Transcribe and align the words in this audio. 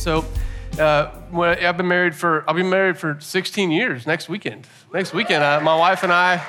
So, 0.00 0.24
uh, 0.78 1.10
I've 1.34 1.76
been 1.76 1.86
married 1.86 2.16
for, 2.16 2.42
I'll 2.48 2.54
be 2.54 2.62
married 2.62 2.96
for 2.96 3.18
16 3.20 3.70
years 3.70 4.06
next 4.06 4.30
weekend. 4.30 4.66
Next 4.94 5.12
weekend, 5.12 5.44
uh, 5.44 5.60
my 5.60 5.76
wife 5.76 6.02
and 6.02 6.10
I 6.10 6.42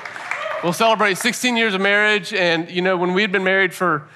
will 0.64 0.72
celebrate 0.72 1.18
16 1.18 1.58
years 1.58 1.74
of 1.74 1.82
marriage. 1.82 2.32
And, 2.32 2.70
you 2.70 2.80
know, 2.80 2.96
when 2.96 3.12
we 3.12 3.20
had 3.20 3.30
been 3.30 3.44
married 3.44 3.74
for 3.74 4.08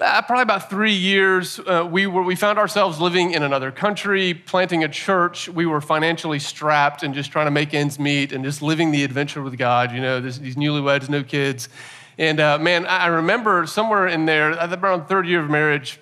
uh, 0.00 0.22
probably 0.22 0.44
about 0.44 0.70
three 0.70 0.94
years, 0.94 1.58
uh, 1.58 1.86
we, 1.92 2.06
were, 2.06 2.22
we 2.22 2.34
found 2.34 2.58
ourselves 2.58 2.98
living 2.98 3.32
in 3.32 3.42
another 3.42 3.70
country, 3.70 4.32
planting 4.32 4.82
a 4.82 4.88
church. 4.88 5.46
We 5.50 5.66
were 5.66 5.82
financially 5.82 6.38
strapped 6.38 7.02
and 7.02 7.12
just 7.12 7.30
trying 7.30 7.48
to 7.48 7.50
make 7.50 7.74
ends 7.74 7.98
meet 7.98 8.32
and 8.32 8.42
just 8.42 8.62
living 8.62 8.92
the 8.92 9.04
adventure 9.04 9.42
with 9.42 9.58
God, 9.58 9.92
you 9.92 10.00
know, 10.00 10.22
this, 10.22 10.38
these 10.38 10.56
newlyweds, 10.56 11.10
no 11.10 11.22
kids. 11.22 11.68
And 12.16 12.40
uh, 12.40 12.56
man, 12.56 12.86
I 12.86 13.08
remember 13.08 13.66
somewhere 13.66 14.06
in 14.06 14.24
there, 14.24 14.52
around 14.52 15.06
third 15.06 15.26
year 15.26 15.40
of 15.40 15.50
marriage, 15.50 16.00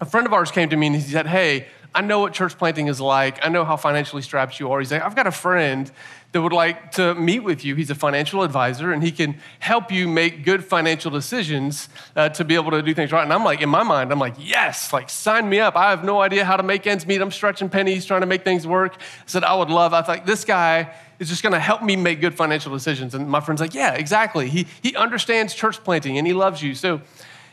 a 0.00 0.06
friend 0.06 0.26
of 0.26 0.32
ours 0.32 0.50
came 0.50 0.68
to 0.70 0.76
me 0.76 0.86
and 0.88 0.96
he 0.96 1.02
said, 1.02 1.26
Hey, 1.26 1.66
I 1.94 2.02
know 2.02 2.20
what 2.20 2.32
church 2.32 2.56
planting 2.56 2.86
is 2.86 3.00
like. 3.00 3.44
I 3.44 3.48
know 3.48 3.64
how 3.64 3.76
financially 3.76 4.22
strapped 4.22 4.60
you 4.60 4.70
are. 4.70 4.78
He's 4.78 4.92
like, 4.92 5.02
I've 5.02 5.16
got 5.16 5.26
a 5.26 5.32
friend 5.32 5.90
that 6.32 6.40
would 6.40 6.52
like 6.52 6.92
to 6.92 7.14
meet 7.16 7.40
with 7.40 7.64
you. 7.64 7.74
He's 7.74 7.90
a 7.90 7.94
financial 7.94 8.42
advisor 8.42 8.92
and 8.92 9.02
he 9.02 9.10
can 9.10 9.36
help 9.58 9.90
you 9.90 10.06
make 10.06 10.44
good 10.44 10.64
financial 10.64 11.10
decisions 11.10 11.88
uh, 12.14 12.28
to 12.30 12.44
be 12.44 12.54
able 12.54 12.70
to 12.70 12.82
do 12.82 12.94
things 12.94 13.10
right. 13.10 13.24
And 13.24 13.32
I'm 13.32 13.42
like, 13.42 13.60
in 13.60 13.68
my 13.68 13.82
mind, 13.82 14.12
I'm 14.12 14.20
like, 14.20 14.34
yes, 14.38 14.92
like 14.92 15.10
sign 15.10 15.48
me 15.48 15.58
up. 15.58 15.74
I 15.74 15.90
have 15.90 16.04
no 16.04 16.20
idea 16.20 16.44
how 16.44 16.56
to 16.56 16.62
make 16.62 16.86
ends 16.86 17.06
meet. 17.06 17.20
I'm 17.20 17.32
stretching 17.32 17.68
pennies 17.68 18.06
trying 18.06 18.20
to 18.20 18.28
make 18.28 18.44
things 18.44 18.66
work. 18.66 18.94
I 18.96 19.04
said, 19.26 19.42
I 19.42 19.54
would 19.54 19.70
love, 19.70 19.92
I 19.92 20.02
thought, 20.02 20.24
this 20.24 20.44
guy 20.44 20.94
is 21.18 21.28
just 21.28 21.42
going 21.42 21.52
to 21.52 21.60
help 21.60 21.82
me 21.82 21.96
make 21.96 22.20
good 22.20 22.34
financial 22.34 22.72
decisions. 22.72 23.14
And 23.14 23.28
my 23.28 23.40
friend's 23.40 23.60
like, 23.60 23.74
yeah, 23.74 23.94
exactly. 23.94 24.48
He, 24.48 24.68
he 24.82 24.94
understands 24.94 25.52
church 25.52 25.82
planting 25.82 26.16
and 26.16 26.26
he 26.26 26.32
loves 26.32 26.62
you. 26.62 26.76
So 26.76 27.00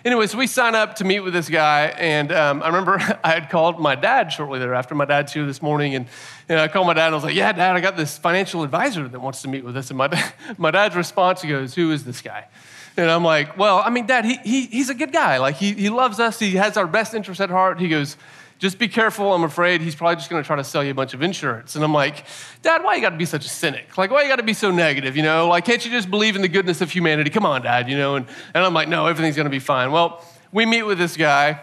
Anyway, 0.07 0.25
so 0.25 0.37
we 0.37 0.47
sign 0.47 0.73
up 0.73 0.95
to 0.95 1.03
meet 1.03 1.19
with 1.19 1.33
this 1.33 1.49
guy, 1.49 1.87
and 1.97 2.31
um, 2.31 2.63
I 2.63 2.67
remember 2.67 2.93
I 3.25 3.31
had 3.33 3.49
called 3.49 3.77
my 3.77 3.93
dad 3.93 4.31
shortly 4.31 4.57
thereafter. 4.57 4.95
My 4.95 5.03
dad's 5.03 5.33
here 5.33 5.45
this 5.45 5.61
morning, 5.61 5.95
and 5.95 6.07
I 6.47 6.69
called 6.69 6.87
my 6.87 6.93
dad 6.93 7.07
and 7.07 7.13
I 7.13 7.17
was 7.17 7.25
like, 7.25 7.35
Yeah, 7.35 7.51
dad, 7.51 7.75
I 7.75 7.81
got 7.81 7.97
this 7.97 8.17
financial 8.17 8.63
advisor 8.63 9.05
that 9.05 9.19
wants 9.19 9.41
to 9.41 9.49
meet 9.49 9.65
with 9.65 9.75
us. 9.75 9.89
And 9.89 9.97
my, 9.97 10.07
my 10.57 10.71
dad's 10.71 10.95
response 10.95 11.43
goes, 11.43 11.75
Who 11.75 11.91
is 11.91 12.05
this 12.05 12.21
guy? 12.21 12.47
And 12.95 13.11
I'm 13.11 13.25
like, 13.25 13.57
Well, 13.57 13.79
I 13.79 13.89
mean, 13.89 14.05
dad, 14.05 14.23
he, 14.23 14.37
he, 14.45 14.67
he's 14.67 14.89
a 14.89 14.95
good 14.95 15.11
guy. 15.11 15.39
Like, 15.39 15.57
he, 15.57 15.73
he 15.73 15.89
loves 15.89 16.21
us, 16.21 16.39
he 16.39 16.51
has 16.51 16.77
our 16.77 16.87
best 16.87 17.13
interest 17.13 17.41
at 17.41 17.49
heart. 17.49 17.77
He 17.77 17.89
goes, 17.89 18.15
just 18.59 18.79
be 18.79 18.87
careful. 18.87 19.33
I'm 19.33 19.43
afraid 19.43 19.81
he's 19.81 19.95
probably 19.95 20.15
just 20.15 20.29
going 20.29 20.41
to 20.41 20.47
try 20.47 20.55
to 20.55 20.63
sell 20.63 20.83
you 20.83 20.91
a 20.91 20.95
bunch 20.95 21.13
of 21.13 21.21
insurance. 21.21 21.75
And 21.75 21.83
I'm 21.83 21.93
like, 21.93 22.25
Dad, 22.61 22.83
why 22.83 22.95
you 22.95 23.01
got 23.01 23.11
to 23.11 23.17
be 23.17 23.25
such 23.25 23.45
a 23.45 23.49
cynic? 23.49 23.97
Like, 23.97 24.09
why 24.09 24.23
you 24.23 24.27
got 24.27 24.37
to 24.37 24.43
be 24.43 24.53
so 24.53 24.71
negative? 24.71 25.15
You 25.15 25.23
know, 25.23 25.47
like, 25.47 25.65
can't 25.65 25.83
you 25.85 25.91
just 25.91 26.09
believe 26.09 26.35
in 26.35 26.41
the 26.41 26.47
goodness 26.47 26.81
of 26.81 26.91
humanity? 26.91 27.29
Come 27.29 27.45
on, 27.45 27.61
Dad. 27.61 27.89
You 27.89 27.97
know, 27.97 28.15
and, 28.15 28.25
and 28.53 28.63
I'm 28.63 28.73
like, 28.73 28.87
no, 28.87 29.05
everything's 29.07 29.35
going 29.35 29.45
to 29.45 29.51
be 29.51 29.59
fine. 29.59 29.91
Well, 29.91 30.23
we 30.51 30.65
meet 30.65 30.83
with 30.83 30.97
this 30.97 31.15
guy. 31.17 31.59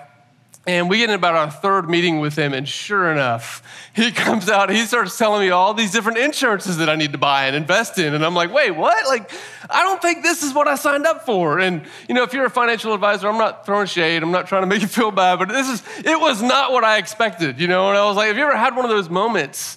And 0.66 0.88
we 0.88 0.98
get 0.98 1.10
in 1.10 1.14
about 1.14 1.34
our 1.34 1.50
third 1.50 1.90
meeting 1.90 2.20
with 2.20 2.36
him, 2.36 2.54
and 2.54 2.66
sure 2.66 3.12
enough, 3.12 3.62
he 3.92 4.10
comes 4.12 4.48
out, 4.48 4.70
he 4.70 4.86
starts 4.86 5.18
telling 5.18 5.42
me 5.42 5.50
all 5.50 5.74
these 5.74 5.92
different 5.92 6.18
insurances 6.18 6.78
that 6.78 6.88
I 6.88 6.96
need 6.96 7.12
to 7.12 7.18
buy 7.18 7.46
and 7.46 7.54
invest 7.54 7.98
in. 7.98 8.14
And 8.14 8.24
I'm 8.24 8.34
like, 8.34 8.52
wait, 8.52 8.70
what? 8.70 9.06
Like, 9.06 9.30
I 9.68 9.82
don't 9.82 10.00
think 10.00 10.22
this 10.22 10.42
is 10.42 10.54
what 10.54 10.66
I 10.66 10.76
signed 10.76 11.06
up 11.06 11.26
for. 11.26 11.58
And, 11.58 11.82
you 12.08 12.14
know, 12.14 12.22
if 12.22 12.32
you're 12.32 12.46
a 12.46 12.50
financial 12.50 12.94
advisor, 12.94 13.28
I'm 13.28 13.36
not 13.36 13.66
throwing 13.66 13.86
shade, 13.86 14.22
I'm 14.22 14.32
not 14.32 14.46
trying 14.46 14.62
to 14.62 14.66
make 14.74 14.80
you 14.80 14.88
feel 14.88 15.10
bad, 15.10 15.38
but 15.38 15.48
this 15.48 15.68
is, 15.68 15.82
it 15.98 16.18
was 16.18 16.40
not 16.40 16.72
what 16.72 16.82
I 16.82 16.96
expected, 16.96 17.60
you 17.60 17.68
know? 17.68 17.90
And 17.90 17.98
I 17.98 18.06
was 18.06 18.16
like, 18.16 18.28
have 18.28 18.38
you 18.38 18.44
ever 18.44 18.56
had 18.56 18.74
one 18.74 18.86
of 18.86 18.90
those 18.90 19.10
moments 19.10 19.76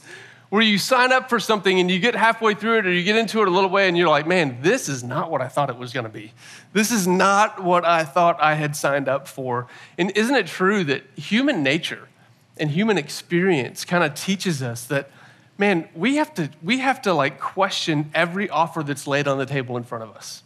where 0.49 0.61
you 0.61 0.77
sign 0.77 1.11
up 1.11 1.29
for 1.29 1.39
something 1.39 1.79
and 1.79 1.91
you 1.91 1.99
get 1.99 2.15
halfway 2.15 2.53
through 2.53 2.79
it 2.79 2.85
or 2.85 2.91
you 2.91 3.03
get 3.03 3.17
into 3.17 3.41
it 3.41 3.47
a 3.47 3.51
little 3.51 3.69
way 3.69 3.87
and 3.87 3.97
you're 3.97 4.07
like, 4.07 4.25
man, 4.25 4.57
this 4.61 4.87
is 4.87 5.03
not 5.03 5.29
what 5.29 5.41
I 5.41 5.47
thought 5.47 5.69
it 5.69 5.77
was 5.77 5.91
going 5.91 6.05
to 6.05 6.11
be. 6.11 6.31
This 6.73 6.91
is 6.91 7.07
not 7.07 7.63
what 7.63 7.83
I 7.83 8.03
thought 8.03 8.41
I 8.41 8.55
had 8.55 8.75
signed 8.75 9.09
up 9.09 9.27
for. 9.27 9.67
And 9.97 10.11
isn't 10.11 10.35
it 10.35 10.47
true 10.47 10.83
that 10.85 11.03
human 11.15 11.63
nature 11.63 12.07
and 12.57 12.71
human 12.71 12.97
experience 12.97 13.83
kind 13.83 14.03
of 14.03 14.15
teaches 14.15 14.63
us 14.63 14.85
that, 14.85 15.09
man, 15.57 15.89
we 15.93 16.15
have 16.15 16.33
to, 16.35 16.49
we 16.63 16.79
have 16.79 17.01
to 17.01 17.13
like 17.13 17.39
question 17.39 18.09
every 18.13 18.49
offer 18.49 18.83
that's 18.83 19.05
laid 19.05 19.27
on 19.27 19.37
the 19.37 19.45
table 19.45 19.75
in 19.75 19.83
front 19.83 20.03
of 20.03 20.15
us. 20.15 20.43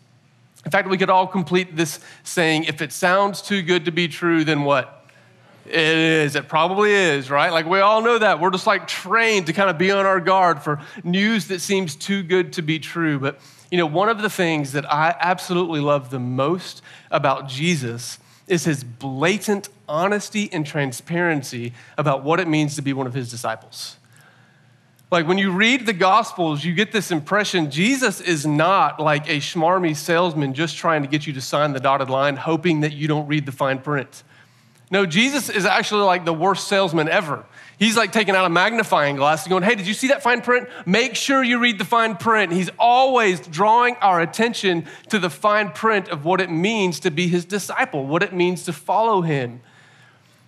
In 0.66 0.72
fact, 0.72 0.90
we 0.90 0.98
could 0.98 1.10
all 1.10 1.28
complete 1.28 1.76
this 1.76 2.00
saying, 2.24 2.66
if 2.66 2.82
it 2.82 2.92
sounds 2.92 3.42
too 3.42 3.62
good 3.62 3.86
to 3.86 3.92
be 3.92 4.08
true, 4.08 4.44
then 4.44 4.64
what? 4.64 5.01
It 5.66 5.74
is. 5.74 6.36
It 6.36 6.48
probably 6.48 6.92
is, 6.92 7.30
right? 7.30 7.52
Like 7.52 7.66
we 7.66 7.80
all 7.80 8.02
know 8.02 8.18
that. 8.18 8.40
We're 8.40 8.52
just 8.52 8.68
like 8.68 8.88
trained 8.88 9.48
to 9.48 9.54
kind 9.54 9.70
of 9.70 9.78
be 9.78 9.92
on 9.92 10.06
our 10.06 10.20
guard 10.20 10.62
for 10.62 10.80
news 11.04 11.48
that 11.48 11.62
seems 11.62 11.96
too 11.96 12.24
good 12.24 12.54
to 12.54 12.62
be 12.62 12.80
true. 12.80 13.20
But, 13.20 13.40
you 13.70 13.78
know, 13.78 13.86
one 13.86 14.10
of 14.10 14.22
the 14.22 14.30
things 14.30 14.72
that 14.74 14.92
I 14.92 15.16
absolutely 15.20 15.80
love 15.80 16.10
the 16.10 16.20
most 16.20 16.82
about 17.12 17.48
Jesus 17.48 18.18
is 18.48 18.66
his 18.66 18.84
blatant 18.84 19.70
honesty 19.88 20.50
and 20.52 20.66
transparency 20.66 21.74
about 21.98 22.24
what 22.24 22.40
it 22.40 22.48
means 22.48 22.76
to 22.76 22.82
be 22.82 22.92
one 22.92 23.08
of 23.08 23.14
his 23.14 23.30
disciples. 23.30 23.98
Like 25.12 25.28
when 25.28 25.38
you 25.38 25.52
read 25.52 25.86
the 25.86 25.94
Gospels, 25.94 26.64
you 26.64 26.74
get 26.74 26.94
this 26.94 27.12
impression 27.12 27.70
Jesus 27.70 28.22
is 28.22 28.46
not 28.46 29.00
like 29.00 29.30
a 29.30 29.38
schmarmy 29.38 29.96
salesman 29.96 30.54
just 30.54 30.78
trying 30.78 31.02
to 31.02 31.08
get 31.08 31.28
you 31.28 31.34
to 31.34 31.42
sign 31.42 31.74
the 31.74 31.82
dotted 31.82 32.10
line, 32.10 32.38
hoping 32.38 32.80
that 32.82 32.94
you 32.94 33.08
don't 33.10 33.28
read 33.28 33.46
the 33.46 33.52
fine 33.52 33.80
print. 33.80 34.24
No, 34.92 35.06
Jesus 35.06 35.50
is 35.50 35.66
actually 35.66 36.04
like 36.04 36.26
the 36.26 36.34
worst 36.34 36.68
salesman 36.68 37.08
ever. 37.08 37.46
He's 37.80 37.96
like 37.96 38.12
taking 38.12 38.36
out 38.36 38.46
a 38.46 38.50
magnifying 38.50 39.16
glass 39.16 39.44
and 39.46 39.50
going, 39.50 39.64
Hey, 39.64 39.76
did 39.76 39.88
you 39.88 39.94
see 39.94 40.10
that 40.10 40.22
fine 40.22 40.42
print? 40.42 40.68
Make 40.86 41.16
sure 41.16 41.42
you 41.42 41.60
read 41.60 41.80
the 41.80 41.86
fine 41.86 42.18
print. 42.18 42.52
He's 42.52 42.70
always 42.78 43.40
drawing 43.40 43.96
our 43.96 44.20
attention 44.20 44.86
to 45.10 45.18
the 45.18 45.30
fine 45.30 45.72
print 45.72 46.10
of 46.10 46.26
what 46.26 46.42
it 46.42 46.52
means 46.52 47.00
to 47.00 47.10
be 47.10 47.30
his 47.30 47.46
disciple, 47.46 48.06
what 48.06 48.22
it 48.22 48.34
means 48.34 48.66
to 48.66 48.74
follow 48.74 49.22
him. 49.22 49.62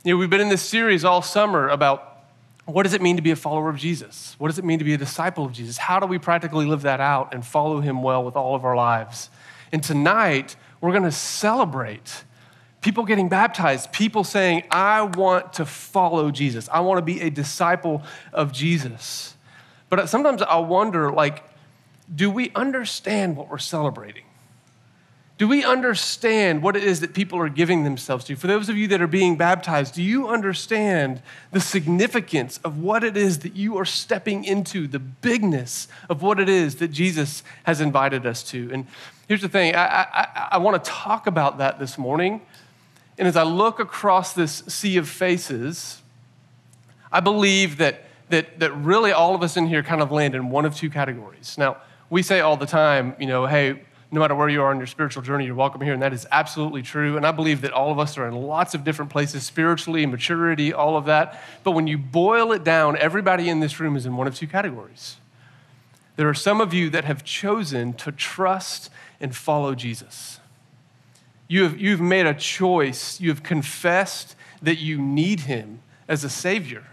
You 0.04 0.14
know, 0.14 0.18
we've 0.18 0.30
been 0.30 0.42
in 0.42 0.50
this 0.50 0.62
series 0.62 1.06
all 1.06 1.22
summer 1.22 1.70
about 1.70 2.26
what 2.66 2.84
does 2.84 2.94
it 2.94 3.02
mean 3.02 3.16
to 3.16 3.22
be 3.22 3.32
a 3.32 3.38
follower 3.38 3.70
of 3.70 3.78
Jesus? 3.78 4.36
What 4.38 4.50
does 4.50 4.60
it 4.60 4.66
mean 4.66 4.80
to 4.80 4.86
be 4.86 4.94
a 4.94 4.98
disciple 4.98 5.46
of 5.46 5.54
Jesus? 5.54 5.78
How 5.78 6.00
do 6.02 6.06
we 6.06 6.18
practically 6.18 6.66
live 6.66 6.82
that 6.82 7.00
out 7.00 7.34
and 7.34 7.46
follow 7.46 7.80
him 7.80 8.04
well 8.04 8.24
with 8.24 8.36
all 8.36 8.56
of 8.56 8.66
our 8.66 8.76
lives? 8.76 9.30
And 9.72 9.82
tonight, 9.82 10.58
we're 10.82 10.92
going 10.92 11.04
to 11.04 11.12
celebrate 11.12 12.26
people 12.84 13.06
getting 13.06 13.30
baptized, 13.30 13.92
people 13.92 14.24
saying, 14.24 14.64
I 14.70 15.02
want 15.02 15.54
to 15.54 15.66
follow 15.66 16.30
Jesus. 16.30 16.70
I 16.72 16.82
want 16.82 17.00
to 17.00 17.02
be 17.02 17.22
a 17.22 17.30
disciple 17.30 18.04
of 18.32 18.52
Jesus. 18.52 19.36
But 19.90 20.10
sometimes 20.10 20.42
I 20.42 20.58
wonder, 20.58 21.12
like, 21.12 21.44
do 22.14 22.30
we 22.30 22.52
understand 22.54 23.38
what 23.38 23.50
we're 23.50 23.58
celebrating? 23.58 24.24
Do 25.40 25.48
we 25.48 25.64
understand 25.64 26.62
what 26.62 26.76
it 26.76 26.84
is 26.84 27.00
that 27.00 27.14
people 27.14 27.40
are 27.40 27.50
giving 27.50 27.84
themselves 27.84 28.24
to? 28.26 28.36
For 28.36 28.46
those 28.46 28.70
of 28.70 28.78
you 28.78 28.88
that 28.90 29.02
are 29.02 29.08
being 29.08 29.36
baptized, 29.36 29.96
do 29.96 30.04
you 30.04 30.28
understand 30.28 31.22
the 31.52 31.60
significance 31.60 32.60
of 32.64 32.80
what 32.80 33.04
it 33.04 33.18
is 33.18 33.40
that 33.40 33.56
you 33.56 33.78
are 33.78 33.86
stepping 33.86 34.44
into, 34.44 34.88
the 34.88 35.00
bigness 35.00 35.88
of 36.08 36.22
what 36.22 36.40
it 36.40 36.50
is 36.50 36.76
that 36.76 36.90
Jesus 36.90 37.44
has 37.64 37.82
invited 37.82 38.28
us 38.28 38.44
to? 38.44 38.70
And 38.72 38.86
here's 39.28 39.42
the 39.42 39.50
thing 39.50 39.76
I, 39.76 40.04
I, 40.04 40.48
I 40.52 40.58
want 40.60 40.84
to 40.84 40.90
talk 40.90 41.26
about 41.26 41.58
that 41.58 41.80
this 41.80 41.98
morning 41.98 42.42
and 43.18 43.28
as 43.28 43.36
I 43.36 43.44
look 43.44 43.80
across 43.80 44.34
this 44.34 44.64
sea 44.68 44.98
of 44.98 45.08
faces, 45.08 46.02
I 47.12 47.20
believe 47.20 47.78
that, 47.78 48.06
that, 48.30 48.60
that 48.60 48.72
really 48.76 49.12
all 49.12 49.36
of 49.36 49.44
us 49.44 49.56
in 49.56 49.68
here 49.68 49.84
kind 49.84 50.02
of 50.02 50.12
land 50.12 50.34
in 50.34 50.50
one 50.50 50.66
of 50.66 50.76
two 50.76 50.90
categories. 50.90 51.56
Now, 51.58 51.78
we 52.10 52.24
say 52.24 52.40
all 52.40 52.58
the 52.58 52.66
time, 52.66 53.16
you 53.20 53.28
know, 53.28 53.46
hey, 53.46 53.82
no 54.12 54.20
matter 54.20 54.36
where 54.36 54.50
you 54.50 54.62
are 54.62 54.70
on 54.70 54.78
your 54.78 54.88
spiritual 54.88 55.24
journey, 55.24 55.46
you're 55.46 55.56
welcome 55.56 55.82
here. 55.82 55.94
And 55.94 56.02
that 56.04 56.14
is 56.14 56.28
absolutely 56.32 56.84
true. 56.84 57.18
And 57.18 57.26
I 57.26 57.32
believe 57.32 57.62
that 57.62 57.72
all 57.72 57.92
of 57.92 57.98
us 57.98 58.18
are 58.18 58.28
in 58.28 58.36
lots 58.36 58.76
of 58.76 58.84
different 58.84 59.10
places 59.10 59.44
spiritually, 59.44 60.06
maturity, 60.06 60.72
all 60.72 60.98
of 60.98 61.06
that. 61.06 61.42
But 61.64 61.72
when 61.72 61.88
you 61.88 61.98
boil 61.98 62.52
it 62.52 62.64
down, 62.64 62.96
everybody 62.98 63.50
in 63.50 63.60
this 63.60 63.80
room 63.80 63.96
is 63.96 64.06
in 64.06 64.16
one 64.16 64.28
of 64.28 64.36
two 64.36 64.46
categories. 64.46 65.18
There 66.16 66.30
are 66.30 66.36
some 66.36 66.62
of 66.62 66.74
you 66.74 66.92
that 66.92 67.06
have 67.06 67.24
chosen 67.24 67.94
to 67.94 68.12
trust 68.12 68.92
and 69.20 69.36
follow 69.36 69.74
Jesus. 69.74 70.40
You 71.54 71.66
have, 71.66 71.80
you've 71.80 72.02
made 72.02 72.26
a 72.26 72.34
choice. 72.34 73.22
You 73.22 73.30
have 73.30 73.44
confessed 73.44 74.36
that 74.64 74.80
you 74.80 75.00
need 75.00 75.42
him 75.42 75.82
as 76.08 76.24
a 76.24 76.30
Savior. 76.30 76.84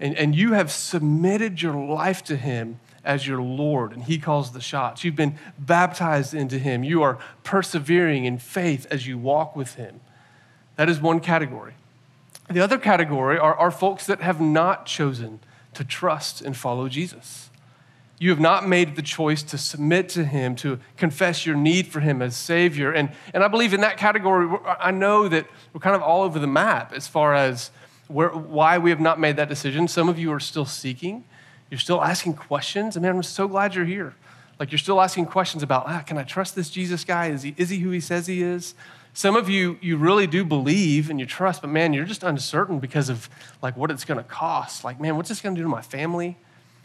And, 0.00 0.16
and 0.16 0.34
you 0.34 0.54
have 0.54 0.72
submitted 0.72 1.60
your 1.60 1.74
life 1.74 2.24
to 2.24 2.36
him 2.36 2.80
as 3.04 3.26
your 3.26 3.42
Lord, 3.42 3.92
and 3.92 4.04
he 4.04 4.16
calls 4.16 4.52
the 4.52 4.62
shots. 4.62 5.04
You've 5.04 5.14
been 5.14 5.36
baptized 5.58 6.32
into 6.32 6.58
him. 6.58 6.84
You 6.84 7.02
are 7.02 7.18
persevering 7.42 8.24
in 8.24 8.38
faith 8.38 8.86
as 8.90 9.06
you 9.06 9.18
walk 9.18 9.54
with 9.54 9.74
him. 9.74 10.00
That 10.76 10.88
is 10.88 10.98
one 10.98 11.20
category. 11.20 11.74
The 12.48 12.60
other 12.60 12.78
category 12.78 13.38
are, 13.38 13.54
are 13.54 13.70
folks 13.70 14.06
that 14.06 14.22
have 14.22 14.40
not 14.40 14.86
chosen 14.86 15.40
to 15.74 15.84
trust 15.84 16.40
and 16.40 16.56
follow 16.56 16.88
Jesus. 16.88 17.50
You 18.24 18.30
have 18.30 18.40
not 18.40 18.66
made 18.66 18.96
the 18.96 19.02
choice 19.02 19.42
to 19.42 19.58
submit 19.58 20.08
to 20.08 20.24
Him, 20.24 20.56
to 20.56 20.80
confess 20.96 21.44
your 21.44 21.56
need 21.56 21.88
for 21.88 22.00
Him 22.00 22.22
as 22.22 22.34
Savior. 22.34 22.90
And, 22.90 23.10
and 23.34 23.44
I 23.44 23.48
believe 23.48 23.74
in 23.74 23.82
that 23.82 23.98
category, 23.98 24.48
I 24.80 24.92
know 24.92 25.28
that 25.28 25.46
we're 25.74 25.80
kind 25.80 25.94
of 25.94 26.00
all 26.00 26.22
over 26.22 26.38
the 26.38 26.46
map 26.46 26.94
as 26.94 27.06
far 27.06 27.34
as 27.34 27.70
where, 28.08 28.30
why 28.30 28.78
we 28.78 28.88
have 28.88 28.98
not 28.98 29.20
made 29.20 29.36
that 29.36 29.50
decision. 29.50 29.88
Some 29.88 30.08
of 30.08 30.18
you 30.18 30.32
are 30.32 30.40
still 30.40 30.64
seeking, 30.64 31.24
you're 31.70 31.78
still 31.78 32.02
asking 32.02 32.32
questions. 32.32 32.96
And 32.96 33.02
man, 33.02 33.16
I'm 33.16 33.22
so 33.22 33.46
glad 33.46 33.74
you're 33.74 33.84
here. 33.84 34.14
Like 34.58 34.72
you're 34.72 34.78
still 34.78 35.02
asking 35.02 35.26
questions 35.26 35.62
about, 35.62 35.84
ah, 35.86 36.00
can 36.00 36.16
I 36.16 36.22
trust 36.22 36.56
this 36.56 36.70
Jesus 36.70 37.04
guy? 37.04 37.26
Is 37.26 37.42
he, 37.42 37.54
is 37.58 37.68
he 37.68 37.80
who 37.80 37.90
he 37.90 38.00
says 38.00 38.26
he 38.26 38.42
is? 38.42 38.74
Some 39.12 39.36
of 39.36 39.50
you, 39.50 39.78
you 39.82 39.98
really 39.98 40.26
do 40.26 40.46
believe 40.46 41.10
and 41.10 41.20
you 41.20 41.26
trust, 41.26 41.60
but 41.60 41.68
man, 41.68 41.92
you're 41.92 42.06
just 42.06 42.22
uncertain 42.22 42.78
because 42.78 43.10
of 43.10 43.28
like 43.60 43.76
what 43.76 43.90
it's 43.90 44.06
to 44.16 44.22
cost. 44.22 44.82
Like, 44.82 44.98
man, 44.98 45.18
what's 45.18 45.28
this 45.28 45.42
to 45.42 45.60
do 45.60 45.62
to 45.62 45.68
my 45.68 45.82
family? 45.82 46.38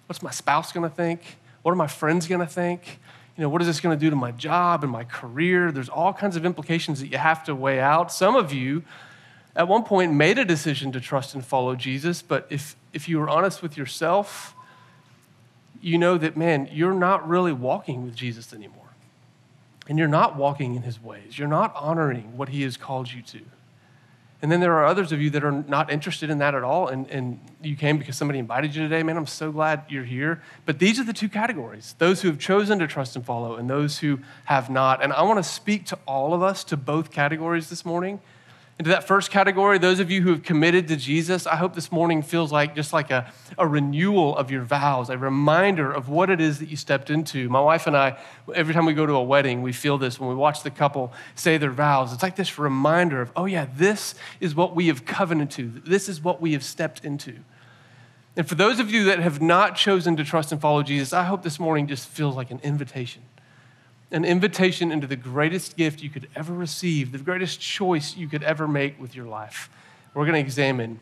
What's 0.09 0.23
my 0.23 0.31
spouse 0.31 0.71
going 0.71 0.89
to 0.89 0.95
think? 0.95 1.37
What 1.61 1.71
are 1.71 1.75
my 1.75 1.85
friends 1.85 2.25
going 2.25 2.41
to 2.41 2.47
think? 2.47 2.99
You 3.37 3.43
know, 3.43 3.49
what 3.49 3.61
is 3.61 3.67
this 3.67 3.79
going 3.79 3.95
to 3.95 4.03
do 4.03 4.09
to 4.09 4.15
my 4.15 4.31
job 4.31 4.83
and 4.83 4.91
my 4.91 5.03
career? 5.03 5.71
There's 5.71 5.87
all 5.87 6.13
kinds 6.13 6.35
of 6.35 6.47
implications 6.47 6.99
that 6.99 7.09
you 7.09 7.19
have 7.19 7.43
to 7.43 7.53
weigh 7.53 7.79
out. 7.79 8.11
Some 8.11 8.35
of 8.35 8.51
you, 8.51 8.83
at 9.55 9.67
one 9.67 9.83
point, 9.83 10.11
made 10.11 10.39
a 10.39 10.45
decision 10.45 10.91
to 10.93 10.99
trust 10.99 11.35
and 11.35 11.45
follow 11.45 11.75
Jesus, 11.75 12.23
but 12.23 12.47
if, 12.49 12.75
if 12.91 13.07
you 13.07 13.19
were 13.19 13.29
honest 13.29 13.61
with 13.61 13.77
yourself, 13.77 14.55
you 15.79 15.99
know 15.99 16.17
that, 16.17 16.35
man, 16.35 16.67
you're 16.71 16.95
not 16.95 17.29
really 17.29 17.53
walking 17.53 18.03
with 18.03 18.15
Jesus 18.15 18.51
anymore 18.51 18.89
and 19.87 19.99
you're 19.99 20.07
not 20.07 20.35
walking 20.35 20.73
in 20.73 20.81
his 20.81 20.99
ways. 20.99 21.37
You're 21.37 21.47
not 21.47 21.71
honoring 21.75 22.35
what 22.35 22.49
he 22.49 22.63
has 22.63 22.77
called 22.77 23.11
you 23.11 23.21
to. 23.21 23.41
And 24.41 24.49
then 24.49 24.61
there 24.61 24.73
are 24.73 24.85
others 24.85 25.11
of 25.11 25.21
you 25.21 25.29
that 25.31 25.43
are 25.43 25.51
not 25.51 25.91
interested 25.91 26.29
in 26.29 26.37
that 26.37 26.55
at 26.55 26.63
all, 26.63 26.87
and, 26.87 27.09
and 27.09 27.39
you 27.61 27.75
came 27.75 27.97
because 27.97 28.15
somebody 28.15 28.39
invited 28.39 28.73
you 28.73 28.83
today. 28.83 29.03
Man, 29.03 29.17
I'm 29.17 29.27
so 29.27 29.51
glad 29.51 29.83
you're 29.89 30.05
here. 30.05 30.41
But 30.65 30.79
these 30.79 30.97
are 30.97 31.03
the 31.03 31.13
two 31.13 31.27
categories 31.27 31.95
those 31.97 32.21
who 32.21 32.29
have 32.29 32.39
chosen 32.39 32.79
to 32.79 32.87
trust 32.87 33.17
and 33.17 33.25
follow, 33.25 33.57
and 33.57 33.69
those 33.69 33.99
who 33.99 34.19
have 34.45 34.69
not. 34.69 35.03
And 35.03 35.11
I 35.11 35.23
want 35.23 35.39
to 35.39 35.43
speak 35.43 35.85
to 35.87 35.99
all 36.05 36.33
of 36.33 36.41
us, 36.41 36.63
to 36.65 36.77
both 36.77 37.11
categories 37.11 37.69
this 37.69 37.83
morning. 37.83 38.21
Into 38.79 38.91
that 38.91 39.03
first 39.03 39.29
category, 39.29 39.77
those 39.77 39.99
of 39.99 40.09
you 40.09 40.21
who 40.21 40.29
have 40.29 40.41
committed 40.41 40.87
to 40.87 40.95
Jesus, 40.95 41.45
I 41.45 41.57
hope 41.57 41.75
this 41.75 41.91
morning 41.91 42.21
feels 42.21 42.49
like 42.49 42.75
just 42.75 42.93
like 42.93 43.11
a, 43.11 43.29
a 43.57 43.67
renewal 43.67 44.37
of 44.37 44.51
your 44.51 44.63
vows, 44.63 45.09
a 45.09 45.17
reminder 45.17 45.91
of 45.91 46.07
what 46.07 46.29
it 46.29 46.39
is 46.39 46.59
that 46.59 46.69
you 46.69 46.77
stepped 46.77 47.09
into. 47.09 47.49
My 47.49 47.59
wife 47.59 47.87
and 47.87 47.97
I, 47.97 48.17
every 48.55 48.73
time 48.73 48.85
we 48.85 48.93
go 48.93 49.05
to 49.05 49.15
a 49.15 49.23
wedding, 49.23 49.61
we 49.61 49.73
feel 49.73 49.97
this 49.97 50.17
when 50.17 50.29
we 50.29 50.35
watch 50.35 50.63
the 50.63 50.71
couple 50.71 51.11
say 51.35 51.57
their 51.57 51.71
vows. 51.71 52.13
It's 52.13 52.23
like 52.23 52.37
this 52.37 52.57
reminder 52.57 53.21
of, 53.21 53.33
oh, 53.35 53.43
yeah, 53.43 53.67
this 53.75 54.15
is 54.39 54.55
what 54.55 54.77
we 54.77 54.87
have 54.87 55.03
covenanted 55.03 55.73
to, 55.73 55.81
this 55.81 56.07
is 56.07 56.23
what 56.23 56.39
we 56.39 56.53
have 56.53 56.63
stepped 56.63 57.03
into. 57.03 57.35
And 58.37 58.47
for 58.47 58.55
those 58.55 58.79
of 58.79 58.89
you 58.89 59.03
that 59.03 59.19
have 59.19 59.41
not 59.41 59.75
chosen 59.75 60.15
to 60.15 60.23
trust 60.23 60.53
and 60.53 60.61
follow 60.61 60.83
Jesus, 60.83 61.11
I 61.11 61.25
hope 61.25 61.43
this 61.43 61.59
morning 61.59 61.85
just 61.85 62.07
feels 62.07 62.37
like 62.37 62.49
an 62.49 62.61
invitation 62.63 63.23
an 64.11 64.25
invitation 64.25 64.91
into 64.91 65.07
the 65.07 65.15
greatest 65.15 65.77
gift 65.77 66.01
you 66.01 66.09
could 66.09 66.27
ever 66.35 66.53
receive, 66.53 67.11
the 67.11 67.17
greatest 67.19 67.59
choice 67.59 68.17
you 68.17 68.27
could 68.27 68.43
ever 68.43 68.67
make 68.67 68.99
with 68.99 69.15
your 69.15 69.25
life. 69.25 69.69
We're 70.13 70.25
going 70.25 70.33
to 70.33 70.39
examine 70.39 70.99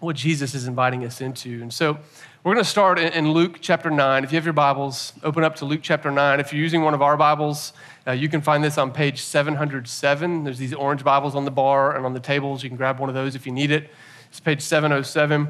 what 0.00 0.16
Jesus 0.16 0.54
is 0.54 0.66
inviting 0.66 1.04
us 1.04 1.20
into. 1.20 1.60
And 1.60 1.72
so 1.72 1.98
we're 2.44 2.54
going 2.54 2.64
to 2.64 2.70
start 2.70 2.98
in 2.98 3.32
Luke 3.32 3.58
chapter 3.60 3.90
9. 3.90 4.24
If 4.24 4.32
you 4.32 4.36
have 4.36 4.46
your 4.46 4.54
Bibles, 4.54 5.12
open 5.22 5.44
up 5.44 5.56
to 5.56 5.64
Luke 5.64 5.80
chapter 5.82 6.10
9. 6.10 6.40
If 6.40 6.52
you're 6.52 6.62
using 6.62 6.82
one 6.82 6.94
of 6.94 7.02
our 7.02 7.16
Bibles, 7.16 7.72
uh, 8.06 8.12
you 8.12 8.28
can 8.28 8.40
find 8.40 8.64
this 8.64 8.78
on 8.78 8.92
page 8.92 9.20
707. 9.20 10.44
There's 10.44 10.58
these 10.58 10.72
orange 10.72 11.04
Bibles 11.04 11.34
on 11.34 11.44
the 11.44 11.50
bar 11.50 11.96
and 11.96 12.06
on 12.06 12.14
the 12.14 12.20
tables. 12.20 12.62
You 12.62 12.70
can 12.70 12.76
grab 12.78 12.98
one 12.98 13.08
of 13.08 13.14
those 13.14 13.34
if 13.34 13.44
you 13.44 13.52
need 13.52 13.70
it. 13.70 13.90
It's 14.30 14.40
page 14.40 14.62
707. 14.62 15.48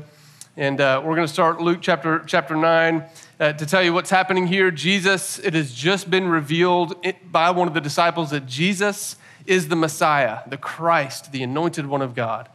And 0.57 0.81
uh, 0.81 1.01
we're 1.05 1.15
going 1.15 1.27
to 1.27 1.33
start 1.33 1.61
Luke 1.61 1.79
chapter, 1.81 2.25
chapter 2.27 2.57
9 2.57 3.05
uh, 3.41 3.53
to 3.53 3.67
tell 3.67 3.83
you 3.83 3.93
what's 3.93 4.11
happening 4.11 4.47
here. 4.47 4.71
Jesus, 4.71 5.39
it 5.39 5.55
has 5.55 5.73
just 5.73 6.11
been 6.11 6.29
revealed 6.29 6.95
by 7.31 7.51
one 7.51 7.69
of 7.69 7.75
the 7.75 7.81
disciples 7.81 8.31
that 8.31 8.47
Jesus 8.47 9.17
is 9.47 9.69
the 9.69 9.77
Messiah, 9.77 10.41
the 10.47 10.57
Christ, 10.57 11.33
the 11.33 11.43
anointed 11.43 11.87
one 11.87 12.03
of 12.03 12.15
God. 12.15 12.49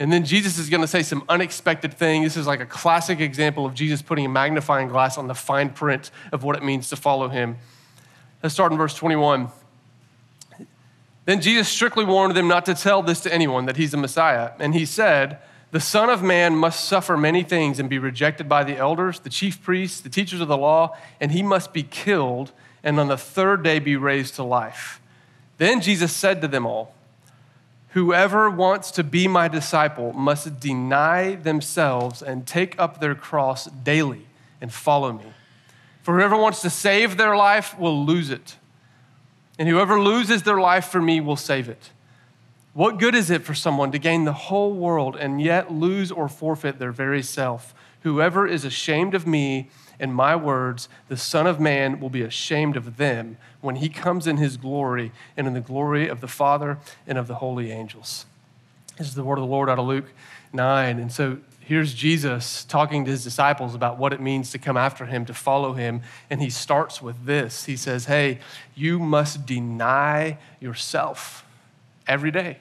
And 0.00 0.12
then 0.12 0.24
Jesus 0.24 0.58
is 0.58 0.70
going 0.70 0.80
to 0.80 0.86
say 0.86 1.02
some 1.02 1.24
unexpected 1.28 1.92
thing. 1.94 2.22
This 2.22 2.36
is 2.36 2.46
like 2.46 2.60
a 2.60 2.66
classic 2.66 3.20
example 3.20 3.66
of 3.66 3.74
Jesus 3.74 4.00
putting 4.02 4.24
a 4.24 4.28
magnifying 4.28 4.88
glass 4.88 5.18
on 5.18 5.26
the 5.26 5.34
fine 5.34 5.70
print 5.70 6.10
of 6.30 6.44
what 6.44 6.56
it 6.56 6.62
means 6.62 6.88
to 6.90 6.96
follow 6.96 7.28
him. 7.28 7.56
Let's 8.42 8.54
start 8.54 8.70
in 8.70 8.78
verse 8.78 8.94
21. 8.94 9.48
Then 11.24 11.40
Jesus 11.40 11.68
strictly 11.68 12.04
warned 12.04 12.36
them 12.36 12.46
not 12.46 12.64
to 12.66 12.74
tell 12.74 13.02
this 13.02 13.20
to 13.22 13.34
anyone 13.34 13.66
that 13.66 13.76
he's 13.76 13.90
the 13.90 13.96
Messiah. 13.96 14.52
And 14.60 14.74
he 14.74 14.86
said, 14.86 15.38
the 15.70 15.80
Son 15.80 16.08
of 16.08 16.22
Man 16.22 16.56
must 16.56 16.86
suffer 16.86 17.16
many 17.16 17.42
things 17.42 17.78
and 17.78 17.90
be 17.90 17.98
rejected 17.98 18.48
by 18.48 18.64
the 18.64 18.76
elders, 18.76 19.20
the 19.20 19.30
chief 19.30 19.62
priests, 19.62 20.00
the 20.00 20.08
teachers 20.08 20.40
of 20.40 20.48
the 20.48 20.56
law, 20.56 20.96
and 21.20 21.32
he 21.32 21.42
must 21.42 21.72
be 21.72 21.82
killed 21.82 22.52
and 22.82 22.98
on 22.98 23.08
the 23.08 23.18
third 23.18 23.62
day 23.62 23.78
be 23.78 23.96
raised 23.96 24.36
to 24.36 24.42
life. 24.42 25.00
Then 25.58 25.80
Jesus 25.80 26.12
said 26.12 26.40
to 26.40 26.48
them 26.48 26.64
all, 26.64 26.94
Whoever 27.92 28.48
wants 28.48 28.90
to 28.92 29.04
be 29.04 29.28
my 29.28 29.48
disciple 29.48 30.12
must 30.12 30.60
deny 30.60 31.34
themselves 31.34 32.22
and 32.22 32.46
take 32.46 32.78
up 32.78 33.00
their 33.00 33.14
cross 33.14 33.66
daily 33.66 34.26
and 34.60 34.72
follow 34.72 35.12
me. 35.12 35.32
For 36.02 36.16
whoever 36.16 36.36
wants 36.36 36.62
to 36.62 36.70
save 36.70 37.16
their 37.16 37.36
life 37.36 37.78
will 37.78 38.04
lose 38.04 38.30
it, 38.30 38.56
and 39.58 39.68
whoever 39.68 40.00
loses 40.00 40.44
their 40.44 40.60
life 40.60 40.86
for 40.86 41.02
me 41.02 41.20
will 41.20 41.36
save 41.36 41.68
it. 41.68 41.90
What 42.78 43.00
good 43.00 43.16
is 43.16 43.28
it 43.28 43.42
for 43.42 43.54
someone 43.54 43.90
to 43.90 43.98
gain 43.98 44.24
the 44.24 44.32
whole 44.32 44.72
world 44.72 45.16
and 45.16 45.42
yet 45.42 45.72
lose 45.72 46.12
or 46.12 46.28
forfeit 46.28 46.78
their 46.78 46.92
very 46.92 47.24
self? 47.24 47.74
Whoever 48.04 48.46
is 48.46 48.64
ashamed 48.64 49.16
of 49.16 49.26
me 49.26 49.68
and 49.98 50.14
my 50.14 50.36
words, 50.36 50.88
the 51.08 51.16
Son 51.16 51.48
of 51.48 51.58
Man 51.58 51.98
will 51.98 52.08
be 52.08 52.22
ashamed 52.22 52.76
of 52.76 52.96
them 52.96 53.36
when 53.60 53.74
he 53.74 53.88
comes 53.88 54.28
in 54.28 54.36
his 54.36 54.56
glory 54.56 55.10
and 55.36 55.48
in 55.48 55.54
the 55.54 55.60
glory 55.60 56.06
of 56.06 56.20
the 56.20 56.28
Father 56.28 56.78
and 57.04 57.18
of 57.18 57.26
the 57.26 57.34
holy 57.34 57.72
angels. 57.72 58.26
This 58.96 59.08
is 59.08 59.16
the 59.16 59.24
word 59.24 59.38
of 59.38 59.42
the 59.42 59.50
Lord 59.50 59.68
out 59.68 59.80
of 59.80 59.86
Luke 59.86 60.12
9. 60.52 61.00
And 61.00 61.10
so 61.10 61.38
here's 61.58 61.94
Jesus 61.94 62.62
talking 62.62 63.04
to 63.06 63.10
his 63.10 63.24
disciples 63.24 63.74
about 63.74 63.98
what 63.98 64.12
it 64.12 64.20
means 64.20 64.52
to 64.52 64.58
come 64.58 64.76
after 64.76 65.06
him, 65.06 65.24
to 65.24 65.34
follow 65.34 65.72
him. 65.72 66.02
And 66.30 66.40
he 66.40 66.48
starts 66.48 67.02
with 67.02 67.26
this 67.26 67.64
He 67.64 67.76
says, 67.76 68.04
Hey, 68.04 68.38
you 68.76 69.00
must 69.00 69.46
deny 69.46 70.38
yourself 70.60 71.44
every 72.06 72.30
day. 72.30 72.58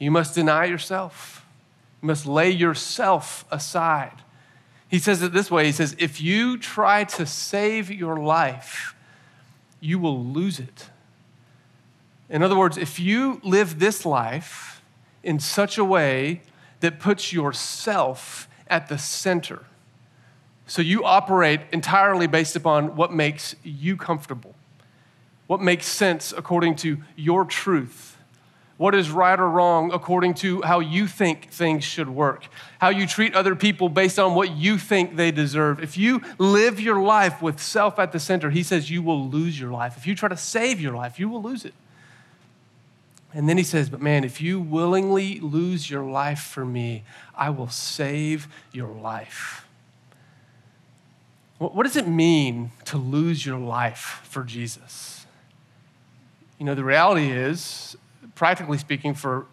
You 0.00 0.10
must 0.10 0.34
deny 0.34 0.64
yourself. 0.64 1.46
You 2.02 2.06
must 2.08 2.26
lay 2.26 2.50
yourself 2.50 3.44
aside. 3.50 4.22
He 4.88 4.98
says 4.98 5.22
it 5.22 5.32
this 5.32 5.50
way 5.50 5.66
He 5.66 5.72
says, 5.72 5.94
If 5.98 6.20
you 6.20 6.58
try 6.58 7.04
to 7.04 7.26
save 7.26 7.92
your 7.92 8.16
life, 8.16 8.96
you 9.78 9.98
will 9.98 10.24
lose 10.24 10.58
it. 10.58 10.88
In 12.28 12.42
other 12.42 12.56
words, 12.56 12.76
if 12.76 12.98
you 12.98 13.40
live 13.44 13.78
this 13.78 14.06
life 14.06 14.82
in 15.22 15.38
such 15.38 15.76
a 15.76 15.84
way 15.84 16.42
that 16.80 16.98
puts 16.98 17.32
yourself 17.32 18.48
at 18.68 18.88
the 18.88 18.96
center, 18.96 19.64
so 20.66 20.80
you 20.80 21.04
operate 21.04 21.60
entirely 21.72 22.26
based 22.26 22.56
upon 22.56 22.96
what 22.96 23.12
makes 23.12 23.54
you 23.62 23.96
comfortable, 23.96 24.54
what 25.46 25.60
makes 25.60 25.86
sense 25.86 26.32
according 26.34 26.76
to 26.76 27.02
your 27.16 27.44
truth 27.44 28.09
what 28.80 28.94
is 28.94 29.10
right 29.10 29.38
or 29.38 29.46
wrong 29.46 29.92
according 29.92 30.32
to 30.32 30.62
how 30.62 30.80
you 30.80 31.06
think 31.06 31.50
things 31.50 31.84
should 31.84 32.08
work, 32.08 32.46
how 32.78 32.88
you 32.88 33.06
treat 33.06 33.34
other 33.34 33.54
people 33.54 33.90
based 33.90 34.18
on 34.18 34.34
what 34.34 34.52
you 34.52 34.78
think 34.78 35.16
they 35.16 35.30
deserve. 35.30 35.82
If 35.82 35.98
you 35.98 36.22
live 36.38 36.80
your 36.80 36.98
life 36.98 37.42
with 37.42 37.60
self 37.60 37.98
at 37.98 38.10
the 38.12 38.18
center, 38.18 38.48
he 38.48 38.62
says 38.62 38.90
you 38.90 39.02
will 39.02 39.28
lose 39.28 39.60
your 39.60 39.70
life. 39.70 39.98
If 39.98 40.06
you 40.06 40.14
try 40.14 40.30
to 40.30 40.36
save 40.36 40.80
your 40.80 40.94
life, 40.94 41.20
you 41.20 41.28
will 41.28 41.42
lose 41.42 41.66
it. 41.66 41.74
And 43.34 43.46
then 43.46 43.58
he 43.58 43.64
says, 43.64 43.90
But 43.90 44.00
man, 44.00 44.24
if 44.24 44.40
you 44.40 44.58
willingly 44.58 45.40
lose 45.40 45.90
your 45.90 46.02
life 46.02 46.40
for 46.40 46.64
me, 46.64 47.04
I 47.34 47.50
will 47.50 47.68
save 47.68 48.48
your 48.72 48.88
life. 48.88 49.66
What 51.58 51.82
does 51.82 51.96
it 51.96 52.08
mean 52.08 52.70
to 52.86 52.96
lose 52.96 53.44
your 53.44 53.58
life 53.58 54.22
for 54.24 54.42
Jesus? 54.42 55.26
You 56.58 56.64
know, 56.64 56.74
the 56.74 56.82
reality 56.82 57.30
is, 57.30 57.94
practically 58.34 58.78
speaking, 58.78 59.14
for 59.14 59.46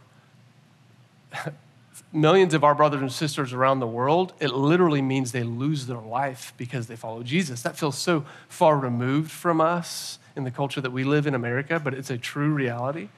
millions 2.14 2.54
of 2.54 2.64
our 2.64 2.74
brothers 2.74 3.02
and 3.02 3.12
sisters 3.12 3.54
around 3.54 3.80
the 3.80 3.88
world, 3.88 4.34
it 4.40 4.54
literally 4.54 5.02
means 5.02 5.32
they 5.32 5.44
lose 5.44 5.88
their 5.88 6.00
life 6.00 6.54
because 6.58 6.88
they 6.88 6.96
follow 6.96 7.24
Jesus. 7.24 7.62
That 7.62 7.78
feels 7.78 7.98
so 7.98 8.26
far 8.48 8.78
removed 8.78 9.32
from 9.32 9.60
us 9.62 10.20
in 10.36 10.44
the 10.44 10.52
culture 10.52 10.82
that 10.82 10.92
we 10.92 11.04
live 11.04 11.28
in 11.28 11.36
America, 11.36 11.80
but 11.80 11.94
it's 11.94 12.10
a 12.10 12.18
true 12.18 12.54
reality. 12.54 13.10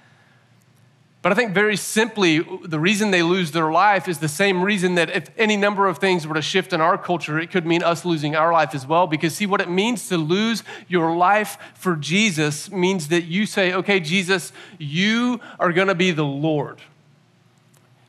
But 1.21 1.33
I 1.33 1.35
think 1.35 1.53
very 1.53 1.75
simply, 1.75 2.39
the 2.63 2.79
reason 2.79 3.11
they 3.11 3.23
lose 3.23 3.51
their 3.51 3.69
life 3.69 4.07
is 4.07 4.19
the 4.19 4.29
same 4.29 4.61
reason 4.61 4.95
that 4.95 5.09
if 5.09 5.29
any 5.37 5.57
number 5.57 5.87
of 5.87 5.97
things 5.97 6.25
were 6.25 6.35
to 6.35 6.41
shift 6.41 6.71
in 6.71 6.79
our 6.79 6.97
culture, 6.97 7.37
it 7.37 7.51
could 7.51 7.65
mean 7.65 7.83
us 7.83 8.05
losing 8.05 8.37
our 8.37 8.53
life 8.53 8.73
as 8.73 8.87
well. 8.87 9.05
Because, 9.05 9.35
see, 9.35 9.45
what 9.45 9.59
it 9.59 9.69
means 9.69 10.07
to 10.07 10.17
lose 10.17 10.63
your 10.87 11.17
life 11.17 11.57
for 11.73 11.97
Jesus 11.97 12.71
means 12.71 13.09
that 13.09 13.23
you 13.23 13.45
say, 13.45 13.73
okay, 13.73 13.99
Jesus, 13.99 14.53
you 14.77 15.41
are 15.59 15.73
going 15.73 15.89
to 15.89 15.95
be 15.95 16.11
the 16.11 16.23
Lord, 16.23 16.81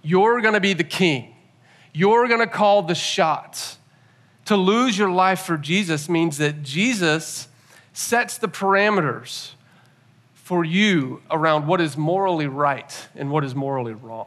you're 0.02 0.40
going 0.40 0.54
to 0.54 0.60
be 0.60 0.72
the 0.72 0.84
king, 0.84 1.34
you're 1.92 2.28
going 2.28 2.40
to 2.40 2.46
call 2.46 2.82
the 2.82 2.94
shots. 2.94 3.78
To 4.44 4.56
lose 4.56 4.96
your 4.96 5.10
life 5.10 5.42
for 5.42 5.56
Jesus 5.56 6.08
means 6.08 6.38
that 6.38 6.62
Jesus 6.62 7.48
sets 7.92 8.38
the 8.38 8.48
parameters 8.48 9.52
for 10.50 10.64
you 10.64 11.22
around 11.30 11.68
what 11.68 11.80
is 11.80 11.96
morally 11.96 12.48
right 12.48 13.06
and 13.14 13.30
what 13.30 13.44
is 13.44 13.54
morally 13.54 13.92
wrong. 13.92 14.26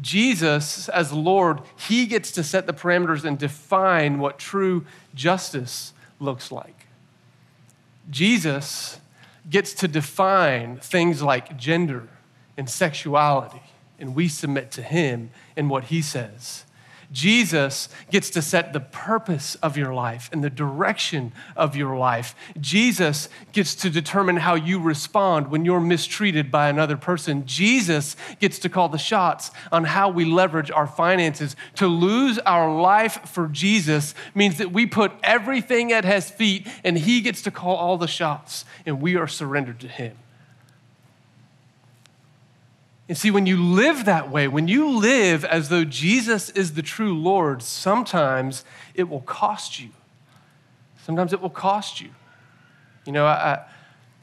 Jesus, 0.00 0.88
as 0.88 1.12
Lord, 1.12 1.60
He 1.88 2.06
gets 2.06 2.32
to 2.32 2.42
set 2.42 2.66
the 2.66 2.72
parameters 2.72 3.24
and 3.24 3.38
define 3.38 4.18
what 4.18 4.36
true 4.36 4.84
justice 5.14 5.92
looks 6.18 6.50
like. 6.50 6.86
Jesus 8.10 8.98
gets 9.48 9.74
to 9.74 9.86
define 9.86 10.78
things 10.78 11.22
like 11.22 11.56
gender 11.56 12.08
and 12.56 12.68
sexuality, 12.68 13.62
and 14.00 14.16
we 14.16 14.26
submit 14.26 14.72
to 14.72 14.82
him 14.82 15.30
and 15.56 15.70
what 15.70 15.84
he 15.84 16.02
says. 16.02 16.64
Jesus 17.12 17.88
gets 18.10 18.30
to 18.30 18.42
set 18.42 18.72
the 18.72 18.80
purpose 18.80 19.56
of 19.56 19.76
your 19.76 19.92
life 19.92 20.30
and 20.32 20.44
the 20.44 20.50
direction 20.50 21.32
of 21.56 21.74
your 21.74 21.96
life. 21.96 22.36
Jesus 22.60 23.28
gets 23.52 23.74
to 23.76 23.90
determine 23.90 24.36
how 24.36 24.54
you 24.54 24.80
respond 24.80 25.50
when 25.50 25.64
you're 25.64 25.80
mistreated 25.80 26.50
by 26.50 26.68
another 26.68 26.96
person. 26.96 27.44
Jesus 27.46 28.16
gets 28.38 28.60
to 28.60 28.68
call 28.68 28.88
the 28.88 28.98
shots 28.98 29.50
on 29.72 29.84
how 29.84 30.08
we 30.08 30.24
leverage 30.24 30.70
our 30.70 30.86
finances. 30.86 31.56
To 31.76 31.88
lose 31.88 32.38
our 32.40 32.72
life 32.72 33.28
for 33.28 33.48
Jesus 33.48 34.14
means 34.34 34.58
that 34.58 34.70
we 34.70 34.86
put 34.86 35.12
everything 35.24 35.92
at 35.92 36.04
his 36.04 36.30
feet 36.30 36.68
and 36.84 36.96
he 36.96 37.20
gets 37.20 37.42
to 37.42 37.50
call 37.50 37.74
all 37.74 37.96
the 37.96 38.06
shots 38.06 38.64
and 38.86 39.00
we 39.00 39.16
are 39.16 39.26
surrendered 39.26 39.80
to 39.80 39.88
him. 39.88 40.16
And 43.10 43.18
see, 43.18 43.32
when 43.32 43.44
you 43.44 43.60
live 43.60 44.04
that 44.04 44.30
way, 44.30 44.46
when 44.46 44.68
you 44.68 44.88
live 44.88 45.44
as 45.44 45.68
though 45.68 45.82
Jesus 45.84 46.48
is 46.50 46.74
the 46.74 46.82
true 46.82 47.12
Lord, 47.20 47.60
sometimes 47.60 48.64
it 48.94 49.08
will 49.08 49.22
cost 49.22 49.80
you. 49.80 49.88
Sometimes 51.02 51.32
it 51.32 51.40
will 51.40 51.50
cost 51.50 52.00
you. 52.00 52.10
You 53.04 53.10
know, 53.10 53.26
I, 53.26 53.64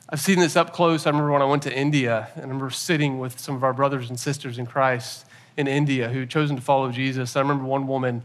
I've 0.10 0.22
seen 0.22 0.40
this 0.40 0.56
up 0.56 0.72
close. 0.72 1.06
I 1.06 1.10
remember 1.10 1.34
when 1.34 1.42
I 1.42 1.46
went 1.46 1.64
to 1.64 1.78
India, 1.78 2.30
and 2.36 2.46
I 2.46 2.48
remember 2.48 2.70
sitting 2.70 3.20
with 3.20 3.42
some 3.42 3.56
of 3.58 3.64
our 3.66 3.74
brothers 3.74 4.10
and 4.10 4.18
sisters 4.18 4.58
in 4.58 4.66
Christ 4.66 5.26
in 5.58 5.68
India 5.68 6.08
who 6.08 6.22
had 6.22 6.30
chosen 6.30 6.56
to 6.56 6.62
follow 6.62 6.90
Jesus. 6.90 7.36
I 7.36 7.42
remember 7.42 7.66
one 7.66 7.88
woman 7.88 8.24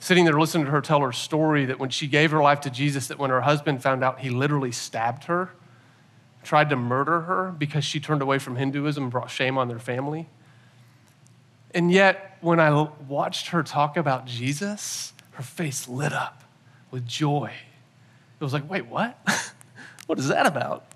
sitting 0.00 0.24
there 0.24 0.40
listening 0.40 0.64
to 0.64 0.72
her 0.72 0.80
tell 0.80 1.02
her 1.02 1.12
story 1.12 1.66
that 1.66 1.78
when 1.78 1.90
she 1.90 2.08
gave 2.08 2.32
her 2.32 2.42
life 2.42 2.62
to 2.62 2.70
Jesus, 2.70 3.06
that 3.06 3.20
when 3.20 3.30
her 3.30 3.42
husband 3.42 3.80
found 3.80 4.02
out, 4.02 4.18
he 4.18 4.30
literally 4.30 4.72
stabbed 4.72 5.26
her 5.26 5.50
tried 6.44 6.70
to 6.70 6.76
murder 6.76 7.22
her 7.22 7.54
because 7.56 7.84
she 7.84 8.00
turned 8.00 8.22
away 8.22 8.38
from 8.38 8.56
Hinduism 8.56 9.04
and 9.04 9.10
brought 9.10 9.30
shame 9.30 9.58
on 9.58 9.68
their 9.68 9.78
family. 9.78 10.28
And 11.72 11.90
yet, 11.90 12.38
when 12.40 12.60
I 12.60 12.88
watched 13.08 13.48
her 13.48 13.62
talk 13.62 13.96
about 13.96 14.26
Jesus, 14.26 15.12
her 15.32 15.42
face 15.42 15.88
lit 15.88 16.12
up 16.12 16.44
with 16.90 17.06
joy. 17.06 17.50
It 18.40 18.44
was 18.44 18.52
like, 18.52 18.70
wait, 18.70 18.86
what? 18.86 19.18
what 20.06 20.18
is 20.18 20.28
that 20.28 20.46
about? 20.46 20.86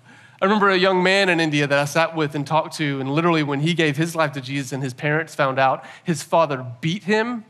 I 0.41 0.45
remember 0.45 0.69
a 0.69 0.77
young 0.77 1.03
man 1.03 1.27
in 1.27 1.41
India 1.41 1.67
that 1.67 1.77
I 1.77 1.83
sat 1.83 2.15
with 2.15 2.33
and 2.33 2.47
talked 2.47 2.77
to, 2.77 3.01
and 3.01 3.11
literally, 3.11 3.43
when 3.43 3.59
he 3.59 3.73
gave 3.73 3.97
his 3.97 4.15
life 4.15 4.31
to 4.33 4.41
Jesus 4.41 4.71
and 4.71 4.81
his 4.81 4.93
parents 4.93 5.35
found 5.35 5.59
out, 5.59 5.83
his 6.05 6.23
father 6.23 6.65
beat 6.79 7.03
him, 7.03 7.43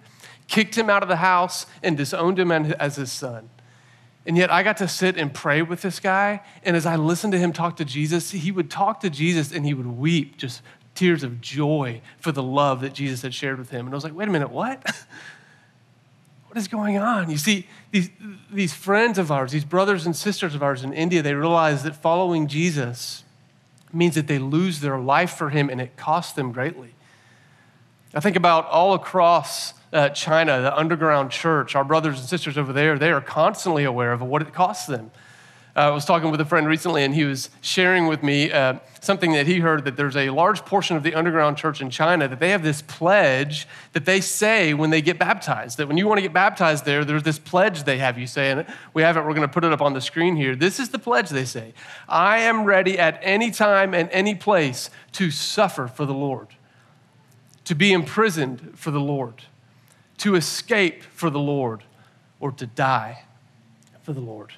kicked 0.48 0.76
him 0.76 0.90
out 0.90 1.04
of 1.04 1.10
the 1.10 1.18
house, 1.18 1.68
and 1.84 1.96
disowned 1.96 2.40
him 2.40 2.52
as 2.52 2.96
his 2.96 3.12
son. 3.12 3.50
And 4.30 4.38
yet 4.38 4.52
I 4.52 4.62
got 4.62 4.78
to 4.78 4.88
sit 4.88 5.18
and 5.18 5.34
pray 5.34 5.64
with 5.64 5.82
this 5.82 6.00
guy. 6.00 6.42
And 6.64 6.78
as 6.78 6.86
I 6.86 6.98
listened 6.98 7.34
to 7.34 7.40
him 7.40 7.52
talk 7.52 7.78
to 7.78 7.84
Jesus, 7.84 8.30
he 8.30 8.52
would 8.52 8.70
talk 8.70 9.00
to 9.00 9.10
Jesus 9.10 9.52
and 9.52 9.66
he 9.66 9.74
would 9.74 9.88
weep 9.88 10.38
just 10.38 10.62
tears 10.94 11.24
of 11.24 11.42
joy 11.42 12.02
for 12.20 12.32
the 12.32 12.44
love 12.44 12.82
that 12.82 12.94
Jesus 12.94 13.24
had 13.24 13.34
shared 13.34 13.58
with 13.58 13.72
him. 13.72 13.88
And 13.88 13.96
I 13.96 13.98
was 13.98 14.04
like, 14.04 14.14
wait 14.14 14.28
a 14.28 14.32
minute, 14.32 14.52
what? 14.52 14.86
what 16.46 16.58
is 16.58 16.68
going 16.68 17.00
on? 17.00 17.32
You 17.32 17.40
see, 17.40 17.68
these, 17.90 18.12
these 18.52 18.72
friends 18.72 19.18
of 19.18 19.32
ours, 19.32 19.52
these 19.52 19.66
brothers 19.66 20.06
and 20.06 20.16
sisters 20.16 20.54
of 20.54 20.62
ours 20.62 20.84
in 20.84 20.94
India, 20.94 21.24
they 21.24 21.34
realize 21.34 21.82
that 21.82 21.96
following 21.96 22.46
Jesus 22.46 23.24
means 23.92 24.14
that 24.14 24.28
they 24.28 24.38
lose 24.38 24.82
their 24.82 25.00
life 25.00 25.32
for 25.32 25.50
him 25.50 25.72
and 25.72 25.82
it 25.82 25.98
costs 25.98 26.34
them 26.34 26.52
greatly. 26.52 26.94
I 28.14 28.20
think 28.20 28.36
about 28.36 28.68
all 28.68 28.94
across 28.94 29.74
uh, 29.92 30.10
China, 30.10 30.62
the 30.62 30.76
underground 30.76 31.32
church, 31.32 31.76
our 31.76 31.84
brothers 31.84 32.20
and 32.20 32.28
sisters 32.28 32.58
over 32.58 32.74
there, 32.74 32.98
they 32.98 33.12
are 33.12 33.22
constantly 33.22 33.84
aware 33.84 34.12
of 34.12 34.22
what 34.22 34.42
it 34.42 34.54
costs 34.54 34.86
them. 34.86 35.12
Uh, 35.76 35.82
I 35.82 35.90
was 35.92 36.04
talking 36.04 36.32
with 36.32 36.42
a 36.42 36.46
friend 36.46 36.68
recently, 36.68 37.04
and 37.04 37.14
he 37.14 37.24
was 37.24 37.50
sharing 37.62 38.08
with 38.08 38.22
me 38.22 38.52
uh, 38.52 38.80
something 39.02 39.32
that 39.34 39.48
he 39.48 39.60
heard 39.60 39.86
that 39.86 39.96
there's 39.96 40.18
a 40.18 40.30
large 40.32 40.66
portion 40.66 40.98
of 40.98 41.04
the 41.04 41.14
underground 41.14 41.58
church 41.58 41.80
in 41.80 41.90
China 41.90 42.28
that 42.28 42.40
they 42.40 42.50
have 42.50 42.64
this 42.64 42.82
pledge 42.82 43.68
that 43.94 44.06
they 44.06 44.20
say 44.20 44.74
when 44.74 44.90
they 44.90 45.02
get 45.02 45.18
baptized. 45.18 45.78
That 45.78 45.88
when 45.88 45.98
you 45.98 46.08
want 46.08 46.18
to 46.18 46.22
get 46.24 46.34
baptized 46.34 46.86
there, 46.86 47.06
there's 47.06 47.24
this 47.24 47.40
pledge 47.40 47.84
they 47.84 48.00
have 48.00 48.18
you 48.18 48.28
say, 48.28 48.52
and 48.52 48.66
we 48.94 49.04
have 49.04 49.16
it, 49.16 49.22
we're 49.22 49.36
going 49.36 49.48
to 49.48 49.54
put 49.54 49.64
it 49.64 49.72
up 49.72 49.82
on 49.82 49.94
the 49.94 50.02
screen 50.02 50.36
here. 50.36 50.56
This 50.56 50.80
is 50.80 50.90
the 50.90 51.00
pledge 51.00 51.30
they 51.30 51.46
say 51.46 51.74
I 52.08 52.40
am 52.40 52.66
ready 52.66 53.00
at 53.00 53.20
any 53.22 53.52
time 53.52 53.94
and 53.94 54.10
any 54.12 54.36
place 54.36 54.90
to 55.14 55.32
suffer 55.32 55.88
for 55.88 56.06
the 56.06 56.14
Lord 56.14 56.50
to 57.70 57.76
be 57.76 57.94
imprisoned 57.94 58.72
for 58.74 58.90
the 58.90 59.00
Lord, 59.00 59.44
to 60.20 60.36
escape 60.36 61.04
for 61.04 61.30
the 61.30 61.40
Lord, 61.40 61.84
or 62.40 62.52
to 62.54 62.66
die 62.66 63.24
for 64.04 64.14
the 64.14 64.20
Lord. 64.22 64.54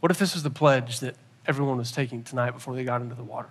What 0.00 0.10
if 0.10 0.18
this 0.18 0.34
was 0.34 0.42
the 0.42 0.50
pledge 0.50 1.00
that 1.00 1.14
everyone 1.46 1.78
was 1.78 1.92
taking 1.92 2.22
tonight 2.22 2.50
before 2.52 2.74
they 2.74 2.84
got 2.84 3.02
into 3.02 3.14
the 3.14 3.22
water? 3.22 3.50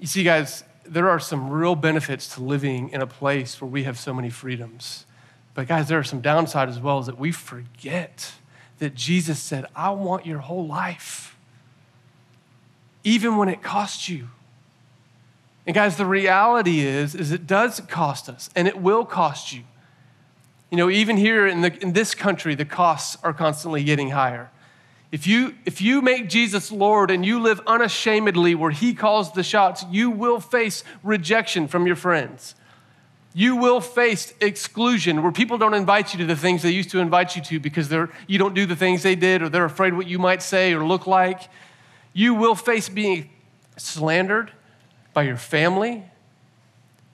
You 0.00 0.06
see, 0.06 0.24
guys, 0.24 0.64
there 0.84 1.08
are 1.08 1.20
some 1.20 1.50
real 1.50 1.74
benefits 1.74 2.34
to 2.34 2.42
living 2.42 2.90
in 2.90 3.00
a 3.00 3.06
place 3.06 3.60
where 3.60 3.68
we 3.68 3.84
have 3.84 3.98
so 3.98 4.12
many 4.12 4.30
freedoms. 4.30 5.06
But, 5.54 5.68
guys, 5.68 5.88
there 5.88 5.98
are 5.98 6.04
some 6.04 6.20
downsides 6.20 6.68
as 6.68 6.80
well, 6.80 6.98
is 6.98 7.06
that 7.06 7.18
we 7.18 7.32
forget 7.32 8.32
that 8.78 8.94
Jesus 8.94 9.40
said, 9.40 9.66
I 9.74 9.90
want 9.90 10.26
your 10.26 10.40
whole 10.40 10.66
life, 10.66 11.36
even 13.04 13.36
when 13.36 13.48
it 13.48 13.62
costs 13.62 14.08
you. 14.08 14.28
And 15.66 15.74
guys, 15.74 15.96
the 15.96 16.06
reality 16.06 16.80
is, 16.80 17.14
is 17.14 17.32
it 17.32 17.46
does 17.46 17.80
cost 17.80 18.28
us, 18.28 18.48
and 18.54 18.68
it 18.68 18.80
will 18.80 19.04
cost 19.04 19.52
you. 19.52 19.64
You 20.70 20.76
know, 20.76 20.88
even 20.88 21.16
here 21.16 21.46
in, 21.46 21.60
the, 21.60 21.76
in 21.82 21.92
this 21.92 22.14
country, 22.14 22.54
the 22.54 22.64
costs 22.64 23.16
are 23.22 23.32
constantly 23.32 23.82
getting 23.82 24.10
higher. 24.10 24.50
If 25.10 25.26
you, 25.26 25.54
if 25.64 25.80
you 25.80 26.02
make 26.02 26.28
Jesus 26.28 26.70
Lord 26.70 27.10
and 27.10 27.24
you 27.24 27.40
live 27.40 27.60
unashamedly 27.66 28.54
where 28.54 28.70
He 28.70 28.94
calls 28.94 29.32
the 29.32 29.42
shots, 29.42 29.84
you 29.90 30.10
will 30.10 30.40
face 30.40 30.84
rejection 31.02 31.68
from 31.68 31.86
your 31.86 31.96
friends. 31.96 32.54
You 33.32 33.56
will 33.56 33.80
face 33.80 34.34
exclusion 34.40 35.22
where 35.22 35.30
people 35.30 35.58
don't 35.58 35.74
invite 35.74 36.12
you 36.12 36.18
to 36.20 36.26
the 36.26 36.36
things 36.36 36.62
they 36.62 36.70
used 36.70 36.90
to 36.90 37.00
invite 37.00 37.36
you 37.36 37.42
to 37.42 37.60
because 37.60 37.88
they're, 37.88 38.10
you 38.26 38.38
don't 38.38 38.54
do 38.54 38.66
the 38.66 38.76
things 38.76 39.02
they 39.02 39.14
did 39.14 39.42
or 39.42 39.48
they're 39.48 39.64
afraid 39.64 39.94
what 39.94 40.06
you 40.06 40.18
might 40.18 40.42
say 40.42 40.72
or 40.72 40.84
look 40.84 41.06
like. 41.06 41.48
You 42.12 42.34
will 42.34 42.54
face 42.54 42.88
being 42.88 43.30
slandered 43.76 44.52
by 45.16 45.22
your 45.22 45.38
family. 45.38 46.04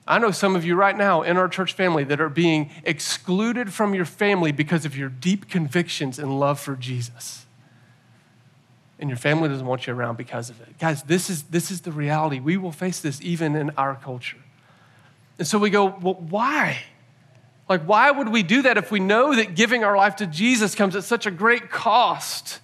I 0.05 0.19
know 0.19 0.31
some 0.31 0.57
of 0.57 0.65
you 0.65 0.75
right 0.75 0.97
now 0.97 1.21
in 1.21 1.37
our 1.37 1.47
church 1.47 1.71
family 1.71 2.03
that 2.03 2.19
are 2.19 2.27
being 2.27 2.69
excluded 2.83 3.71
from 3.71 3.93
your 3.93 4.03
family 4.03 4.51
because 4.51 4.83
of 4.83 4.97
your 4.97 5.07
deep 5.07 5.49
convictions 5.49 6.19
and 6.19 6.37
love 6.37 6.59
for 6.59 6.75
Jesus. 6.75 7.45
And 8.99 9.09
your 9.09 9.15
family 9.15 9.47
doesn't 9.47 9.65
want 9.65 9.87
you 9.87 9.93
around 9.93 10.17
because 10.17 10.49
of 10.49 10.59
it. 10.59 10.77
Guys, 10.79 11.03
this 11.03 11.29
is, 11.29 11.43
this 11.43 11.71
is 11.71 11.79
the 11.79 11.93
reality. 11.93 12.41
We 12.41 12.57
will 12.57 12.73
face 12.73 12.99
this 12.99 13.21
even 13.21 13.55
in 13.55 13.69
our 13.77 13.95
culture. 13.95 14.43
And 15.39 15.47
so 15.47 15.57
we 15.57 15.69
go, 15.69 15.85
well, 15.85 16.15
why? 16.15 16.79
Like, 17.69 17.83
why 17.83 18.11
would 18.11 18.27
we 18.27 18.43
do 18.43 18.63
that 18.63 18.77
if 18.77 18.91
we 18.91 18.99
know 18.99 19.33
that 19.33 19.55
giving 19.55 19.85
our 19.85 19.95
life 19.95 20.17
to 20.17 20.27
Jesus 20.27 20.75
comes 20.75 20.97
at 20.97 21.05
such 21.05 21.25
a 21.25 21.31
great 21.31 21.69
cost? 21.71 22.59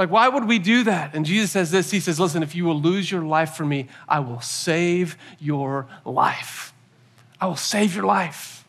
Like, 0.00 0.10
why 0.10 0.30
would 0.30 0.46
we 0.46 0.58
do 0.58 0.84
that? 0.84 1.14
And 1.14 1.26
Jesus 1.26 1.50
says 1.50 1.70
this 1.70 1.90
He 1.90 2.00
says, 2.00 2.18
Listen, 2.18 2.42
if 2.42 2.54
you 2.54 2.64
will 2.64 2.80
lose 2.80 3.10
your 3.10 3.20
life 3.20 3.52
for 3.52 3.66
me, 3.66 3.86
I 4.08 4.20
will 4.20 4.40
save 4.40 5.14
your 5.38 5.88
life. 6.06 6.72
I 7.38 7.46
will 7.46 7.54
save 7.54 7.94
your 7.94 8.06
life. 8.06 8.64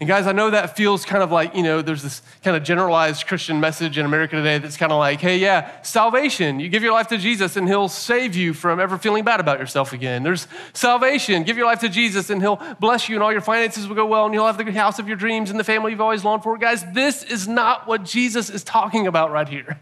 And 0.00 0.06
guys, 0.06 0.26
I 0.26 0.32
know 0.32 0.50
that 0.50 0.76
feels 0.76 1.06
kind 1.06 1.22
of 1.22 1.32
like, 1.32 1.56
you 1.56 1.62
know, 1.62 1.80
there's 1.80 2.02
this 2.02 2.20
kind 2.42 2.54
of 2.54 2.62
generalized 2.62 3.26
Christian 3.26 3.60
message 3.60 3.96
in 3.96 4.04
America 4.04 4.36
today 4.36 4.58
that's 4.58 4.76
kind 4.76 4.92
of 4.92 4.98
like, 4.98 5.20
hey, 5.22 5.38
yeah, 5.38 5.70
salvation. 5.80 6.60
You 6.60 6.68
give 6.68 6.82
your 6.82 6.92
life 6.92 7.08
to 7.08 7.16
Jesus 7.16 7.56
and 7.56 7.66
he'll 7.66 7.88
save 7.88 8.36
you 8.36 8.52
from 8.52 8.80
ever 8.80 8.98
feeling 8.98 9.24
bad 9.24 9.40
about 9.40 9.58
yourself 9.58 9.94
again. 9.94 10.22
There's 10.22 10.46
salvation. 10.74 11.44
Give 11.44 11.56
your 11.56 11.64
life 11.64 11.80
to 11.80 11.88
Jesus 11.88 12.28
and 12.28 12.42
he'll 12.42 12.60
bless 12.78 13.08
you 13.08 13.14
and 13.14 13.22
all 13.22 13.32
your 13.32 13.40
finances 13.40 13.88
will 13.88 13.96
go 13.96 14.04
well 14.04 14.26
and 14.26 14.34
you'll 14.34 14.46
have 14.46 14.58
the 14.58 14.70
house 14.72 14.98
of 14.98 15.08
your 15.08 15.16
dreams 15.16 15.48
and 15.48 15.58
the 15.58 15.64
family 15.64 15.92
you've 15.92 16.02
always 16.02 16.24
longed 16.24 16.42
for. 16.42 16.58
Guys, 16.58 16.84
this 16.92 17.22
is 17.22 17.48
not 17.48 17.86
what 17.86 18.04
Jesus 18.04 18.50
is 18.50 18.62
talking 18.62 19.06
about 19.06 19.30
right 19.30 19.48
here. 19.48 19.78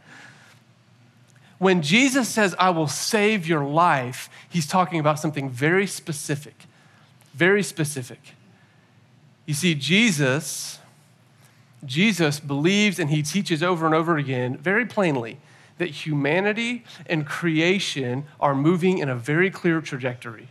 When 1.63 1.81
Jesus 1.81 2.29
says, 2.29 2.57
I 2.59 2.71
will 2.71 2.89
save 2.89 3.47
your 3.47 3.65
life, 3.65 4.29
he's 4.49 4.67
talking 4.67 4.99
about 4.99 5.21
something 5.21 5.49
very 5.49 5.87
specific. 5.87 6.65
Very 7.35 7.63
specific. 7.63 8.19
You 9.47 9.55
see, 9.55 9.77
Jesus, 9.77 10.81
Jesus 11.85 12.41
believes 12.41 12.99
and 12.99 13.11
he 13.11 13.23
teaches 13.23 13.63
over 13.63 13.87
and 13.87 13.95
over 13.95 14.17
again, 14.17 14.57
very 14.57 14.85
plainly, 14.85 15.39
that 15.79 16.05
humanity 16.05 16.83
and 17.07 17.25
creation 17.25 18.25
are 18.41 18.57
moving 18.57 18.99
in 18.99 19.09
a 19.09 19.15
very 19.15 19.49
clear 19.49 19.81
trajectory. 19.81 20.49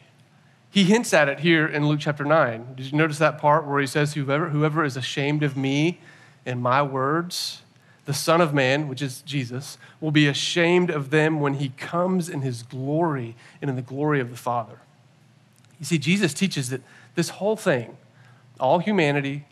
He 0.69 0.85
hints 0.85 1.13
at 1.13 1.27
it 1.27 1.41
here 1.41 1.67
in 1.67 1.89
Luke 1.89 1.99
chapter 1.99 2.23
9. 2.23 2.75
Did 2.75 2.89
you 2.89 2.97
notice 2.97 3.17
that 3.17 3.37
part 3.37 3.67
where 3.67 3.81
he 3.81 3.87
says, 3.87 4.13
Whoever, 4.13 4.47
whoever 4.47 4.85
is 4.85 4.95
ashamed 4.95 5.43
of 5.43 5.57
me 5.57 5.99
and 6.45 6.61
my 6.61 6.81
words, 6.81 7.63
the 8.11 8.17
Son 8.17 8.41
of 8.41 8.53
Man, 8.53 8.89
which 8.89 9.01
is 9.01 9.21
Jesus, 9.21 9.77
will 10.01 10.11
be 10.11 10.27
ashamed 10.27 10.89
of 10.89 11.11
them 11.11 11.39
when 11.39 11.53
he 11.53 11.69
comes 11.69 12.27
in 12.27 12.41
his 12.41 12.61
glory 12.61 13.37
and 13.61 13.69
in 13.69 13.77
the 13.77 13.81
glory 13.81 14.19
of 14.19 14.31
the 14.31 14.35
Father. 14.35 14.79
You 15.79 15.85
see, 15.85 15.97
Jesus 15.97 16.33
teaches 16.33 16.71
that 16.71 16.81
this 17.15 17.29
whole 17.29 17.55
thing, 17.55 17.95
all 18.59 18.79
humanity, 18.79 19.45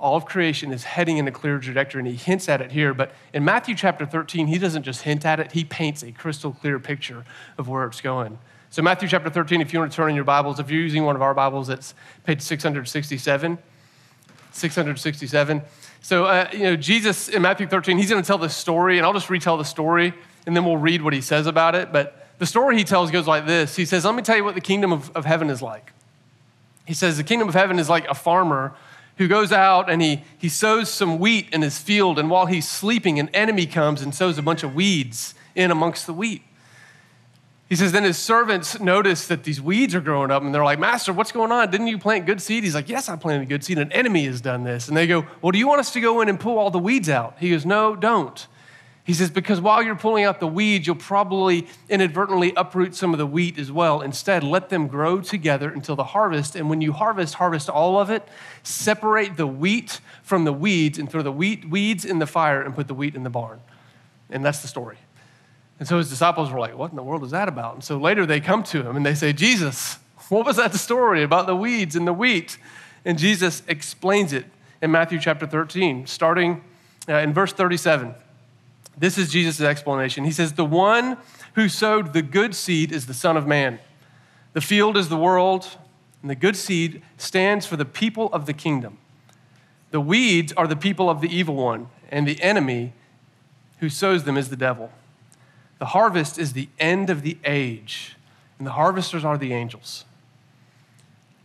all 0.00 0.16
of 0.16 0.26
creation 0.26 0.72
is 0.72 0.82
heading 0.82 1.16
in 1.16 1.28
a 1.28 1.30
clear 1.30 1.60
trajectory, 1.60 2.00
and 2.00 2.08
he 2.08 2.16
hints 2.16 2.48
at 2.48 2.60
it 2.60 2.72
here. 2.72 2.92
But 2.92 3.12
in 3.32 3.44
Matthew 3.44 3.76
chapter 3.76 4.04
13, 4.04 4.48
he 4.48 4.58
doesn't 4.58 4.82
just 4.82 5.02
hint 5.02 5.24
at 5.24 5.38
it, 5.38 5.52
he 5.52 5.64
paints 5.64 6.02
a 6.02 6.10
crystal 6.10 6.50
clear 6.50 6.80
picture 6.80 7.24
of 7.56 7.68
where 7.68 7.84
it's 7.84 8.00
going. 8.00 8.40
So, 8.70 8.82
Matthew 8.82 9.08
chapter 9.08 9.30
13, 9.30 9.60
if 9.60 9.72
you 9.72 9.78
want 9.78 9.92
to 9.92 9.96
turn 9.96 10.10
in 10.10 10.16
your 10.16 10.24
Bibles, 10.24 10.58
if 10.58 10.72
you're 10.72 10.82
using 10.82 11.04
one 11.04 11.14
of 11.14 11.22
our 11.22 11.34
Bibles, 11.34 11.68
it's 11.68 11.94
page 12.24 12.40
667. 12.40 13.58
667. 14.58 15.62
So, 16.00 16.24
uh, 16.24 16.48
you 16.52 16.64
know, 16.64 16.76
Jesus 16.76 17.28
in 17.28 17.42
Matthew 17.42 17.66
13, 17.66 17.98
he's 17.98 18.10
going 18.10 18.22
to 18.22 18.26
tell 18.26 18.38
the 18.38 18.48
story, 18.48 18.98
and 18.98 19.06
I'll 19.06 19.12
just 19.12 19.30
retell 19.30 19.56
the 19.56 19.64
story, 19.64 20.14
and 20.46 20.56
then 20.56 20.64
we'll 20.64 20.76
read 20.76 21.02
what 21.02 21.12
he 21.12 21.20
says 21.20 21.46
about 21.46 21.74
it. 21.74 21.92
But 21.92 22.26
the 22.38 22.46
story 22.46 22.78
he 22.78 22.84
tells 22.84 23.10
goes 23.10 23.26
like 23.26 23.46
this 23.46 23.76
He 23.76 23.84
says, 23.84 24.04
Let 24.04 24.14
me 24.14 24.22
tell 24.22 24.36
you 24.36 24.44
what 24.44 24.54
the 24.54 24.60
kingdom 24.60 24.92
of, 24.92 25.10
of 25.16 25.24
heaven 25.24 25.50
is 25.50 25.62
like. 25.62 25.92
He 26.86 26.94
says, 26.94 27.16
The 27.16 27.24
kingdom 27.24 27.48
of 27.48 27.54
heaven 27.54 27.78
is 27.78 27.88
like 27.88 28.08
a 28.08 28.14
farmer 28.14 28.74
who 29.16 29.26
goes 29.26 29.50
out 29.50 29.90
and 29.90 30.00
he, 30.00 30.22
he 30.38 30.48
sows 30.48 30.88
some 30.88 31.18
wheat 31.18 31.48
in 31.52 31.62
his 31.62 31.78
field, 31.78 32.18
and 32.18 32.30
while 32.30 32.46
he's 32.46 32.68
sleeping, 32.68 33.18
an 33.18 33.28
enemy 33.30 33.66
comes 33.66 34.00
and 34.00 34.14
sows 34.14 34.38
a 34.38 34.42
bunch 34.42 34.62
of 34.62 34.74
weeds 34.74 35.34
in 35.54 35.70
amongst 35.70 36.06
the 36.06 36.12
wheat. 36.12 36.42
He 37.68 37.76
says, 37.76 37.92
then 37.92 38.04
his 38.04 38.16
servants 38.16 38.80
notice 38.80 39.26
that 39.26 39.44
these 39.44 39.60
weeds 39.60 39.94
are 39.94 40.00
growing 40.00 40.30
up, 40.30 40.42
and 40.42 40.54
they're 40.54 40.64
like, 40.64 40.78
Master, 40.78 41.12
what's 41.12 41.32
going 41.32 41.52
on? 41.52 41.70
Didn't 41.70 41.88
you 41.88 41.98
plant 41.98 42.24
good 42.24 42.40
seed? 42.40 42.64
He's 42.64 42.74
like, 42.74 42.88
Yes, 42.88 43.10
I 43.10 43.16
planted 43.16 43.48
good 43.48 43.62
seed. 43.62 43.78
An 43.78 43.92
enemy 43.92 44.24
has 44.24 44.40
done 44.40 44.64
this. 44.64 44.88
And 44.88 44.96
they 44.96 45.06
go, 45.06 45.26
Well, 45.42 45.52
do 45.52 45.58
you 45.58 45.68
want 45.68 45.80
us 45.80 45.92
to 45.92 46.00
go 46.00 46.22
in 46.22 46.30
and 46.30 46.40
pull 46.40 46.58
all 46.58 46.70
the 46.70 46.78
weeds 46.78 47.10
out? 47.10 47.36
He 47.38 47.50
goes, 47.50 47.66
No, 47.66 47.94
don't. 47.94 48.46
He 49.04 49.12
says, 49.12 49.30
Because 49.30 49.60
while 49.60 49.82
you're 49.82 49.96
pulling 49.96 50.24
out 50.24 50.40
the 50.40 50.46
weeds, 50.46 50.86
you'll 50.86 50.96
probably 50.96 51.66
inadvertently 51.90 52.54
uproot 52.56 52.94
some 52.94 53.12
of 53.12 53.18
the 53.18 53.26
wheat 53.26 53.58
as 53.58 53.70
well. 53.70 54.00
Instead, 54.00 54.42
let 54.42 54.70
them 54.70 54.86
grow 54.86 55.20
together 55.20 55.70
until 55.70 55.94
the 55.94 56.04
harvest. 56.04 56.56
And 56.56 56.70
when 56.70 56.80
you 56.80 56.92
harvest, 56.92 57.34
harvest 57.34 57.68
all 57.68 58.00
of 58.00 58.08
it. 58.08 58.26
Separate 58.62 59.36
the 59.36 59.46
wheat 59.46 60.00
from 60.22 60.44
the 60.44 60.54
weeds 60.54 60.98
and 60.98 61.10
throw 61.10 61.20
the 61.20 61.32
wheat, 61.32 61.68
weeds 61.68 62.06
in 62.06 62.18
the 62.18 62.26
fire 62.26 62.62
and 62.62 62.74
put 62.74 62.88
the 62.88 62.94
wheat 62.94 63.14
in 63.14 63.24
the 63.24 63.30
barn. 63.30 63.60
And 64.30 64.42
that's 64.42 64.60
the 64.60 64.68
story. 64.68 64.96
And 65.78 65.86
so 65.86 65.98
his 65.98 66.10
disciples 66.10 66.50
were 66.50 66.58
like, 66.58 66.76
What 66.76 66.90
in 66.90 66.96
the 66.96 67.02
world 67.02 67.24
is 67.24 67.30
that 67.30 67.48
about? 67.48 67.74
And 67.74 67.84
so 67.84 67.98
later 67.98 68.26
they 68.26 68.40
come 68.40 68.62
to 68.64 68.82
him 68.82 68.96
and 68.96 69.06
they 69.06 69.14
say, 69.14 69.32
Jesus, 69.32 69.98
what 70.28 70.44
was 70.44 70.56
that 70.56 70.74
story 70.74 71.22
about 71.22 71.46
the 71.46 71.56
weeds 71.56 71.96
and 71.96 72.06
the 72.06 72.12
wheat? 72.12 72.58
And 73.04 73.18
Jesus 73.18 73.62
explains 73.68 74.32
it 74.32 74.46
in 74.82 74.90
Matthew 74.90 75.18
chapter 75.18 75.46
13, 75.46 76.06
starting 76.06 76.62
uh, 77.08 77.14
in 77.14 77.32
verse 77.32 77.52
37. 77.52 78.14
This 78.96 79.16
is 79.16 79.30
Jesus' 79.30 79.60
explanation. 79.60 80.24
He 80.24 80.32
says, 80.32 80.52
The 80.52 80.64
one 80.64 81.16
who 81.54 81.68
sowed 81.68 82.12
the 82.12 82.22
good 82.22 82.54
seed 82.54 82.92
is 82.92 83.06
the 83.06 83.14
Son 83.14 83.36
of 83.36 83.46
Man. 83.46 83.78
The 84.52 84.60
field 84.60 84.96
is 84.96 85.08
the 85.08 85.16
world, 85.16 85.76
and 86.20 86.30
the 86.30 86.34
good 86.34 86.56
seed 86.56 87.02
stands 87.16 87.64
for 87.64 87.76
the 87.76 87.84
people 87.84 88.26
of 88.32 88.46
the 88.46 88.52
kingdom. 88.52 88.98
The 89.90 90.00
weeds 90.00 90.52
are 90.52 90.66
the 90.66 90.76
people 90.76 91.08
of 91.08 91.20
the 91.20 91.34
evil 91.34 91.54
one, 91.54 91.88
and 92.10 92.26
the 92.26 92.40
enemy 92.42 92.92
who 93.78 93.88
sows 93.88 94.24
them 94.24 94.36
is 94.36 94.50
the 94.50 94.56
devil. 94.56 94.90
The 95.78 95.86
harvest 95.86 96.38
is 96.38 96.52
the 96.52 96.68
end 96.78 97.10
of 97.10 97.22
the 97.22 97.38
age, 97.44 98.16
and 98.58 98.66
the 98.66 98.72
harvesters 98.72 99.24
are 99.24 99.38
the 99.38 99.52
angels. 99.52 100.04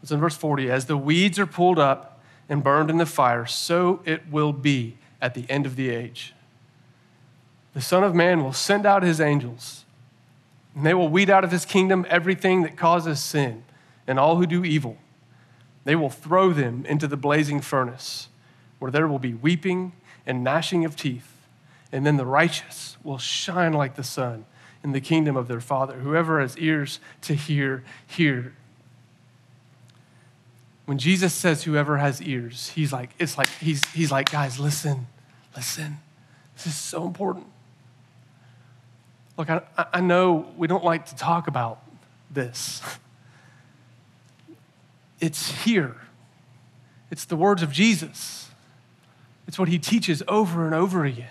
It's 0.02 0.12
in 0.12 0.20
verse 0.20 0.36
40 0.36 0.70
As 0.70 0.86
the 0.86 0.98
weeds 0.98 1.40
are 1.40 1.46
pulled 1.46 1.80
up 1.80 2.20
and 2.50 2.64
burned 2.64 2.90
in 2.90 2.98
the 2.98 3.06
fire, 3.06 3.46
so 3.46 4.02
it 4.06 4.30
will 4.30 4.54
be 4.54 4.98
at 5.22 5.34
the 5.34 5.50
end 5.50 5.66
of 5.66 5.76
the 5.76 5.90
age. 5.90 6.34
The 7.74 7.82
Son 7.82 8.04
of 8.04 8.14
Man 8.14 8.44
will 8.44 8.54
send 8.54 8.86
out 8.86 9.04
his 9.04 9.22
angels, 9.22 9.86
and 10.76 10.86
they 10.86 10.94
will 10.94 11.10
weed 11.10 11.30
out 11.30 11.44
of 11.44 11.52
his 11.52 11.66
kingdom 11.66 12.06
everything 12.10 12.64
that 12.64 12.76
causes 12.76 13.20
sin 13.20 13.64
and 14.06 14.20
all 14.20 14.36
who 14.36 14.46
do 14.46 14.66
evil. 14.66 14.98
They 15.86 15.96
will 15.96 16.10
throw 16.10 16.54
them 16.54 16.86
into 16.86 17.08
the 17.08 17.18
blazing 17.18 17.62
furnace, 17.62 18.28
where 18.80 18.92
there 18.92 19.08
will 19.08 19.20
be 19.20 19.34
weeping 19.34 19.94
and 20.26 20.44
gnashing 20.44 20.86
of 20.86 20.96
teeth. 20.96 21.33
And 21.94 22.08
then 22.08 22.18
the 22.18 22.26
righteous 22.26 22.98
will 23.04 23.20
shine 23.20 23.72
like 23.72 23.96
the 23.96 24.04
sun 24.04 24.46
in 24.84 24.94
the 24.94 25.00
kingdom 25.00 25.38
of 25.38 25.48
their 25.48 25.62
Father. 25.62 25.94
Whoever 25.94 26.42
has 26.42 26.58
ears 26.58 27.00
to 27.22 27.36
hear, 27.36 27.84
hear. 28.06 28.56
When 30.86 30.98
Jesus 30.98 31.34
says 31.34 31.64
whoever 31.64 31.98
has 31.98 32.20
ears, 32.20 32.70
he's 32.70 32.92
like, 32.92 33.12
it's 33.20 33.38
like, 33.38 33.48
he's, 33.62 33.86
he's 33.94 34.12
like, 34.12 34.32
guys, 34.32 34.60
listen, 34.60 35.06
listen. 35.56 36.00
This 36.56 36.66
is 36.66 36.76
so 36.76 37.06
important. 37.06 37.46
Look, 39.38 39.52
I, 39.52 39.62
I 39.78 40.02
know 40.02 40.52
we 40.58 40.68
don't 40.68 40.84
like 40.84 41.06
to 41.06 41.16
talk 41.16 41.48
about 41.48 41.80
this. 42.30 42.82
It's 45.22 45.64
here. 45.64 45.96
It's 47.10 47.24
the 47.24 47.38
words 47.38 47.64
of 47.64 47.72
Jesus. 47.72 48.50
It's 49.48 49.58
what 49.58 49.70
he 49.70 49.80
teaches 49.80 50.22
over 50.28 50.66
and 50.66 50.76
over 50.76 51.06
again. 51.06 51.30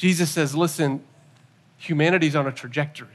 Jesus 0.00 0.30
says, 0.30 0.56
listen, 0.56 1.04
humanity's 1.76 2.34
on 2.34 2.46
a 2.46 2.52
trajectory. 2.52 3.08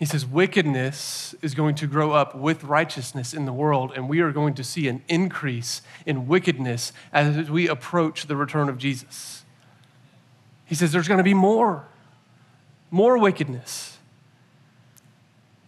He 0.00 0.04
says, 0.04 0.26
wickedness 0.26 1.32
is 1.42 1.54
going 1.54 1.76
to 1.76 1.86
grow 1.86 2.10
up 2.10 2.34
with 2.34 2.64
righteousness 2.64 3.32
in 3.32 3.44
the 3.44 3.52
world, 3.52 3.92
and 3.94 4.08
we 4.08 4.18
are 4.18 4.32
going 4.32 4.54
to 4.54 4.64
see 4.64 4.88
an 4.88 5.04
increase 5.06 5.82
in 6.06 6.26
wickedness 6.26 6.92
as 7.12 7.48
we 7.48 7.68
approach 7.68 8.26
the 8.26 8.34
return 8.34 8.68
of 8.68 8.78
Jesus. 8.78 9.44
He 10.64 10.74
says 10.74 10.90
there's 10.90 11.06
going 11.06 11.18
to 11.18 11.22
be 11.22 11.32
more, 11.32 11.86
more 12.90 13.16
wickedness. 13.16 13.98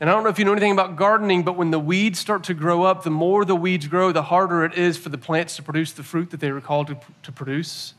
And 0.01 0.11
I 0.11 0.15
don't 0.15 0.25
know 0.25 0.31
if 0.31 0.39
you 0.41 0.45
know 0.45 0.51
anything 0.51 0.73
about 0.73 0.97
gardening, 0.97 1.45
but 1.45 1.57
when 1.57 1.71
the 1.71 1.79
weeds 1.79 2.19
start 2.19 2.43
to 2.45 2.55
grow 2.55 2.83
up, 2.83 3.05
the 3.05 3.11
more 3.11 3.45
the 3.45 3.55
weeds 3.55 3.87
grow, 3.87 4.11
the 4.11 4.25
harder 4.25 4.65
it 4.65 4.75
is 4.75 4.99
for 4.99 5.11
the 5.11 5.19
plants 5.19 5.55
to 5.55 5.63
produce 5.63 5.93
the 5.93 6.03
fruit 6.03 6.31
that 6.31 6.41
they 6.41 6.51
were 6.51 6.61
called 6.61 6.89
to, 6.89 6.99
to 7.23 7.31
produce. 7.31 7.95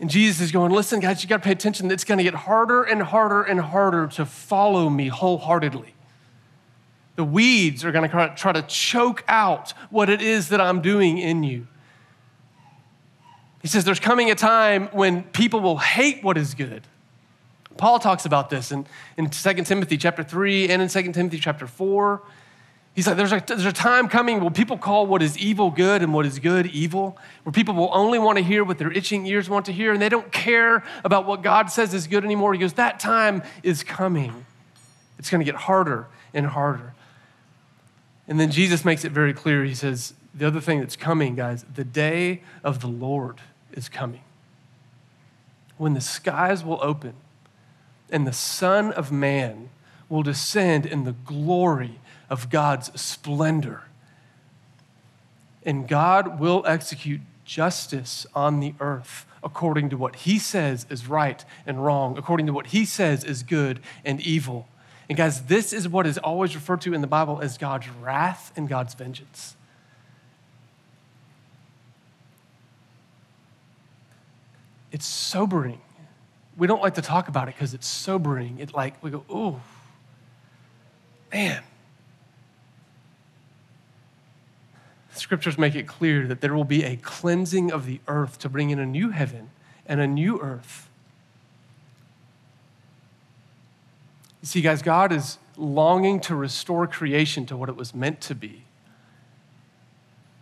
And 0.00 0.08
Jesus 0.08 0.40
is 0.40 0.52
going, 0.52 0.70
listen, 0.70 1.00
guys, 1.00 1.22
you 1.22 1.28
got 1.28 1.38
to 1.38 1.42
pay 1.42 1.52
attention. 1.52 1.90
It's 1.90 2.04
going 2.04 2.18
to 2.18 2.24
get 2.24 2.34
harder 2.34 2.84
and 2.84 3.02
harder 3.02 3.42
and 3.42 3.60
harder 3.60 4.06
to 4.08 4.24
follow 4.24 4.88
me 4.88 5.08
wholeheartedly. 5.08 5.94
The 7.16 7.24
weeds 7.24 7.84
are 7.84 7.90
going 7.90 8.08
to 8.08 8.32
try 8.36 8.52
to 8.52 8.62
choke 8.62 9.24
out 9.26 9.72
what 9.90 10.08
it 10.08 10.22
is 10.22 10.50
that 10.50 10.60
I'm 10.60 10.80
doing 10.80 11.18
in 11.18 11.42
you. 11.42 11.66
He 13.60 13.66
says 13.66 13.84
there's 13.84 13.98
coming 13.98 14.30
a 14.30 14.36
time 14.36 14.86
when 14.92 15.24
people 15.24 15.58
will 15.58 15.78
hate 15.78 16.22
what 16.22 16.38
is 16.38 16.54
good. 16.54 16.84
Paul 17.76 17.98
talks 17.98 18.24
about 18.24 18.50
this 18.50 18.70
in, 18.70 18.86
in 19.16 19.30
2 19.30 19.54
Timothy 19.64 19.96
chapter 19.96 20.22
3 20.22 20.68
and 20.68 20.80
in 20.80 20.88
2 20.88 21.12
Timothy 21.12 21.38
chapter 21.38 21.66
4. 21.66 22.22
He's 22.98 23.06
like, 23.06 23.16
there's 23.16 23.30
a, 23.30 23.40
there's 23.46 23.64
a 23.64 23.72
time 23.72 24.08
coming 24.08 24.40
where 24.40 24.50
people 24.50 24.76
call 24.76 25.06
what 25.06 25.22
is 25.22 25.38
evil 25.38 25.70
good 25.70 26.02
and 26.02 26.12
what 26.12 26.26
is 26.26 26.40
good 26.40 26.66
evil, 26.66 27.16
where 27.44 27.52
people 27.52 27.74
will 27.74 27.90
only 27.92 28.18
want 28.18 28.38
to 28.38 28.42
hear 28.42 28.64
what 28.64 28.76
their 28.78 28.90
itching 28.90 29.24
ears 29.24 29.48
want 29.48 29.66
to 29.66 29.72
hear, 29.72 29.92
and 29.92 30.02
they 30.02 30.08
don't 30.08 30.32
care 30.32 30.82
about 31.04 31.24
what 31.24 31.44
God 31.44 31.70
says 31.70 31.94
is 31.94 32.08
good 32.08 32.24
anymore. 32.24 32.52
He 32.54 32.58
goes, 32.58 32.72
that 32.72 32.98
time 32.98 33.44
is 33.62 33.84
coming. 33.84 34.44
It's 35.16 35.30
going 35.30 35.38
to 35.38 35.44
get 35.44 35.54
harder 35.54 36.08
and 36.34 36.44
harder. 36.44 36.92
And 38.26 38.40
then 38.40 38.50
Jesus 38.50 38.84
makes 38.84 39.04
it 39.04 39.12
very 39.12 39.32
clear. 39.32 39.62
He 39.62 39.76
says, 39.76 40.14
the 40.34 40.48
other 40.48 40.60
thing 40.60 40.80
that's 40.80 40.96
coming, 40.96 41.36
guys, 41.36 41.64
the 41.72 41.84
day 41.84 42.42
of 42.64 42.80
the 42.80 42.88
Lord 42.88 43.36
is 43.74 43.88
coming. 43.88 44.22
When 45.76 45.94
the 45.94 46.00
skies 46.00 46.64
will 46.64 46.80
open 46.82 47.12
and 48.10 48.26
the 48.26 48.32
Son 48.32 48.90
of 48.90 49.12
Man 49.12 49.68
will 50.08 50.24
descend 50.24 50.84
in 50.84 51.04
the 51.04 51.12
glory 51.12 52.00
of 52.30 52.50
God's 52.50 52.98
splendor. 53.00 53.82
And 55.64 55.88
God 55.88 56.38
will 56.40 56.64
execute 56.66 57.20
justice 57.44 58.26
on 58.34 58.60
the 58.60 58.74
earth 58.80 59.26
according 59.42 59.90
to 59.90 59.96
what 59.96 60.16
he 60.16 60.38
says 60.38 60.86
is 60.90 61.06
right 61.06 61.44
and 61.66 61.84
wrong, 61.84 62.18
according 62.18 62.46
to 62.46 62.52
what 62.52 62.68
he 62.68 62.84
says 62.84 63.24
is 63.24 63.42
good 63.42 63.80
and 64.04 64.20
evil. 64.20 64.68
And 65.08 65.16
guys, 65.16 65.42
this 65.42 65.72
is 65.72 65.88
what 65.88 66.06
is 66.06 66.18
always 66.18 66.54
referred 66.54 66.80
to 66.82 66.92
in 66.92 67.00
the 67.00 67.06
Bible 67.06 67.40
as 67.40 67.56
God's 67.56 67.88
wrath 67.88 68.52
and 68.56 68.68
God's 68.68 68.94
vengeance. 68.94 69.54
it's 74.92 75.06
sobering. 75.06 75.80
We 76.56 76.66
don't 76.66 76.82
like 76.82 76.94
to 76.94 77.02
talk 77.02 77.28
about 77.28 77.48
it 77.48 77.54
because 77.54 77.74
it's 77.74 77.86
sobering. 77.86 78.58
It 78.58 78.74
like, 78.74 79.00
we 79.02 79.10
go, 79.10 79.24
oh, 79.30 79.60
man. 81.32 81.62
Scriptures 85.18 85.58
make 85.58 85.74
it 85.74 85.86
clear 85.86 86.26
that 86.26 86.40
there 86.40 86.54
will 86.54 86.64
be 86.64 86.84
a 86.84 86.96
cleansing 86.96 87.72
of 87.72 87.86
the 87.86 88.00
earth 88.08 88.38
to 88.40 88.48
bring 88.48 88.70
in 88.70 88.78
a 88.78 88.86
new 88.86 89.10
heaven 89.10 89.50
and 89.86 90.00
a 90.00 90.06
new 90.06 90.40
earth. 90.40 90.88
You 94.40 94.46
see, 94.46 94.60
guys, 94.60 94.82
God 94.82 95.12
is 95.12 95.38
longing 95.56 96.20
to 96.20 96.36
restore 96.36 96.86
creation 96.86 97.46
to 97.46 97.56
what 97.56 97.68
it 97.68 97.76
was 97.76 97.94
meant 97.94 98.20
to 98.22 98.34
be. 98.34 98.64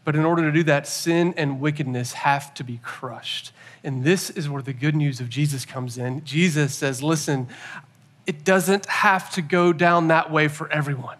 But 0.04 0.14
in 0.14 0.24
order 0.24 0.42
to 0.42 0.52
do 0.52 0.62
that, 0.64 0.86
sin 0.86 1.34
and 1.36 1.60
wickedness 1.60 2.12
have 2.12 2.54
to 2.54 2.62
be 2.62 2.78
crushed. 2.82 3.52
And 3.82 4.04
this 4.04 4.30
is 4.30 4.48
where 4.48 4.62
the 4.62 4.72
good 4.72 4.94
news 4.94 5.20
of 5.20 5.28
Jesus 5.28 5.64
comes 5.64 5.98
in. 5.98 6.24
Jesus 6.24 6.74
says, 6.74 7.02
listen, 7.02 7.48
it 8.26 8.44
doesn't 8.44 8.86
have 8.86 9.30
to 9.32 9.42
go 9.42 9.72
down 9.72 10.08
that 10.08 10.30
way 10.30 10.46
for 10.46 10.70
everyone. 10.70 11.16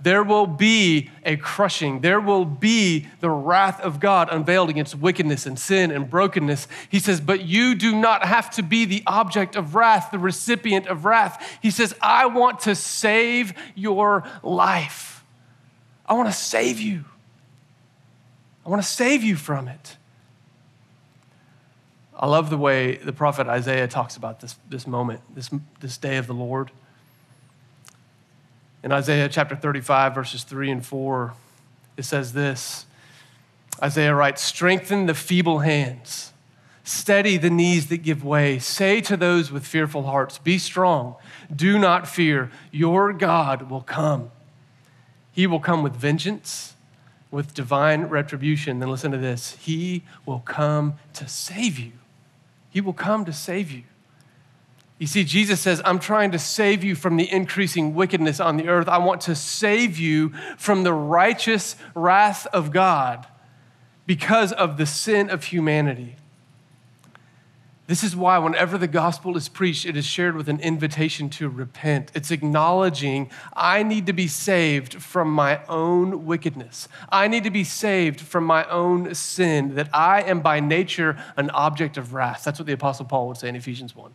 There 0.00 0.22
will 0.22 0.46
be 0.46 1.10
a 1.24 1.36
crushing. 1.36 2.00
There 2.00 2.20
will 2.20 2.44
be 2.44 3.08
the 3.20 3.30
wrath 3.30 3.80
of 3.80 3.98
God 3.98 4.28
unveiled 4.30 4.70
against 4.70 4.94
wickedness 4.94 5.44
and 5.44 5.58
sin 5.58 5.90
and 5.90 6.08
brokenness. 6.08 6.68
He 6.88 7.00
says, 7.00 7.20
But 7.20 7.44
you 7.44 7.74
do 7.74 7.96
not 7.96 8.24
have 8.24 8.50
to 8.52 8.62
be 8.62 8.84
the 8.84 9.02
object 9.06 9.56
of 9.56 9.74
wrath, 9.74 10.10
the 10.12 10.18
recipient 10.18 10.86
of 10.86 11.04
wrath. 11.04 11.58
He 11.60 11.70
says, 11.70 11.94
I 12.00 12.26
want 12.26 12.60
to 12.60 12.76
save 12.76 13.54
your 13.74 14.22
life. 14.42 15.24
I 16.06 16.14
want 16.14 16.28
to 16.28 16.34
save 16.34 16.80
you. 16.80 17.04
I 18.64 18.70
want 18.70 18.82
to 18.82 18.88
save 18.88 19.24
you 19.24 19.34
from 19.34 19.66
it. 19.66 19.96
I 22.14 22.26
love 22.26 22.50
the 22.50 22.58
way 22.58 22.96
the 22.96 23.12
prophet 23.12 23.46
Isaiah 23.46 23.88
talks 23.88 24.16
about 24.16 24.40
this, 24.40 24.56
this 24.68 24.86
moment, 24.86 25.20
this, 25.34 25.50
this 25.80 25.98
day 25.98 26.16
of 26.16 26.26
the 26.26 26.34
Lord. 26.34 26.70
In 28.82 28.92
Isaiah 28.92 29.28
chapter 29.28 29.56
35, 29.56 30.14
verses 30.14 30.44
3 30.44 30.70
and 30.70 30.86
4, 30.86 31.34
it 31.96 32.04
says 32.04 32.32
this 32.32 32.86
Isaiah 33.82 34.14
writes, 34.14 34.42
Strengthen 34.42 35.06
the 35.06 35.14
feeble 35.14 35.60
hands, 35.60 36.32
steady 36.84 37.36
the 37.36 37.50
knees 37.50 37.88
that 37.88 37.98
give 37.98 38.24
way. 38.24 38.58
Say 38.58 39.00
to 39.02 39.16
those 39.16 39.50
with 39.50 39.66
fearful 39.66 40.04
hearts, 40.04 40.38
Be 40.38 40.58
strong, 40.58 41.16
do 41.54 41.78
not 41.78 42.08
fear. 42.08 42.50
Your 42.70 43.12
God 43.12 43.70
will 43.70 43.82
come. 43.82 44.30
He 45.32 45.46
will 45.46 45.60
come 45.60 45.82
with 45.82 45.94
vengeance, 45.94 46.74
with 47.30 47.54
divine 47.54 48.04
retribution. 48.04 48.78
Then 48.78 48.90
listen 48.90 49.12
to 49.12 49.18
this 49.18 49.56
He 49.60 50.04
will 50.24 50.40
come 50.40 50.94
to 51.14 51.26
save 51.26 51.78
you. 51.78 51.92
He 52.70 52.80
will 52.80 52.92
come 52.92 53.24
to 53.24 53.32
save 53.32 53.72
you. 53.72 53.82
You 54.98 55.06
see, 55.06 55.22
Jesus 55.22 55.60
says, 55.60 55.80
I'm 55.84 56.00
trying 56.00 56.32
to 56.32 56.38
save 56.38 56.82
you 56.82 56.96
from 56.96 57.16
the 57.16 57.30
increasing 57.30 57.94
wickedness 57.94 58.40
on 58.40 58.56
the 58.56 58.68
earth. 58.68 58.88
I 58.88 58.98
want 58.98 59.20
to 59.22 59.36
save 59.36 59.98
you 59.98 60.30
from 60.56 60.82
the 60.82 60.92
righteous 60.92 61.76
wrath 61.94 62.48
of 62.52 62.72
God 62.72 63.26
because 64.06 64.52
of 64.52 64.76
the 64.76 64.86
sin 64.86 65.30
of 65.30 65.44
humanity. 65.44 66.16
This 67.86 68.04
is 68.04 68.14
why, 68.14 68.36
whenever 68.38 68.76
the 68.76 68.88
gospel 68.88 69.34
is 69.36 69.48
preached, 69.48 69.86
it 69.86 69.96
is 69.96 70.04
shared 70.04 70.36
with 70.36 70.48
an 70.50 70.60
invitation 70.60 71.30
to 71.30 71.48
repent. 71.48 72.10
It's 72.14 72.30
acknowledging 72.30 73.30
I 73.56 73.82
need 73.82 74.04
to 74.06 74.12
be 74.12 74.28
saved 74.28 75.00
from 75.00 75.32
my 75.32 75.64
own 75.68 76.26
wickedness. 76.26 76.88
I 77.10 77.28
need 77.28 77.44
to 77.44 77.50
be 77.50 77.64
saved 77.64 78.20
from 78.20 78.44
my 78.44 78.64
own 78.68 79.14
sin, 79.14 79.74
that 79.76 79.88
I 79.94 80.22
am 80.22 80.40
by 80.40 80.60
nature 80.60 81.16
an 81.38 81.48
object 81.50 81.96
of 81.96 82.12
wrath. 82.12 82.44
That's 82.44 82.58
what 82.58 82.66
the 82.66 82.74
Apostle 82.74 83.06
Paul 83.06 83.28
would 83.28 83.38
say 83.38 83.48
in 83.48 83.56
Ephesians 83.56 83.96
1. 83.96 84.12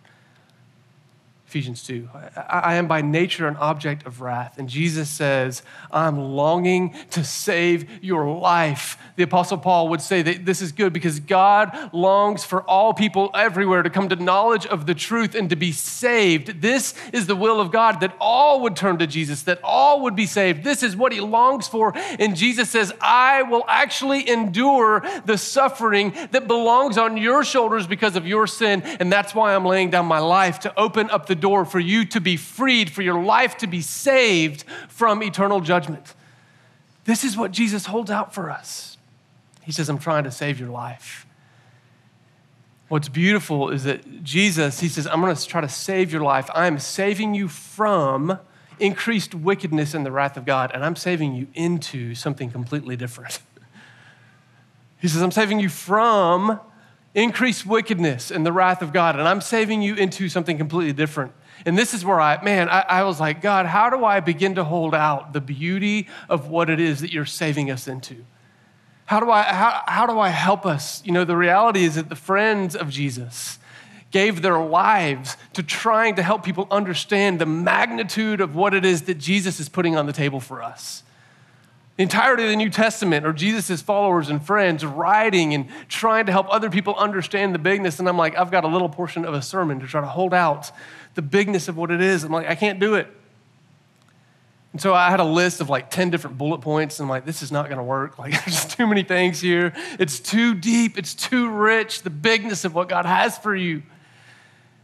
Ephesians 1.54 1.84
2. 1.84 2.10
I, 2.50 2.74
am 2.78 2.88
by 2.88 3.04
nature 3.04 3.48
an 3.48 3.58
object 3.58 4.08
of 4.08 4.22
wrath. 4.22 4.58
And 4.58 4.68
Jesus 4.68 5.08
says, 5.08 5.62
I'm 5.92 6.18
longing 6.18 6.96
to 7.12 7.24
save 7.24 8.04
your 8.04 8.28
life. 8.28 8.98
The 9.18 9.22
Apostle 9.22 9.60
Paul 9.60 9.90
would 9.90 10.02
say 10.02 10.24
that 10.24 10.48
this 10.48 10.64
is 10.64 10.72
good 10.72 10.94
because 10.94 11.20
God 11.20 11.92
longs 11.94 12.44
for 12.44 12.64
all 12.64 12.96
people 12.96 13.30
everywhere 13.36 13.84
to 13.84 13.92
come 13.92 14.10
to 14.10 14.16
knowledge 14.16 14.66
of 14.66 14.88
the 14.88 14.96
truth 14.96 15.36
and 15.36 15.48
to 15.52 15.56
be 15.56 15.72
saved. 15.72 16.60
This 16.60 16.96
is 17.14 17.28
the 17.28 17.36
will 17.36 17.62
of 17.62 17.72
God 17.72 18.00
that 18.00 18.18
all 18.20 18.62
would 18.62 18.76
turn 18.76 18.98
to 18.98 19.06
Jesus, 19.06 19.44
that 19.44 19.60
all 19.64 20.02
would 20.02 20.16
be 20.16 20.26
saved. 20.26 20.64
This 20.64 20.82
is 20.82 20.96
what 20.96 21.12
he 21.12 21.20
longs 21.20 21.68
for. 21.68 21.94
And 22.18 22.36
Jesus 22.36 22.72
says, 22.72 22.92
I 23.00 23.44
will 23.44 23.64
actually 23.68 24.28
endure 24.28 25.04
the 25.26 25.38
suffering 25.38 26.16
that 26.32 26.48
belongs 26.48 26.98
on 26.98 27.16
your 27.16 27.44
shoulders 27.44 27.86
because 27.86 28.16
of 28.16 28.26
your 28.26 28.48
sin. 28.48 28.82
And 28.82 29.14
that's 29.14 29.36
why 29.36 29.54
I'm 29.54 29.66
laying 29.66 29.92
down 29.92 30.08
my 30.08 30.18
life 30.18 30.62
to 30.62 30.80
open 30.80 31.12
up 31.12 31.28
the 31.28 31.43
door 31.44 31.66
for 31.66 31.80
you 31.80 32.06
to 32.06 32.22
be 32.22 32.38
freed, 32.38 32.90
for 32.90 33.02
your 33.02 33.22
life 33.22 33.58
to 33.58 33.68
be 33.68 33.82
saved 33.82 34.64
from 34.88 35.22
eternal 35.22 35.60
judgment. 35.60 36.16
This 37.04 37.26
is 37.26 37.36
what 37.36 37.52
Jesus 37.52 37.86
holds 37.88 38.10
out 38.10 38.34
for 38.34 38.50
us. 38.50 38.98
He 39.62 39.74
says, 39.74 39.90
I'm 39.90 40.00
trying 40.00 40.24
to 40.24 40.32
save 40.32 40.58
your 40.58 40.70
life. 40.70 41.28
What's 42.88 43.10
beautiful 43.10 43.72
is 43.72 43.84
that 43.84 44.24
Jesus, 44.24 44.80
he 44.80 44.88
says, 44.88 45.06
I'm 45.06 45.20
going 45.20 45.36
to 45.36 45.46
try 45.46 45.60
to 45.60 45.68
save 45.68 46.14
your 46.14 46.22
life. 46.22 46.50
I'm 46.56 46.80
saving 46.80 47.34
you 47.36 47.50
from 47.50 48.40
increased 48.80 49.36
wickedness 49.36 49.94
and 49.94 50.06
the 50.06 50.12
wrath 50.14 50.38
of 50.38 50.46
God, 50.46 50.72
and 50.74 50.84
I'm 50.86 50.96
saving 50.96 51.36
you 51.36 51.48
into 51.54 52.16
something 52.16 52.50
completely 52.50 52.96
different. 52.96 53.40
He 55.00 55.10
says, 55.10 55.22
I'm 55.22 55.32
saving 55.32 55.60
you 55.60 55.68
from 55.68 56.62
increased 57.16 57.66
wickedness 57.66 58.32
and 58.32 58.46
the 58.46 58.52
wrath 58.52 58.82
of 58.82 58.92
God, 58.92 59.18
and 59.18 59.28
I'm 59.28 59.42
saving 59.42 59.82
you 59.82 59.96
into 59.96 60.30
something 60.30 60.58
completely 60.58 60.94
different. 60.94 61.32
And 61.66 61.78
this 61.78 61.94
is 61.94 62.04
where 62.04 62.20
I, 62.20 62.44
man, 62.44 62.68
I, 62.70 62.82
I, 62.82 63.04
was 63.04 63.20
like, 63.20 63.42
God, 63.42 63.66
how 63.66 63.90
do 63.90 64.04
I 64.04 64.20
begin 64.20 64.56
to 64.56 64.64
hold 64.64 64.94
out 64.94 65.34
the 65.34 65.40
beauty 65.40 66.08
of 66.28 66.48
what 66.48 66.70
it 66.70 66.80
is 66.80 67.02
that 67.02 67.14
you're 67.14 67.26
saving 67.26 67.72
us 67.72 67.88
into? 67.88 68.26
How 69.06 69.20
do 69.20 69.30
I, 69.30 69.44
how, 69.44 69.82
how 69.86 70.06
do 70.06 70.20
I 70.20 70.30
help 70.30 70.66
us? 70.66 71.06
You 71.06 71.12
know, 71.12 71.24
the 71.24 71.38
reality 71.38 71.84
is 71.84 71.96
that 71.96 72.10
the 72.10 72.16
friends 72.16 72.76
of 72.76 72.90
Jesus 72.90 73.60
gave 74.12 74.42
their 74.42 74.60
lives 74.60 75.38
to 75.54 75.64
trying 75.64 76.16
to 76.16 76.24
help 76.24 76.44
people 76.44 76.68
understand 76.70 77.40
the 77.40 77.46
magnitude 77.46 78.42
of 78.42 78.56
what 78.56 78.74
it 78.74 78.86
is 78.86 79.04
that 79.04 79.16
Jesus 79.16 79.60
is 79.60 79.70
putting 79.70 79.96
on 79.96 80.06
the 80.06 80.14
table 80.14 80.40
for 80.40 80.62
us. 80.62 81.04
The 81.96 82.04
entirety 82.04 82.44
of 82.44 82.50
the 82.50 82.56
New 82.56 82.72
Testament 82.72 83.24
are 83.24 83.34
Jesus' 83.34 83.82
followers 83.84 84.30
and 84.30 84.44
friends 84.44 84.84
writing 84.84 85.54
and 85.54 85.68
trying 85.90 86.26
to 86.26 86.32
help 86.32 86.48
other 86.50 86.72
people 86.72 86.96
understand 86.96 87.54
the 87.54 87.60
bigness. 87.60 88.00
And 88.00 88.10
I'm 88.10 88.18
like, 88.18 88.36
I've 88.36 88.50
got 88.50 88.64
a 88.64 88.68
little 88.68 88.90
portion 88.90 89.26
of 89.26 89.36
a 89.36 89.44
sermon 89.44 89.80
to 89.80 89.86
try 89.86 90.02
to 90.02 90.08
hold 90.08 90.34
out 90.34 90.72
the 91.14 91.22
bigness 91.22 91.68
of 91.68 91.78
what 91.78 91.92
it 91.92 92.02
is. 92.02 92.24
I'm 92.24 92.32
like, 92.32 92.50
I 92.50 92.56
can't 92.56 92.80
do 92.80 92.96
it. 92.96 93.08
And 94.72 94.82
so 94.82 94.96
I 94.96 95.12
had 95.12 95.20
a 95.20 95.24
list 95.24 95.62
of 95.62 95.70
like 95.70 95.92
10 95.92 96.10
different 96.10 96.36
bullet 96.40 96.62
points, 96.62 97.00
and 97.00 97.06
I'm 97.06 97.10
like, 97.12 97.26
this 97.26 97.44
is 97.44 97.52
not 97.52 97.70
gonna 97.70 97.84
work. 97.84 98.18
Like, 98.24 98.32
there's 98.44 98.66
too 98.66 98.88
many 98.88 99.04
things 99.04 99.40
here. 99.40 99.72
It's 100.00 100.20
too 100.20 100.56
deep, 100.56 100.98
it's 100.98 101.14
too 101.14 101.48
rich, 101.50 102.02
the 102.02 102.10
bigness 102.10 102.66
of 102.66 102.74
what 102.74 102.90
God 102.90 103.06
has 103.06 103.38
for 103.38 103.56
you. 103.56 103.84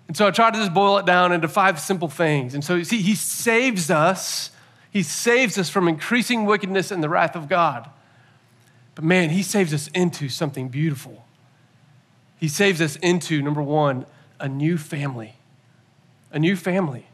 And 0.07 0.15
so 0.15 0.27
I 0.27 0.31
tried 0.31 0.53
to 0.53 0.59
just 0.59 0.75
boil 0.75 0.99
it 0.99 1.07
down 1.07 1.31
into 1.31 1.47
five 1.47 1.79
simple 1.79 2.07
things. 2.07 2.53
And 2.53 2.63
so 2.63 2.75
you 2.75 2.83
see, 2.83 3.01
He 3.01 3.15
saves 3.15 3.89
us 3.89 4.51
he 4.91 5.03
saves 5.03 5.57
us 5.57 5.69
from 5.69 5.87
increasing 5.87 6.45
wickedness 6.45 6.91
and 6.91 7.03
the 7.03 7.09
wrath 7.09 7.35
of 7.35 7.47
God. 7.47 7.89
But 8.95 9.03
man, 9.03 9.29
He 9.29 9.43
saves 9.43 9.73
us 9.73 9.87
into 9.89 10.29
something 10.29 10.69
beautiful. 10.69 11.25
He 12.37 12.47
saves 12.47 12.81
us 12.81 12.95
into, 12.97 13.41
number 13.41 13.61
one, 13.61 14.05
a 14.39 14.47
new 14.47 14.77
family. 14.77 15.35
A 16.31 16.39
new 16.39 16.55
family. 16.55 17.08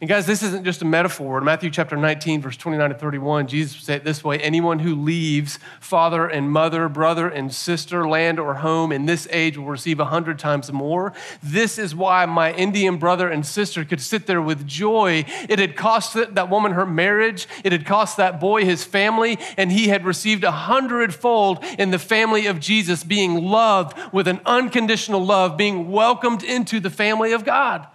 And 0.00 0.08
guys, 0.08 0.26
this 0.26 0.44
isn't 0.44 0.64
just 0.64 0.80
a 0.80 0.84
metaphor. 0.84 1.38
In 1.38 1.44
Matthew 1.44 1.70
chapter 1.70 1.96
19, 1.96 2.40
verse 2.40 2.56
29 2.56 2.90
to 2.90 2.94
31, 2.94 3.48
Jesus 3.48 3.82
said 3.82 3.96
it 3.96 4.04
this 4.04 4.22
way 4.22 4.38
Anyone 4.38 4.78
who 4.78 4.94
leaves 4.94 5.58
father 5.80 6.28
and 6.28 6.52
mother, 6.52 6.88
brother 6.88 7.28
and 7.28 7.52
sister, 7.52 8.08
land 8.08 8.38
or 8.38 8.54
home 8.54 8.92
in 8.92 9.06
this 9.06 9.26
age 9.32 9.58
will 9.58 9.66
receive 9.66 9.98
a 9.98 10.04
hundred 10.04 10.38
times 10.38 10.70
more. 10.70 11.12
This 11.42 11.78
is 11.78 11.96
why 11.96 12.26
my 12.26 12.52
Indian 12.52 12.98
brother 12.98 13.28
and 13.28 13.44
sister 13.44 13.84
could 13.84 14.00
sit 14.00 14.26
there 14.28 14.40
with 14.40 14.68
joy. 14.68 15.24
It 15.48 15.58
had 15.58 15.74
cost 15.74 16.14
that 16.14 16.48
woman 16.48 16.72
her 16.72 16.86
marriage, 16.86 17.48
it 17.64 17.72
had 17.72 17.84
cost 17.84 18.18
that 18.18 18.38
boy 18.38 18.64
his 18.64 18.84
family, 18.84 19.36
and 19.56 19.72
he 19.72 19.88
had 19.88 20.04
received 20.04 20.44
a 20.44 20.52
hundredfold 20.52 21.64
in 21.76 21.90
the 21.90 21.98
family 21.98 22.46
of 22.46 22.60
Jesus, 22.60 23.02
being 23.02 23.42
loved 23.42 23.98
with 24.12 24.28
an 24.28 24.40
unconditional 24.46 25.26
love, 25.26 25.56
being 25.56 25.90
welcomed 25.90 26.44
into 26.44 26.78
the 26.78 26.90
family 26.90 27.32
of 27.32 27.44
God. 27.44 27.88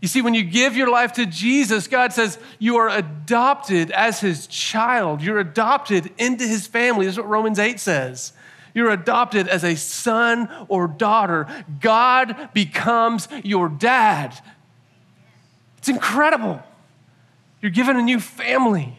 You 0.00 0.08
see, 0.08 0.20
when 0.20 0.34
you 0.34 0.44
give 0.44 0.76
your 0.76 0.90
life 0.90 1.14
to 1.14 1.26
Jesus, 1.26 1.88
God 1.88 2.12
says 2.12 2.38
you 2.58 2.76
are 2.76 2.88
adopted 2.88 3.90
as 3.90 4.20
his 4.20 4.46
child. 4.46 5.22
You're 5.22 5.38
adopted 5.38 6.12
into 6.18 6.46
his 6.46 6.66
family. 6.66 7.06
That's 7.06 7.16
what 7.16 7.28
Romans 7.28 7.58
8 7.58 7.80
says. 7.80 8.32
You're 8.74 8.90
adopted 8.90 9.48
as 9.48 9.64
a 9.64 9.74
son 9.74 10.50
or 10.68 10.86
daughter. 10.86 11.46
God 11.80 12.50
becomes 12.52 13.26
your 13.42 13.70
dad. 13.70 14.38
It's 15.78 15.88
incredible. 15.88 16.62
You're 17.62 17.70
given 17.70 17.96
a 17.96 18.02
new 18.02 18.20
family. 18.20 18.98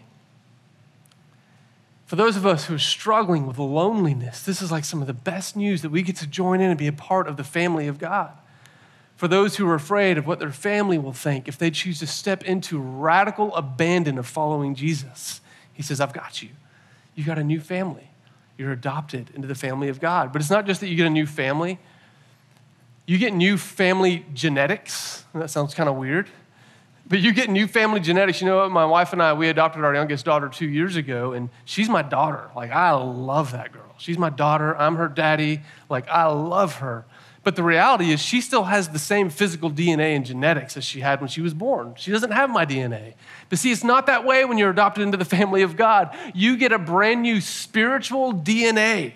For 2.08 2.16
those 2.16 2.38
of 2.38 2.46
us 2.46 2.66
who 2.66 2.74
are 2.74 2.80
struggling 2.80 3.46
with 3.46 3.60
loneliness, 3.60 4.42
this 4.42 4.64
is 4.64 4.72
like 4.72 4.84
some 4.84 5.02
of 5.02 5.08
the 5.08 5.14
best 5.14 5.56
news 5.56 5.84
that 5.84 5.90
we 5.90 6.02
get 6.02 6.16
to 6.18 6.28
join 6.28 6.60
in 6.60 6.70
and 6.72 6.80
be 6.80 6.88
a 6.88 6.94
part 6.94 7.28
of 7.28 7.38
the 7.38 7.44
family 7.44 7.88
of 7.88 8.00
God 8.00 8.32
for 9.18 9.28
those 9.28 9.58
who 9.58 9.68
are 9.68 9.76
afraid 9.76 10.18
of 10.18 10.26
what 10.26 10.40
their 10.40 10.52
family 10.52 10.98
will 10.98 11.12
think 11.12 11.48
if 11.48 11.58
they 11.58 11.72
choose 11.72 12.00
to 12.00 12.08
step 12.08 12.44
into 12.44 12.80
radical 12.80 13.54
abandon 13.56 14.18
of 14.18 14.28
following 14.28 14.76
Jesus. 14.76 15.42
He 15.74 15.82
says, 15.84 16.00
I've 16.00 16.14
got 16.14 16.42
you. 16.42 16.50
You 17.16 17.26
got 17.26 17.40
a 17.40 17.44
new 17.44 17.60
family. 17.60 18.12
You're 18.58 18.72
adopted 18.72 19.32
into 19.34 19.48
the 19.48 19.56
family 19.56 19.90
of 19.90 20.00
God. 20.00 20.32
But 20.32 20.42
it's 20.42 20.52
not 20.52 20.66
just 20.66 20.82
that 20.82 20.88
you 20.88 20.96
get 20.96 21.08
a 21.08 21.12
new 21.12 21.26
family, 21.26 21.80
you 23.08 23.18
get 23.18 23.34
new 23.34 23.58
family 23.58 24.26
genetics. 24.34 25.26
That 25.34 25.50
sounds 25.50 25.74
kind 25.74 25.90
of 25.90 25.96
weird. 25.96 26.30
But 27.08 27.20
you 27.20 27.32
get 27.32 27.50
new 27.50 27.68
family 27.68 28.02
genetics. 28.02 28.42
You 28.42 28.48
know 28.48 28.58
what? 28.58 28.72
My 28.72 28.86
wife 28.86 29.14
and 29.14 29.24
I, 29.24 29.34
we 29.34 29.48
adopted 29.48 29.84
our 29.84 29.96
youngest 29.96 30.26
daughter 30.26 30.50
two 30.50 30.68
years 30.68 30.96
ago, 30.98 31.32
and 31.32 31.50
she's 31.64 31.88
my 31.88 32.02
daughter. 32.02 32.50
Like, 32.56 32.72
I 32.72 32.92
love 32.92 33.54
that 33.54 33.72
girl. 33.72 33.96
She's 33.98 34.18
my 34.18 34.30
daughter. 34.30 34.76
I'm 34.78 34.98
her 34.98 35.08
daddy. 35.08 35.62
Like, 35.90 36.08
I 36.10 36.26
love 36.26 36.76
her. 36.76 37.06
But 37.48 37.56
the 37.56 37.64
reality 37.64 38.12
is, 38.12 38.22
she 38.22 38.42
still 38.42 38.66
has 38.66 38.90
the 38.90 39.00
same 39.00 39.30
physical 39.30 39.72
DNA 39.72 40.18
and 40.18 40.26
genetics 40.26 40.76
as 40.76 40.84
she 40.84 41.00
had 41.00 41.22
when 41.22 41.30
she 41.30 41.40
was 41.40 41.54
born. 41.54 41.94
She 41.96 42.12
doesn't 42.12 42.32
have 42.32 42.50
my 42.50 42.66
DNA. 42.66 43.14
But 43.48 43.58
see, 43.58 43.72
it's 43.72 43.86
not 43.86 44.08
that 44.08 44.26
way 44.26 44.44
when 44.44 44.58
you're 44.58 44.72
adopted 44.72 45.04
into 45.04 45.16
the 45.16 45.24
family 45.24 45.62
of 45.62 45.78
God. 45.78 46.14
You 46.36 46.58
get 46.58 46.74
a 46.74 46.78
brand 46.78 47.22
new 47.22 47.40
spiritual 47.40 48.34
DNA. 48.34 49.14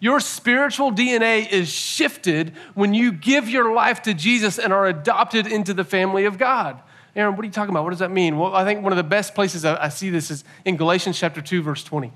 Your 0.00 0.18
spiritual 0.18 0.92
DNA 0.92 1.46
is 1.46 1.68
shifted 1.68 2.54
when 2.72 2.94
you 2.94 3.12
give 3.12 3.50
your 3.50 3.74
life 3.74 4.00
to 4.04 4.14
Jesus 4.14 4.58
and 4.58 4.72
are 4.72 4.86
adopted 4.86 5.46
into 5.46 5.74
the 5.74 5.84
family 5.84 6.24
of 6.24 6.38
God. 6.38 6.80
Aaron, 7.14 7.36
what 7.36 7.42
are 7.42 7.46
you 7.48 7.52
talking 7.52 7.74
about? 7.74 7.84
What 7.84 7.90
does 7.90 7.98
that 7.98 8.10
mean? 8.10 8.38
Well, 8.38 8.54
I 8.54 8.64
think 8.64 8.82
one 8.82 8.94
of 8.94 8.96
the 8.96 9.02
best 9.02 9.34
places 9.34 9.66
I 9.66 9.90
see 9.90 10.08
this 10.08 10.30
is 10.30 10.42
in 10.64 10.78
Galatians 10.78 11.18
chapter 11.18 11.42
2, 11.42 11.60
verse 11.60 11.84
20. 11.84 12.12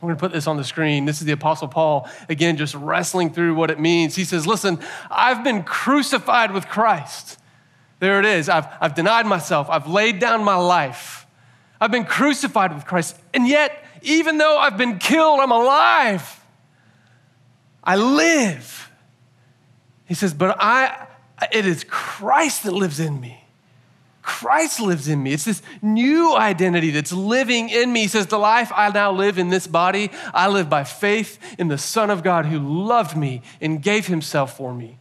We're 0.00 0.08
going 0.08 0.16
to 0.16 0.20
put 0.20 0.32
this 0.32 0.46
on 0.46 0.56
the 0.58 0.64
screen. 0.64 1.06
This 1.06 1.20
is 1.20 1.26
the 1.26 1.32
Apostle 1.32 1.68
Paul, 1.68 2.08
again, 2.28 2.56
just 2.56 2.74
wrestling 2.74 3.30
through 3.30 3.54
what 3.54 3.70
it 3.70 3.80
means. 3.80 4.14
He 4.14 4.24
says, 4.24 4.46
Listen, 4.46 4.78
I've 5.10 5.42
been 5.42 5.62
crucified 5.62 6.52
with 6.52 6.68
Christ. 6.68 7.38
There 7.98 8.20
it 8.20 8.26
is. 8.26 8.48
I've, 8.48 8.66
I've 8.80 8.94
denied 8.94 9.26
myself, 9.26 9.68
I've 9.70 9.86
laid 9.86 10.18
down 10.18 10.44
my 10.44 10.56
life. 10.56 11.26
I've 11.80 11.90
been 11.90 12.04
crucified 12.04 12.74
with 12.74 12.86
Christ. 12.86 13.18
And 13.34 13.48
yet, 13.48 13.84
even 14.02 14.38
though 14.38 14.58
I've 14.58 14.78
been 14.78 14.98
killed, 14.98 15.40
I'm 15.40 15.50
alive. 15.50 16.40
I 17.82 17.96
live. 17.96 18.90
He 20.06 20.14
says, 20.14 20.34
But 20.34 20.56
I, 20.60 21.06
it 21.52 21.66
is 21.66 21.84
Christ 21.84 22.64
that 22.64 22.72
lives 22.72 23.00
in 23.00 23.20
me. 23.20 23.45
Christ 24.26 24.80
lives 24.80 25.06
in 25.06 25.22
me. 25.22 25.32
It's 25.32 25.44
this 25.44 25.62
new 25.80 26.34
identity 26.36 26.90
that's 26.90 27.12
living 27.12 27.68
in 27.70 27.92
me. 27.92 28.02
He 28.02 28.08
says, 28.08 28.26
The 28.26 28.38
life 28.38 28.72
I 28.74 28.90
now 28.90 29.12
live 29.12 29.38
in 29.38 29.50
this 29.50 29.68
body, 29.68 30.10
I 30.34 30.48
live 30.48 30.68
by 30.68 30.82
faith 30.82 31.38
in 31.60 31.68
the 31.68 31.78
Son 31.78 32.10
of 32.10 32.24
God 32.24 32.44
who 32.44 32.58
loved 32.58 33.16
me 33.16 33.42
and 33.60 33.80
gave 33.80 34.08
himself 34.08 34.56
for 34.56 34.74
me. 34.74 34.98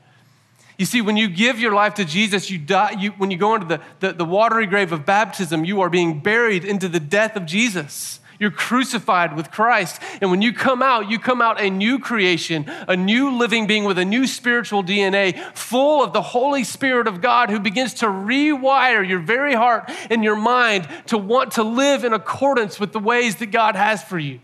You 0.77 0.85
see, 0.85 1.01
when 1.01 1.17
you 1.17 1.27
give 1.27 1.59
your 1.59 1.73
life 1.73 1.95
to 1.95 2.05
Jesus, 2.05 2.51
you 2.51 2.59
die, 2.59 2.91
you, 2.99 3.11
when 3.11 3.31
you 3.31 3.37
go 3.37 3.55
into 3.55 3.65
the, 3.65 3.81
the, 3.99 4.13
the 4.13 4.25
watery 4.25 4.67
grave 4.67 4.91
of 4.91 5.07
baptism, 5.07 5.65
you 5.65 5.81
are 5.81 5.89
being 5.89 6.19
buried 6.19 6.63
into 6.63 6.87
the 6.87 6.99
death 6.99 7.35
of 7.35 7.47
Jesus. 7.47 8.19
You're 8.45 8.51
crucified 8.51 9.35
with 9.35 9.49
Christ. 9.49 9.99
And 10.21 10.29
when 10.29 10.43
you 10.43 10.53
come 10.53 10.83
out, 10.83 11.09
you 11.09 11.17
come 11.17 11.41
out 11.41 11.59
a 11.59 11.67
new 11.67 11.97
creation, 11.97 12.71
a 12.87 12.95
new 12.95 13.35
living 13.35 13.65
being 13.65 13.85
with 13.85 13.97
a 13.97 14.05
new 14.05 14.27
spiritual 14.27 14.83
DNA, 14.83 15.35
full 15.55 16.03
of 16.03 16.13
the 16.13 16.21
Holy 16.21 16.63
Spirit 16.63 17.07
of 17.07 17.21
God 17.21 17.49
who 17.49 17.59
begins 17.59 17.95
to 17.95 18.05
rewire 18.05 19.03
your 19.09 19.17
very 19.17 19.55
heart 19.55 19.89
and 20.11 20.23
your 20.23 20.35
mind 20.35 20.87
to 21.07 21.17
want 21.17 21.53
to 21.53 21.63
live 21.63 22.03
in 22.03 22.13
accordance 22.13 22.79
with 22.79 22.93
the 22.93 22.99
ways 22.99 23.37
that 23.37 23.47
God 23.47 23.75
has 23.75 24.03
for 24.03 24.19
you. 24.19 24.39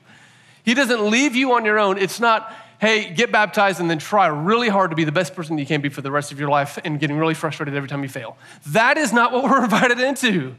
He 0.64 0.74
doesn't 0.74 1.08
leave 1.08 1.36
you 1.36 1.54
on 1.54 1.64
your 1.64 1.78
own. 1.78 2.00
It's 2.00 2.20
not, 2.20 2.52
hey, 2.80 3.14
get 3.14 3.32
baptized 3.32 3.80
and 3.80 3.88
then 3.88 4.00
try 4.00 4.26
really 4.26 4.70
hard 4.70 4.90
to 4.90 4.96
be 4.96 5.04
the 5.04 5.12
best 5.12 5.36
person 5.36 5.60
you 5.60 5.66
can 5.68 5.82
be 5.82 5.90
for 5.90 6.02
the 6.02 6.10
rest 6.10 6.32
of 6.32 6.40
your 6.40 6.50
life 6.50 6.80
and 6.84 7.00
getting 7.00 7.18
really 7.18 7.36
frustrated 7.36 7.76
every 7.76 7.88
time 7.88 8.02
you 8.02 8.10
fail. 8.10 8.36
That 8.66 8.98
is 8.98 9.14
not 9.14 9.32
what 9.32 9.44
we're 9.52 9.64
invited 9.64 10.00
into. 10.00 10.56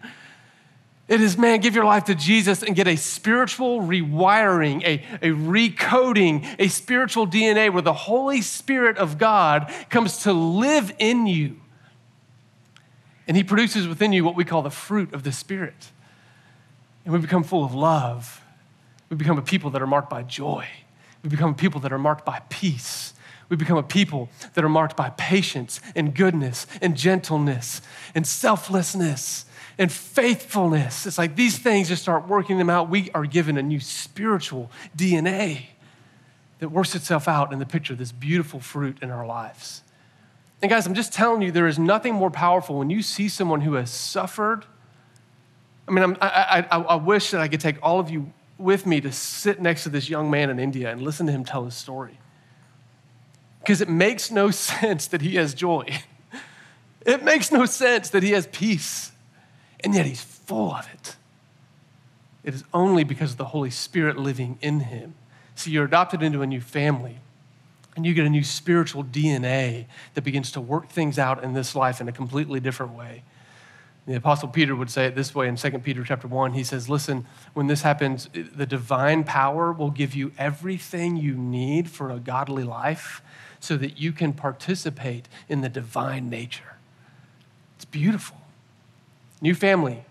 It 1.13 1.21
is, 1.21 1.37
man, 1.37 1.61
give 1.61 1.75
your 1.75 1.85
life 1.85 2.05
to 2.05 2.15
Jesus 2.15 2.63
and 2.63 2.75
get 2.75 2.89
a 2.89 2.97
spiritual 2.97 3.83
rewiring, 3.83 4.83
a, 4.83 5.05
a 5.21 5.33
recoding, 5.33 6.47
a 6.59 6.69
spiritual 6.69 7.27
DNA 7.27 7.71
where 7.71 7.83
the 7.83 7.93
Holy 7.93 8.41
Spirit 8.41 8.97
of 8.97 9.19
God 9.19 9.71
comes 9.91 10.23
to 10.23 10.33
live 10.33 10.91
in 10.99 11.27
you. 11.27 11.61
And 13.29 13.37
He 13.37 13.45
produces 13.45 13.87
within 13.87 14.15
you 14.15 14.25
what 14.25 14.37
we 14.37 14.47
call 14.47 14.63
the 14.63 14.71
fruit 14.71 15.13
of 15.13 15.23
the 15.23 15.33
Spirit. 15.33 15.91
And 17.05 17.13
we 17.13 17.21
become 17.21 17.45
full 17.45 17.63
of 17.63 17.75
love. 17.75 18.41
We 19.11 19.19
become 19.19 19.37
a 19.37 19.43
people 19.43 19.69
that 19.73 19.83
are 19.83 19.87
marked 19.87 20.09
by 20.09 20.23
joy. 20.23 20.67
We 21.23 21.29
become 21.29 21.51
a 21.51 21.55
people 21.55 21.83
that 21.83 21.93
are 21.93 21.99
marked 21.99 22.25
by 22.25 22.41
peace. 22.49 23.13
We 23.51 23.57
become 23.57 23.77
a 23.77 23.83
people 23.83 24.31
that 24.55 24.65
are 24.65 24.71
marked 24.71 24.97
by 24.97 25.11
patience 25.11 25.79
and 25.95 26.15
goodness 26.15 26.67
and 26.81 26.97
gentleness 26.97 27.83
and 28.15 28.27
selflessness 28.27 29.45
and 29.79 29.91
faithfulness. 29.91 31.07
It's 31.07 31.19
like 31.19 31.37
these 31.37 31.59
things 31.59 31.89
just 31.89 32.03
start 32.03 32.29
working 32.29 32.59
them 32.59 32.71
out. 32.71 32.89
We 32.89 33.11
are 33.13 33.25
given 33.25 33.57
a 33.57 33.63
new 33.63 33.81
spiritual 33.81 34.71
DNA 34.97 35.67
that 36.59 36.69
works 36.69 36.95
itself 36.95 37.27
out 37.27 37.53
in 37.53 37.59
the 37.59 37.67
picture 37.67 37.93
of 37.93 37.99
this 37.99 38.13
beautiful 38.13 38.61
fruit 38.61 38.99
in 39.03 39.11
our 39.11 39.27
lives. 39.27 39.83
And 40.61 40.71
guys, 40.71 40.87
I'm 40.87 40.95
just 40.95 41.13
telling 41.13 41.43
you, 41.43 41.51
there 41.51 41.67
is 41.67 41.79
nothing 41.79 42.15
more 42.15 42.31
powerful 42.31 42.79
when 42.79 42.89
you 42.89 43.03
see 43.03 43.29
someone 43.29 43.63
who 43.63 43.75
has 43.75 43.91
suffered. 43.91 44.65
I 45.89 45.91
mean, 45.91 46.17
I, 46.21 46.65
I, 46.71 46.77
I 46.81 46.95
wish 46.95 47.33
that 47.33 47.41
I 47.41 47.49
could 47.49 47.61
take 47.61 47.77
all 47.83 47.99
of 47.99 48.11
you 48.11 48.33
with 48.59 48.87
me 48.87 49.01
to 49.01 49.11
sit 49.11 49.61
next 49.61 49.83
to 49.85 49.89
this 49.89 50.09
young 50.09 50.31
man 50.31 50.51
in 50.51 50.61
India 50.61 50.91
and 50.93 51.03
listen 51.03 51.27
to 51.27 51.33
him 51.33 51.45
tell 51.45 51.65
his 51.65 51.75
story. 51.75 52.19
Because 53.61 53.81
it 53.81 53.89
makes 53.89 54.31
no 54.31 54.51
sense 54.53 55.09
that 55.09 55.21
he 55.23 55.37
has 55.37 55.55
joy. 55.55 55.87
It 57.05 57.25
makes 57.25 57.51
no 57.51 57.67
sense 57.67 58.11
that 58.11 58.23
he 58.23 58.31
has 58.31 58.47
peace 58.47 59.12
and 59.83 59.95
yet 59.95 60.07
he's 60.07 60.23
full 60.23 60.73
of 60.73 60.89
it. 60.93 61.17
It 62.45 62.55
is 62.55 62.65
only 62.75 63.05
because 63.05 63.33
of 63.33 63.37
the 63.39 63.47
Holy 63.47 63.71
Spirit 63.71 64.17
living 64.17 64.59
in 64.61 64.81
him. 64.81 65.15
See, 65.55 65.71
you're 65.71 65.85
adopted 65.85 66.23
into 66.23 66.43
a 66.43 66.47
new 66.47 66.61
family, 66.61 67.19
and 67.95 68.05
you 68.05 68.15
get 68.15 68.27
a 68.27 68.31
new 68.31 68.43
spiritual 68.43 69.05
DNA 69.05 69.87
that 70.15 70.23
begins 70.23 70.51
to 70.53 70.61
work 70.61 70.89
things 70.89 71.19
out 71.19 71.45
in 71.45 71.53
this 71.53 71.77
life 71.77 72.01
in 72.01 72.09
a 72.09 72.13
completely 72.13 72.59
different 72.59 72.93
way. 72.93 73.23
The 74.05 74.17
apostle 74.17 74.49
Peter 74.49 74.75
would 74.75 74.91
say 74.91 75.07
it 75.07 75.15
this 75.15 75.33
way 75.33 75.47
in 75.47 75.57
2 75.57 75.85
Peter 75.85 76.03
chapter 76.03 76.27
1. 76.27 76.55
He 76.55 76.65
says, 76.65 76.89
"Listen, 76.89 77.25
when 77.55 77.69
this 77.69 77.83
happens, 77.83 78.29
the 78.33 78.67
divine 78.67 79.23
power 79.23 79.73
will 79.73 79.93
give 79.93 80.13
you 80.13 80.33
everything 80.37 81.17
you 81.17 81.35
need 81.35 81.89
for 81.89 82.11
a 82.11 82.19
godly 82.19 82.65
life 82.65 83.23
so 83.61 83.77
that 83.77 84.01
you 84.01 84.11
can 84.11 84.33
participate 84.33 85.29
in 85.49 85.61
the 85.61 85.69
divine 85.69 86.29
nature." 86.29 86.79
It's 87.77 87.85
beautiful 87.85 88.42
new 89.43 89.55
family, 89.55 90.03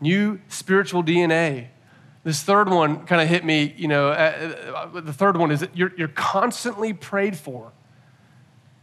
new 0.00 0.38
spiritual 0.48 1.02
DNA. 1.02 1.68
This 2.24 2.42
third 2.42 2.68
one 2.68 3.06
kind 3.06 3.22
of 3.22 3.28
hit 3.28 3.44
me, 3.44 3.72
you 3.78 3.88
know, 3.88 4.08
uh, 4.08 4.90
uh, 4.94 5.00
the 5.00 5.12
third 5.12 5.36
one 5.36 5.52
is 5.52 5.60
that 5.60 5.74
you're, 5.74 5.92
you're 5.96 6.08
constantly 6.08 6.92
prayed 6.92 7.36
for. 7.36 7.72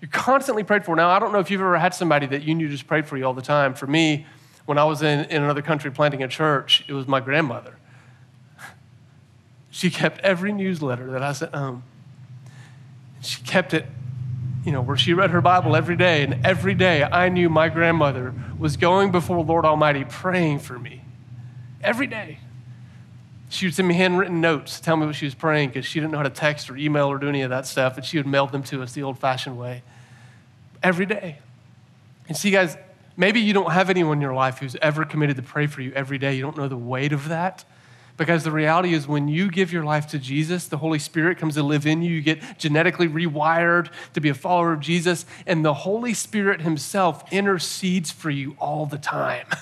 You're 0.01 0.09
constantly 0.09 0.63
prayed 0.63 0.85
for. 0.85 0.95
Now, 0.95 1.09
I 1.09 1.19
don't 1.19 1.33
know 1.33 1.39
if 1.39 1.51
you've 1.51 1.61
ever 1.61 1.77
had 1.77 1.93
somebody 1.93 2.25
that 2.27 2.43
you 2.43 2.55
knew 2.55 2.69
just 2.69 2.87
prayed 2.87 3.05
for 3.05 3.17
you 3.17 3.25
all 3.25 3.33
the 3.33 3.41
time. 3.41 3.73
For 3.73 3.85
me, 3.85 4.25
when 4.65 4.77
I 4.77 4.85
was 4.85 5.01
in, 5.01 5.25
in 5.25 5.43
another 5.43 5.61
country 5.61 5.91
planting 5.91 6.23
a 6.23 6.27
church, 6.27 6.85
it 6.87 6.93
was 6.93 7.07
my 7.07 7.19
grandmother. 7.19 7.75
She 9.69 9.89
kept 9.89 10.19
every 10.19 10.53
newsletter 10.53 11.09
that 11.09 11.23
I 11.23 11.31
sent 11.31 11.55
home. 11.55 11.81
She 13.21 13.41
kept 13.41 13.73
it 13.73 13.87
you 14.63 14.71
know, 14.71 14.81
where 14.81 14.95
she 14.95 15.13
read 15.13 15.31
her 15.31 15.41
Bible 15.41 15.75
every 15.75 15.95
day, 15.95 16.23
and 16.23 16.45
every 16.45 16.73
day 16.73 17.03
I 17.03 17.29
knew 17.29 17.49
my 17.49 17.69
grandmother 17.69 18.33
was 18.57 18.77
going 18.77 19.11
before 19.11 19.43
Lord 19.43 19.65
Almighty 19.65 20.05
praying 20.05 20.59
for 20.59 20.79
me. 20.79 21.01
Every 21.81 22.07
day. 22.07 22.39
She 23.49 23.67
would 23.67 23.75
send 23.75 23.87
me 23.87 23.93
handwritten 23.93 24.41
notes, 24.41 24.77
to 24.77 24.83
tell 24.83 24.97
me 24.97 25.05
what 25.05 25.15
she 25.15 25.25
was 25.25 25.35
praying, 25.35 25.69
because 25.69 25.85
she 25.85 25.99
didn't 25.99 26.11
know 26.11 26.17
how 26.17 26.23
to 26.23 26.29
text 26.29 26.69
or 26.69 26.77
email 26.77 27.07
or 27.07 27.17
do 27.17 27.27
any 27.27 27.41
of 27.41 27.49
that 27.49 27.67
stuff, 27.67 27.97
and 27.97 28.05
she 28.05 28.17
would 28.17 28.25
mail 28.25 28.47
them 28.47 28.63
to 28.63 28.81
us 28.81 28.93
the 28.93 29.03
old 29.03 29.19
fashioned 29.19 29.59
way. 29.59 29.83
Every 30.81 31.05
day. 31.05 31.39
And 32.27 32.37
see, 32.37 32.49
guys, 32.49 32.77
maybe 33.17 33.41
you 33.41 33.53
don't 33.53 33.71
have 33.71 33.89
anyone 33.89 34.17
in 34.17 34.21
your 34.21 34.33
life 34.33 34.59
who's 34.59 34.75
ever 34.81 35.05
committed 35.05 35.35
to 35.35 35.43
pray 35.43 35.67
for 35.67 35.81
you 35.81 35.91
every 35.93 36.17
day. 36.17 36.35
You 36.35 36.41
don't 36.41 36.57
know 36.57 36.67
the 36.67 36.77
weight 36.77 37.11
of 37.11 37.27
that. 37.27 37.65
Because 38.15 38.43
the 38.43 38.51
reality 38.51 38.93
is, 38.93 39.07
when 39.07 39.27
you 39.27 39.49
give 39.49 39.73
your 39.73 39.83
life 39.83 40.07
to 40.07 40.19
Jesus, 40.19 40.67
the 40.67 40.77
Holy 40.77 40.99
Spirit 40.99 41.39
comes 41.39 41.55
to 41.55 41.63
live 41.63 41.87
in 41.87 42.03
you. 42.03 42.13
You 42.13 42.21
get 42.21 42.59
genetically 42.59 43.07
rewired 43.07 43.89
to 44.13 44.21
be 44.21 44.29
a 44.29 44.35
follower 44.35 44.71
of 44.73 44.81
Jesus, 44.81 45.25
and 45.47 45.65
the 45.65 45.73
Holy 45.73 46.13
Spirit 46.13 46.61
Himself 46.61 47.23
intercedes 47.33 48.11
for 48.11 48.29
you 48.29 48.55
all 48.59 48.85
the 48.85 48.97
time. 48.97 49.47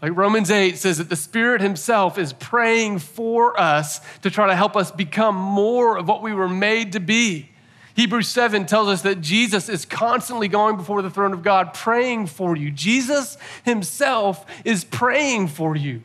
Like 0.00 0.16
Romans 0.16 0.50
8 0.50 0.76
says 0.78 0.98
that 0.98 1.08
the 1.08 1.14
Spirit 1.14 1.60
Himself 1.60 2.18
is 2.18 2.32
praying 2.32 2.98
for 2.98 3.58
us 3.58 4.00
to 4.22 4.30
try 4.32 4.48
to 4.48 4.56
help 4.56 4.76
us 4.76 4.90
become 4.90 5.36
more 5.36 5.96
of 5.96 6.08
what 6.08 6.22
we 6.22 6.34
were 6.34 6.48
made 6.48 6.90
to 6.94 6.98
be. 6.98 7.50
Hebrews 7.94 8.26
7 8.26 8.66
tells 8.66 8.88
us 8.88 9.02
that 9.02 9.20
Jesus 9.20 9.68
is 9.68 9.84
constantly 9.84 10.48
going 10.48 10.76
before 10.76 11.02
the 11.02 11.10
throne 11.10 11.32
of 11.32 11.44
God 11.44 11.72
praying 11.72 12.26
for 12.26 12.56
you. 12.56 12.72
Jesus 12.72 13.38
Himself 13.64 14.44
is 14.64 14.82
praying 14.82 15.46
for 15.46 15.76
you 15.76 16.02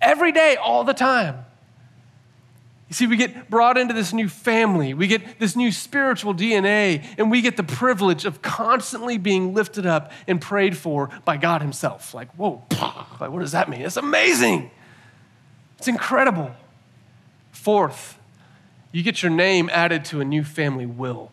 every 0.00 0.32
day, 0.32 0.56
all 0.56 0.84
the 0.84 0.94
time. 0.94 1.44
You 2.90 2.94
see, 2.94 3.06
we 3.06 3.16
get 3.16 3.48
brought 3.48 3.78
into 3.78 3.94
this 3.94 4.12
new 4.12 4.28
family, 4.28 4.94
we 4.94 5.06
get 5.06 5.38
this 5.38 5.54
new 5.54 5.70
spiritual 5.70 6.34
DNA, 6.34 7.04
and 7.18 7.30
we 7.30 7.40
get 7.40 7.56
the 7.56 7.62
privilege 7.62 8.24
of 8.24 8.42
constantly 8.42 9.16
being 9.16 9.54
lifted 9.54 9.86
up 9.86 10.10
and 10.26 10.40
prayed 10.40 10.76
for 10.76 11.08
by 11.24 11.36
God 11.36 11.62
Himself. 11.62 12.14
Like, 12.14 12.28
whoa, 12.32 12.64
like, 13.20 13.30
what 13.30 13.38
does 13.38 13.52
that 13.52 13.68
mean? 13.68 13.82
It's 13.82 13.96
amazing. 13.96 14.72
It's 15.78 15.86
incredible. 15.86 16.50
Fourth, 17.52 18.18
you 18.90 19.04
get 19.04 19.22
your 19.22 19.30
name 19.30 19.70
added 19.72 20.04
to 20.06 20.20
a 20.20 20.24
new 20.24 20.42
family 20.42 20.86
will. 20.86 21.30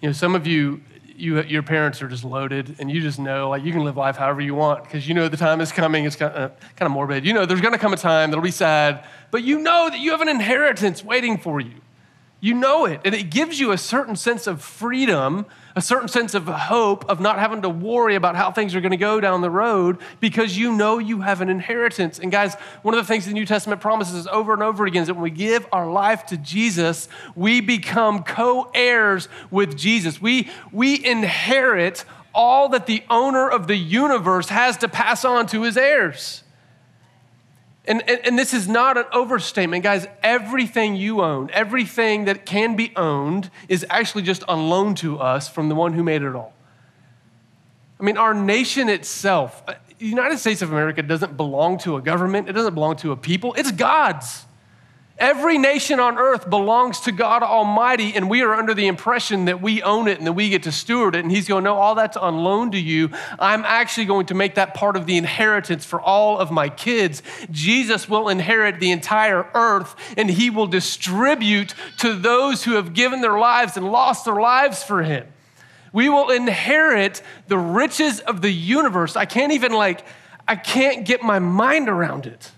You 0.00 0.08
know, 0.08 0.12
some 0.14 0.34
of 0.34 0.46
you 0.46 0.80
you, 1.16 1.42
your 1.42 1.62
parents 1.62 2.02
are 2.02 2.08
just 2.08 2.24
loaded 2.24 2.76
and 2.78 2.90
you 2.90 3.00
just 3.00 3.18
know 3.18 3.48
like 3.48 3.62
you 3.64 3.72
can 3.72 3.84
live 3.84 3.96
life 3.96 4.16
however 4.16 4.40
you 4.40 4.54
want 4.54 4.84
because 4.84 5.06
you 5.06 5.14
know 5.14 5.28
the 5.28 5.36
time 5.36 5.60
is 5.60 5.72
coming 5.72 6.04
it's 6.04 6.16
kind 6.16 6.32
of, 6.32 6.52
kind 6.76 6.86
of 6.86 6.92
morbid. 6.92 7.24
You 7.24 7.32
know 7.32 7.46
there's 7.46 7.60
going 7.60 7.72
to 7.72 7.78
come 7.78 7.92
a 7.92 7.96
time 7.96 8.30
that'll 8.30 8.42
be 8.42 8.50
sad 8.50 9.04
but 9.30 9.42
you 9.42 9.58
know 9.60 9.88
that 9.90 9.98
you 9.98 10.10
have 10.10 10.20
an 10.20 10.28
inheritance 10.28 11.04
waiting 11.04 11.38
for 11.38 11.60
you 11.60 11.74
You 12.44 12.52
know 12.52 12.84
it. 12.84 13.00
And 13.06 13.14
it 13.14 13.30
gives 13.30 13.58
you 13.58 13.72
a 13.72 13.78
certain 13.78 14.16
sense 14.16 14.46
of 14.46 14.60
freedom, 14.60 15.46
a 15.74 15.80
certain 15.80 16.08
sense 16.08 16.34
of 16.34 16.46
hope 16.46 17.08
of 17.08 17.18
not 17.18 17.38
having 17.38 17.62
to 17.62 17.70
worry 17.70 18.16
about 18.16 18.36
how 18.36 18.52
things 18.52 18.74
are 18.74 18.82
going 18.82 18.90
to 18.90 18.98
go 18.98 19.18
down 19.18 19.40
the 19.40 19.48
road 19.48 19.96
because 20.20 20.58
you 20.58 20.76
know 20.76 20.98
you 20.98 21.22
have 21.22 21.40
an 21.40 21.48
inheritance. 21.48 22.18
And 22.18 22.30
guys, 22.30 22.54
one 22.82 22.92
of 22.92 23.02
the 23.02 23.08
things 23.08 23.24
the 23.24 23.32
New 23.32 23.46
Testament 23.46 23.80
promises 23.80 24.14
is 24.14 24.26
over 24.26 24.52
and 24.52 24.62
over 24.62 24.84
again 24.84 25.00
is 25.00 25.08
that 25.08 25.14
when 25.14 25.22
we 25.22 25.30
give 25.30 25.66
our 25.72 25.90
life 25.90 26.26
to 26.26 26.36
Jesus, 26.36 27.08
we 27.34 27.62
become 27.62 28.22
co 28.22 28.70
heirs 28.74 29.30
with 29.50 29.74
Jesus. 29.78 30.20
We, 30.20 30.50
we 30.70 31.02
inherit 31.02 32.04
all 32.34 32.68
that 32.68 32.84
the 32.84 33.04
owner 33.08 33.48
of 33.48 33.68
the 33.68 33.76
universe 33.76 34.50
has 34.50 34.76
to 34.78 34.88
pass 34.88 35.24
on 35.24 35.46
to 35.46 35.62
his 35.62 35.78
heirs. 35.78 36.43
And, 37.86 38.02
and, 38.08 38.20
and, 38.24 38.38
this 38.38 38.54
is 38.54 38.66
not 38.66 38.96
an 38.96 39.04
overstatement, 39.12 39.82
guys. 39.82 40.06
Everything 40.22 40.96
you 40.96 41.20
own, 41.20 41.50
everything 41.52 42.24
that 42.24 42.46
can 42.46 42.76
be 42.76 42.92
owned, 42.96 43.50
is 43.68 43.84
actually 43.90 44.22
just 44.22 44.42
on 44.44 44.70
loan 44.70 44.94
to 44.96 45.18
us 45.18 45.50
from 45.50 45.68
the 45.68 45.74
one 45.74 45.92
who 45.92 46.02
made 46.02 46.22
it 46.22 46.34
all. 46.34 46.54
I 48.00 48.04
mean, 48.04 48.16
our 48.16 48.32
nation 48.32 48.88
itself, 48.88 49.62
uh, 49.68 49.74
the 49.98 50.06
United 50.06 50.38
States 50.38 50.62
of 50.62 50.72
America 50.72 51.02
doesn't 51.02 51.36
belong 51.36 51.76
to 51.78 51.96
a 51.96 52.00
government, 52.00 52.48
it 52.48 52.52
doesn't 52.52 52.74
belong 52.74 52.96
to 52.96 53.12
a 53.12 53.16
people, 53.16 53.52
it's 53.54 53.70
God's. 53.70 54.46
Every 55.16 55.58
nation 55.58 56.00
on 56.00 56.18
earth 56.18 56.50
belongs 56.50 56.98
to 57.02 57.12
God 57.12 57.44
Almighty, 57.44 58.14
and 58.16 58.28
we 58.28 58.42
are 58.42 58.52
under 58.52 58.74
the 58.74 58.88
impression 58.88 59.44
that 59.44 59.62
we 59.62 59.80
own 59.80 60.08
it 60.08 60.18
and 60.18 60.26
that 60.26 60.32
we 60.32 60.48
get 60.48 60.64
to 60.64 60.72
steward 60.72 61.14
it. 61.14 61.20
And 61.20 61.30
He's 61.30 61.46
going, 61.46 61.62
No, 61.62 61.76
all 61.76 61.94
that's 61.94 62.16
on 62.16 62.38
loan 62.38 62.72
to 62.72 62.80
you. 62.80 63.10
I'm 63.38 63.64
actually 63.64 64.06
going 64.06 64.26
to 64.26 64.34
make 64.34 64.56
that 64.56 64.74
part 64.74 64.96
of 64.96 65.06
the 65.06 65.16
inheritance 65.16 65.84
for 65.84 66.00
all 66.00 66.38
of 66.38 66.50
my 66.50 66.68
kids. 66.68 67.22
Jesus 67.52 68.08
will 68.08 68.28
inherit 68.28 68.80
the 68.80 68.90
entire 68.90 69.48
earth, 69.54 69.94
and 70.16 70.28
He 70.28 70.50
will 70.50 70.66
distribute 70.66 71.74
to 71.98 72.14
those 72.14 72.64
who 72.64 72.72
have 72.72 72.92
given 72.92 73.20
their 73.20 73.38
lives 73.38 73.76
and 73.76 73.92
lost 73.92 74.24
their 74.24 74.40
lives 74.40 74.82
for 74.82 75.04
Him. 75.04 75.28
We 75.92 76.08
will 76.08 76.30
inherit 76.30 77.22
the 77.46 77.58
riches 77.58 78.18
of 78.18 78.42
the 78.42 78.50
universe. 78.50 79.14
I 79.14 79.26
can't 79.26 79.52
even, 79.52 79.72
like, 79.74 80.04
I 80.48 80.56
can't 80.56 81.06
get 81.06 81.22
my 81.22 81.38
mind 81.38 81.88
around 81.88 82.26
it 82.26 82.50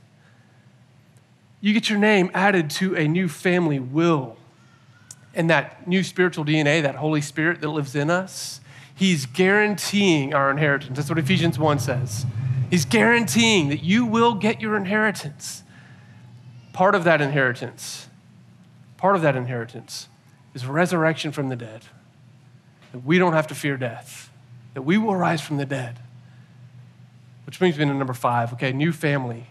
you 1.61 1.73
get 1.73 1.89
your 1.89 1.99
name 1.99 2.31
added 2.35 2.71
to 2.71 2.97
a 2.97 3.09
new 3.09 3.29
family 3.29 3.79
will. 3.79 4.37
And 5.35 5.51
that 5.51 5.87
new 5.87 6.03
spiritual 6.03 6.45
DNA, 6.45 6.83
that 6.83 6.97
Holy 6.97 7.21
Spirit 7.21 7.61
that 7.61 7.69
lives 7.69 7.95
in 7.95 8.11
us, 8.11 8.61
He's 8.95 9.27
guaranteeing 9.27 10.33
our 10.33 10.51
inheritance. 10.51 10.97
That's 10.97 11.11
what 11.11 11.19
Ephesians 11.19 11.59
1 11.59 11.79
says. 11.81 12.25
He's 12.71 12.87
guaranteeing 12.87 13.69
that 13.69 13.83
you 13.83 14.07
will 14.07 14.35
get 14.35 14.63
your 14.63 14.75
inheritance. 14.75 15.63
Part 16.73 16.95
of 16.95 17.05
that 17.05 17.21
inheritance, 17.21 18.09
part 18.97 19.15
of 19.15 19.23
that 19.23 19.37
inheritance 19.37 20.09
is 20.55 20.67
resurrection 20.67 21.31
from 21.31 21.51
the 21.51 21.57
dead. 21.57 21.83
That 22.93 23.05
we 23.05 23.19
don't 23.19 23.35
have 23.35 23.47
to 23.49 23.55
fear 23.55 23.77
death, 23.77 24.31
that 24.73 24.83
we 24.83 24.97
will 24.97 25.15
rise 25.15 25.43
from 25.43 25.59
the 25.59 25.67
dead. 25.67 25.99
Which 27.45 27.59
brings 27.59 27.79
me 27.79 27.85
to 27.85 27.93
number 27.93 28.15
five, 28.15 28.55
okay, 28.55 28.73
new 28.73 28.93
family 28.93 29.47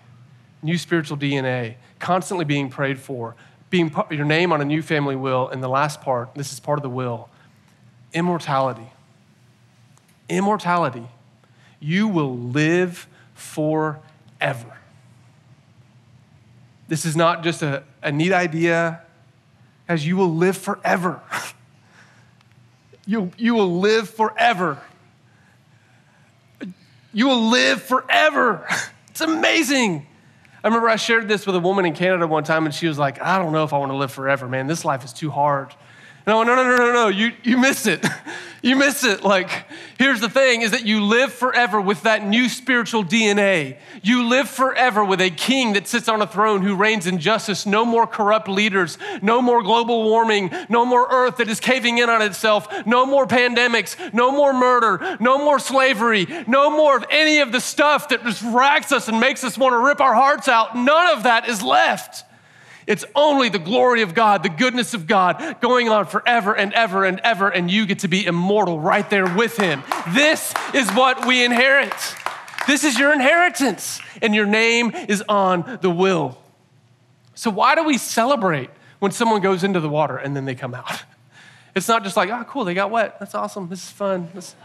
new 0.65 0.77
spiritual 0.77 1.15
DNA, 1.15 1.75
constantly 1.99 2.43
being 2.43 2.69
prayed 2.69 2.99
for, 2.99 3.35
being 3.69 3.93
your 4.09 4.25
name 4.25 4.51
on 4.51 4.61
a 4.61 4.65
new 4.65 4.81
family 4.81 5.15
will, 5.15 5.47
and 5.47 5.63
the 5.63 5.69
last 5.69 6.01
part, 6.01 6.33
this 6.35 6.51
is 6.51 6.59
part 6.59 6.79
of 6.79 6.83
the 6.83 6.89
will, 6.89 7.29
immortality. 8.13 8.89
Immortality. 10.27 11.07
You 11.79 12.07
will 12.07 12.35
live 12.35 13.07
forever. 13.35 14.77
This 16.87 17.05
is 17.05 17.15
not 17.15 17.43
just 17.43 17.61
a, 17.61 17.83
a 18.01 18.11
neat 18.11 18.31
idea, 18.31 19.01
as 19.87 20.05
you 20.05 20.17
will 20.17 20.33
live 20.33 20.57
forever. 20.57 21.21
you, 23.05 23.31
you 23.37 23.53
will 23.53 23.79
live 23.79 24.09
forever. 24.09 24.81
You 27.13 27.27
will 27.27 27.49
live 27.49 27.83
forever. 27.83 28.67
It's 29.15 29.21
amazing. 29.21 30.05
I 30.65 30.67
remember 30.67 30.89
I 30.89 30.95
shared 30.95 31.27
this 31.27 31.45
with 31.45 31.55
a 31.55 31.59
woman 31.59 31.85
in 31.85 31.93
Canada 31.93 32.25
one 32.25 32.43
time, 32.43 32.65
and 32.65 32.73
she 32.73 32.87
was 32.87 32.97
like, 32.97 33.21
I 33.21 33.37
don't 33.37 33.53
know 33.53 33.63
if 33.65 33.71
I 33.71 33.77
want 33.77 33.91
to 33.91 33.95
live 33.95 34.11
forever, 34.11 34.47
man. 34.47 34.65
This 34.65 34.83
life 34.83 35.05
is 35.05 35.13
too 35.13 35.29
hard. 35.29 35.75
No, 36.27 36.41
no, 36.41 36.55
no, 36.55 36.63
no, 36.63 36.77
no, 36.77 36.91
no. 36.91 37.07
You, 37.07 37.33
you 37.43 37.57
miss 37.57 37.85
it. 37.85 38.03
you 38.63 38.75
miss 38.75 39.03
it. 39.03 39.23
Like, 39.23 39.67
here's 39.99 40.21
the 40.21 40.29
thing 40.29 40.63
is 40.63 40.71
that 40.71 40.83
you 40.83 41.03
live 41.03 41.31
forever 41.31 41.79
with 41.79 42.01
that 42.01 42.25
new 42.25 42.49
spiritual 42.49 43.03
DNA. 43.03 43.77
You 44.01 44.27
live 44.27 44.49
forever 44.49 45.05
with 45.05 45.21
a 45.21 45.29
king 45.29 45.73
that 45.73 45.87
sits 45.87 46.09
on 46.09 46.23
a 46.23 46.27
throne 46.27 46.63
who 46.63 46.75
reigns 46.75 47.05
in 47.05 47.19
justice. 47.19 47.67
No 47.67 47.85
more 47.85 48.07
corrupt 48.07 48.47
leaders. 48.47 48.97
No 49.21 49.39
more 49.39 49.61
global 49.61 50.03
warming. 50.03 50.51
No 50.67 50.83
more 50.83 51.07
earth 51.11 51.37
that 51.37 51.47
is 51.47 51.59
caving 51.59 51.99
in 51.99 52.09
on 52.09 52.23
itself. 52.23 52.67
No 52.87 53.05
more 53.05 53.27
pandemics. 53.27 54.11
No 54.11 54.31
more 54.31 54.51
murder. 54.51 55.17
No 55.19 55.37
more 55.37 55.59
slavery. 55.59 56.25
No 56.47 56.71
more 56.71 56.97
of 56.97 57.05
any 57.11 57.37
of 57.37 57.51
the 57.51 57.61
stuff 57.61 58.09
that 58.09 58.23
just 58.23 58.41
racks 58.41 58.91
us 58.91 59.07
and 59.07 59.19
makes 59.19 59.43
us 59.43 59.59
want 59.59 59.73
to 59.73 59.77
rip 59.77 60.01
our 60.01 60.15
hearts 60.15 60.47
out. 60.47 60.75
None 60.75 61.15
of 61.15 61.23
that 61.23 61.47
is 61.47 61.61
left. 61.61 62.23
It's 62.87 63.05
only 63.15 63.49
the 63.49 63.59
glory 63.59 64.03
of 64.03 64.13
God, 64.13 64.43
the 64.43 64.49
goodness 64.49 64.93
of 64.93 65.07
God 65.07 65.57
going 65.59 65.89
on 65.89 66.05
forever 66.05 66.55
and 66.55 66.71
ever 66.73 67.03
and 67.03 67.19
ever, 67.21 67.49
and 67.49 67.69
you 67.69 67.85
get 67.85 67.99
to 67.99 68.07
be 68.07 68.25
immortal 68.25 68.79
right 68.79 69.09
there 69.09 69.33
with 69.35 69.57
Him. 69.57 69.83
This 70.09 70.53
is 70.73 70.89
what 70.91 71.25
we 71.25 71.43
inherit. 71.43 71.93
This 72.67 72.83
is 72.83 72.97
your 72.97 73.13
inheritance, 73.13 73.99
and 74.21 74.35
your 74.35 74.45
name 74.45 74.91
is 74.91 75.23
on 75.27 75.79
the 75.81 75.89
will. 75.89 76.37
So, 77.33 77.49
why 77.49 77.75
do 77.75 77.83
we 77.83 77.97
celebrate 77.97 78.69
when 78.99 79.11
someone 79.11 79.41
goes 79.41 79.63
into 79.63 79.79
the 79.79 79.89
water 79.89 80.17
and 80.17 80.35
then 80.35 80.45
they 80.45 80.55
come 80.55 80.73
out? 80.73 81.03
It's 81.75 81.89
not 81.89 82.05
just 82.05 82.15
like, 82.15 82.29
oh, 82.29 82.45
cool, 82.47 82.63
they 82.63 82.73
got 82.73 82.89
wet. 82.89 83.19
That's 83.19 83.35
awesome. 83.35 83.67
This 83.67 83.83
is 83.83 83.89
fun. 83.89 84.29
This... 84.33 84.55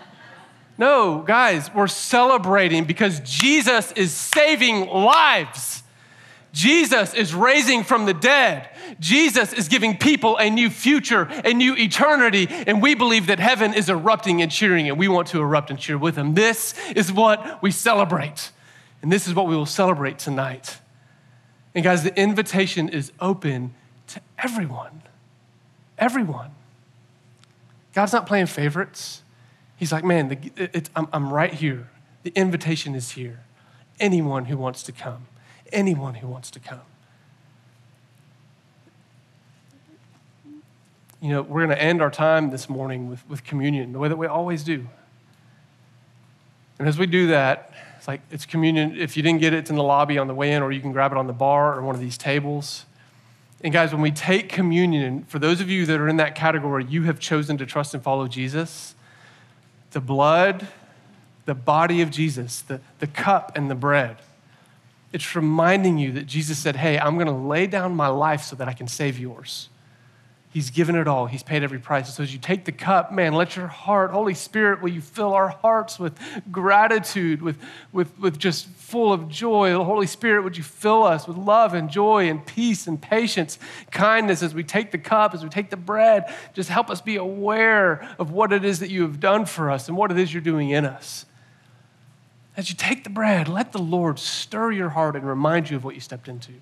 No, 0.79 1.23
guys, 1.23 1.69
we're 1.75 1.89
celebrating 1.89 2.85
because 2.85 3.19
Jesus 3.19 3.91
is 3.93 4.13
saving 4.13 4.87
lives. 4.87 5.83
Jesus 6.53 7.15
is 7.15 7.35
raising 7.35 7.85
from 7.85 8.07
the 8.07 8.15
dead. 8.15 8.69
Jesus 8.99 9.53
is 9.53 9.69
giving 9.69 9.97
people 9.97 10.37
a 10.37 10.51
new 10.51 10.69
future, 10.69 11.29
a 11.45 11.53
new 11.53 11.77
eternity, 11.77 12.49
and 12.51 12.83
we 12.83 12.95
believe 12.95 13.29
that 13.29 13.39
heaven 13.39 13.73
is 13.73 13.89
erupting 13.89 14.43
and 14.43 14.51
cheering, 14.51 14.89
and 14.89 14.99
we 14.99 15.09
want 15.09 15.29
to 15.29 15.41
erupt 15.41 15.71
and 15.71 15.79
cheer 15.79 15.97
with 15.97 16.17
them. 16.17 16.35
This 16.35 16.75
is 16.97 17.13
what 17.13 17.63
we 17.63 17.71
celebrate, 17.71 18.51
and 19.03 19.13
this 19.13 19.29
is 19.29 19.35
what 19.35 19.47
we 19.47 19.55
will 19.55 19.67
celebrate 19.67 20.19
tonight. 20.19 20.79
And 21.75 21.85
guys, 21.85 22.03
the 22.03 22.19
invitation 22.19 22.89
is 22.89 23.13
open 23.21 23.75
to 24.09 24.21
everyone. 24.39 25.03
Everyone. 25.99 26.51
God's 27.95 28.13
not 28.13 28.27
playing 28.27 28.47
favorites. 28.47 29.23
He's 29.77 29.93
like, 29.93 30.05
man, 30.05 30.29
the, 30.29 30.83
I'm, 30.97 31.09
I'm 31.13 31.33
right 31.33 31.53
here. 31.53 31.91
The 32.23 32.33
invitation 32.35 32.95
is 32.95 33.13
here. 33.13 33.41
Anyone 33.99 34.47
who 34.47 34.57
wants 34.57 34.83
to 34.85 34.93
come 34.93 35.27
anyone 35.73 36.15
who 36.15 36.29
wants 36.29 36.51
to 36.53 36.61
come. 36.61 36.81
You 41.21 41.31
know, 41.31 41.43
we're 41.43 41.67
going 41.67 41.77
to 41.77 41.83
end 41.83 42.01
our 42.01 42.11
time 42.11 42.51
this 42.51 42.69
morning 42.69 43.11
with, 43.11 43.29
with 43.29 43.45
communion 43.45 43.93
the 43.93 43.99
way 43.99 44.09
that 44.09 44.17
we 44.17 44.27
always 44.27 44.63
do. 44.65 44.87
And 46.79 46.89
as 46.89 46.99
we 46.99 47.07
do 47.07 47.27
that, 47.27 47.75
it's 47.99 48.09
like 48.09 48.23
it's 48.31 48.47
communion. 48.47 48.97
If 48.97 49.19
you 49.19 49.23
didn't 49.23 49.41
get 49.41 49.53
it, 49.53 49.59
it's 49.59 49.71
in 49.71 49.77
the 49.77 49.83
lobby 49.83 50.17
on 50.17 50.29
the 50.29 50.35
way 50.35 50.53
in, 50.53 50.63
or 50.63 50.73
you 50.73 50.81
can 50.81 50.93
grab 50.93 51.13
it 51.13 51.19
on 51.19 51.27
the 51.27 51.35
bar 51.35 51.79
or 51.79 51.83
one 51.83 51.95
of 51.95 52.01
these 52.01 52.17
tables. 52.17 52.87
And 53.63 53.71
guys, 53.71 53.93
when 53.93 54.01
we 54.01 54.11
take 54.11 54.49
communion, 54.49 55.25
for 55.25 55.39
those 55.39 55.61
of 55.61 55.69
you 55.69 55.85
that 55.85 56.01
are 56.01 56.09
in 56.09 56.17
that 56.17 56.35
category, 56.35 56.87
you 56.87 57.03
have 57.03 57.21
chosen 57.21 57.59
to 57.59 57.67
trust 57.67 57.93
and 57.93 58.03
follow 58.03 58.27
Jesus. 58.27 58.95
The 59.91 60.01
blood, 60.01 60.69
the 61.45 61.55
body 61.55 62.01
of 62.01 62.11
Jesus, 62.11 62.63
the, 62.63 62.81
the 63.01 63.07
cup 63.07 63.53
and 63.55 63.71
the 63.71 63.75
bread 63.75 64.17
it's 65.13 65.35
reminding 65.35 65.99
you 65.99 66.13
that 66.13 66.27
Jesus 66.27 66.59
said, 66.59 66.77
Hey, 66.77 66.99
I'm 66.99 67.15
going 67.15 67.27
to 67.27 67.33
lay 67.33 67.67
down 67.67 67.95
my 67.95 68.09
life 68.09 68.43
so 68.43 68.57
that 68.57 68.69
I 68.69 68.73
can 68.73 68.89
save 68.89 69.19
yours. 69.19 69.69
He's 70.53 70.71
given 70.71 70.97
it 70.97 71.07
all. 71.07 71.27
He's 71.27 71.45
paid 71.45 71.63
every 71.63 71.79
price. 71.79 72.13
So 72.13 72.25
as 72.25 72.33
you 72.33 72.41
take 72.41 72.65
the 72.65 72.73
cup, 72.73 73.13
man, 73.13 73.35
let 73.35 73.55
your 73.55 73.69
heart, 73.69 74.11
Holy 74.11 74.35
Spirit, 74.35 74.83
will 74.83 74.91
you 74.91 75.01
fill 75.01 75.33
our 75.33 75.49
hearts 75.49 75.97
with 75.97 76.19
gratitude, 76.51 77.41
with, 77.41 77.57
with, 77.93 78.19
with 78.19 78.37
just 78.37 78.67
full 78.67 79.13
of 79.13 79.29
joy? 79.29 79.73
Holy 79.75 80.09
Spirit, 80.09 80.43
would 80.43 80.57
you 80.57 80.65
fill 80.65 81.05
us 81.05 81.29
with 81.29 81.37
love 81.37 81.73
and 81.73 81.89
joy 81.89 82.29
and 82.29 82.45
peace 82.45 82.89
and 82.89 83.01
patience, 83.01 83.61
kindness 83.93 84.43
as 84.43 84.53
we 84.53 84.65
take 84.65 84.91
the 84.91 84.99
cup, 84.99 85.35
as 85.35 85.45
we 85.45 85.49
take 85.49 85.71
the 85.71 85.77
bread? 85.77 86.25
Just 86.53 86.69
help 86.69 86.91
us 86.91 87.01
be 87.01 87.15
aware 87.15 88.09
of 88.19 88.33
what 88.33 88.53
it 88.53 88.65
is 88.65 88.81
that 88.81 88.91
you 88.91 89.03
have 89.03 89.21
done 89.21 89.47
for 89.47 89.71
us 89.71 89.87
and 89.87 89.97
what 89.97 90.11
it 90.11 90.19
is 90.19 90.35
you're 90.35 90.41
doing 90.41 90.71
in 90.71 90.85
us. 90.85 91.27
As 92.57 92.69
you 92.69 92.77
take 92.77 93.05
the 93.05 93.11
bread, 93.11 93.49
let 93.49 93.73
the 93.73 93.79
Lord 93.79 94.19
stir 94.19 94.73
your 94.73 94.91
heart 94.91 95.17
and 95.17 95.27
remind 95.27 95.71
you 95.71 95.77
of 95.77 95.85
what 95.85 95.95
you 95.95 96.01
stepped 96.01 96.29
into. 96.29 96.53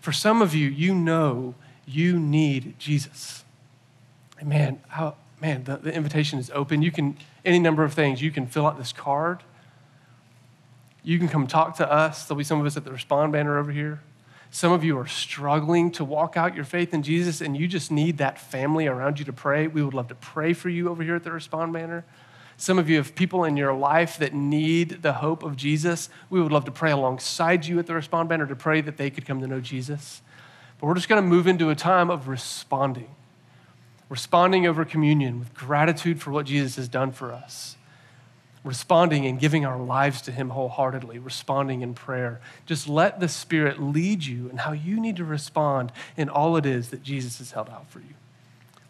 For 0.00 0.12
some 0.12 0.40
of 0.42 0.54
you, 0.54 0.68
you 0.68 0.94
know 0.94 1.54
you 1.86 2.18
need 2.18 2.78
Jesus. 2.78 3.44
And 4.38 4.48
man, 4.48 4.80
how, 4.88 5.16
man, 5.40 5.64
the, 5.64 5.76
the 5.76 5.92
invitation 5.92 6.38
is 6.38 6.50
open. 6.54 6.82
You 6.82 6.92
can, 6.92 7.16
any 7.44 7.58
number 7.58 7.84
of 7.84 7.92
things. 7.94 8.22
You 8.22 8.30
can 8.30 8.46
fill 8.46 8.66
out 8.66 8.78
this 8.78 8.92
card. 8.92 9.42
You 11.02 11.18
can 11.18 11.28
come 11.28 11.46
talk 11.46 11.76
to 11.76 11.90
us. 11.90 12.26
There'll 12.26 12.38
be 12.38 12.44
some 12.44 12.60
of 12.60 12.66
us 12.66 12.76
at 12.76 12.84
the 12.84 12.92
Respond 12.92 13.32
banner 13.32 13.58
over 13.58 13.72
here. 13.72 14.00
Some 14.50 14.72
of 14.72 14.84
you 14.84 14.96
are 14.98 15.06
struggling 15.06 15.90
to 15.92 16.04
walk 16.04 16.36
out 16.36 16.54
your 16.54 16.64
faith 16.64 16.94
in 16.94 17.02
Jesus 17.02 17.40
and 17.40 17.56
you 17.56 17.66
just 17.66 17.90
need 17.90 18.18
that 18.18 18.38
family 18.38 18.86
around 18.86 19.18
you 19.18 19.24
to 19.24 19.32
pray. 19.32 19.66
We 19.66 19.82
would 19.82 19.94
love 19.94 20.08
to 20.08 20.14
pray 20.14 20.52
for 20.52 20.68
you 20.68 20.88
over 20.88 21.02
here 21.02 21.16
at 21.16 21.24
the 21.24 21.32
Respond 21.32 21.72
Banner. 21.72 22.04
Some 22.56 22.78
of 22.78 22.88
you 22.88 22.96
have 22.96 23.14
people 23.14 23.44
in 23.44 23.56
your 23.56 23.74
life 23.74 24.18
that 24.18 24.32
need 24.32 25.02
the 25.02 25.14
hope 25.14 25.42
of 25.42 25.56
Jesus. 25.56 26.08
We 26.30 26.40
would 26.40 26.52
love 26.52 26.64
to 26.66 26.70
pray 26.70 26.92
alongside 26.92 27.66
you 27.66 27.78
at 27.78 27.86
the 27.86 27.94
Respond 27.94 28.28
Banner 28.28 28.46
to 28.46 28.56
pray 28.56 28.80
that 28.80 28.96
they 28.96 29.10
could 29.10 29.26
come 29.26 29.40
to 29.40 29.46
know 29.46 29.60
Jesus. 29.60 30.22
But 30.80 30.86
we're 30.86 30.94
just 30.94 31.08
going 31.08 31.22
to 31.22 31.28
move 31.28 31.46
into 31.46 31.70
a 31.70 31.74
time 31.74 32.10
of 32.10 32.28
responding, 32.28 33.14
responding 34.08 34.66
over 34.66 34.84
communion 34.84 35.38
with 35.38 35.54
gratitude 35.54 36.22
for 36.22 36.30
what 36.30 36.46
Jesus 36.46 36.76
has 36.76 36.88
done 36.88 37.10
for 37.10 37.32
us 37.32 37.76
responding 38.64 39.26
and 39.26 39.38
giving 39.38 39.66
our 39.66 39.78
lives 39.78 40.22
to 40.22 40.32
Him 40.32 40.48
wholeheartedly, 40.48 41.18
responding 41.18 41.82
in 41.82 41.92
prayer. 41.94 42.40
Just 42.64 42.88
let 42.88 43.20
the 43.20 43.28
Spirit 43.28 43.80
lead 43.80 44.24
you 44.24 44.48
in 44.48 44.56
how 44.56 44.72
you 44.72 44.98
need 44.98 45.16
to 45.16 45.24
respond 45.24 45.92
in 46.16 46.30
all 46.30 46.56
it 46.56 46.64
is 46.64 46.88
that 46.88 47.02
Jesus 47.02 47.38
has 47.38 47.52
held 47.52 47.68
out 47.68 47.88
for 47.90 47.98
you. 47.98 48.14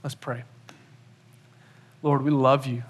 Let's 0.03 0.15
pray. 0.15 0.45
Lord, 2.03 2.23
we 2.23 2.31
love 2.31 2.67
you. 2.67 2.85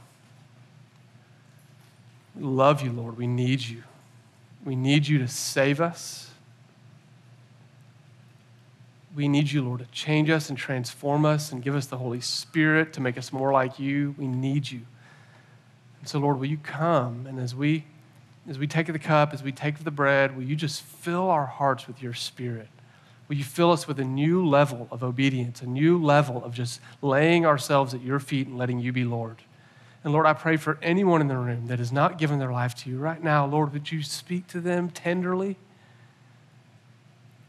We 2.36 2.42
love 2.42 2.82
you, 2.82 2.92
Lord. 2.92 3.16
We 3.16 3.26
need 3.26 3.60
you. 3.62 3.82
We 4.64 4.76
need 4.76 5.06
you 5.06 5.18
to 5.18 5.28
save 5.28 5.80
us. 5.80 6.30
We 9.14 9.28
need 9.28 9.52
you, 9.52 9.62
Lord, 9.62 9.80
to 9.80 9.86
change 9.86 10.28
us 10.28 10.48
and 10.48 10.58
transform 10.58 11.24
us 11.24 11.52
and 11.52 11.62
give 11.62 11.76
us 11.76 11.86
the 11.86 11.98
Holy 11.98 12.20
Spirit 12.20 12.92
to 12.94 13.00
make 13.00 13.16
us 13.16 13.32
more 13.32 13.52
like 13.52 13.78
you. 13.78 14.14
We 14.18 14.26
need 14.26 14.70
you. 14.70 14.80
And 16.00 16.08
so, 16.08 16.18
Lord, 16.18 16.38
will 16.38 16.46
you 16.46 16.58
come 16.58 17.26
and 17.26 17.38
as 17.38 17.54
we 17.54 17.84
as 18.48 18.58
we 18.58 18.66
take 18.66 18.88
the 18.88 18.98
cup, 18.98 19.32
as 19.32 19.42
we 19.42 19.52
take 19.52 19.84
the 19.84 19.90
bread, 19.90 20.36
will 20.36 20.42
you 20.42 20.54
just 20.54 20.82
fill 20.82 21.30
our 21.30 21.46
hearts 21.46 21.86
with 21.86 22.02
your 22.02 22.12
spirit? 22.12 22.68
Will 23.26 23.36
you 23.36 23.44
fill 23.44 23.72
us 23.72 23.88
with 23.88 23.98
a 23.98 24.04
new 24.04 24.46
level 24.46 24.86
of 24.90 25.02
obedience, 25.02 25.62
a 25.62 25.66
new 25.66 26.02
level 26.02 26.44
of 26.44 26.52
just 26.52 26.80
laying 27.00 27.46
ourselves 27.46 27.94
at 27.94 28.02
your 28.02 28.20
feet 28.20 28.46
and 28.46 28.58
letting 28.58 28.80
you 28.80 28.92
be 28.92 29.04
Lord? 29.04 29.38
And 30.04 30.12
Lord, 30.12 30.26
I 30.26 30.34
pray 30.34 30.58
for 30.58 30.78
anyone 30.82 31.20
in 31.22 31.28
the 31.28 31.36
room 31.36 31.66
that 31.68 31.78
has 31.78 31.90
not 31.90 32.18
given 32.18 32.38
their 32.38 32.52
life 32.52 32.74
to 32.76 32.90
you 32.90 32.98
right 32.98 33.22
now, 33.22 33.46
Lord, 33.46 33.72
would 33.72 33.90
you 33.90 34.02
speak 34.02 34.46
to 34.48 34.60
them 34.60 34.90
tenderly? 34.90 35.56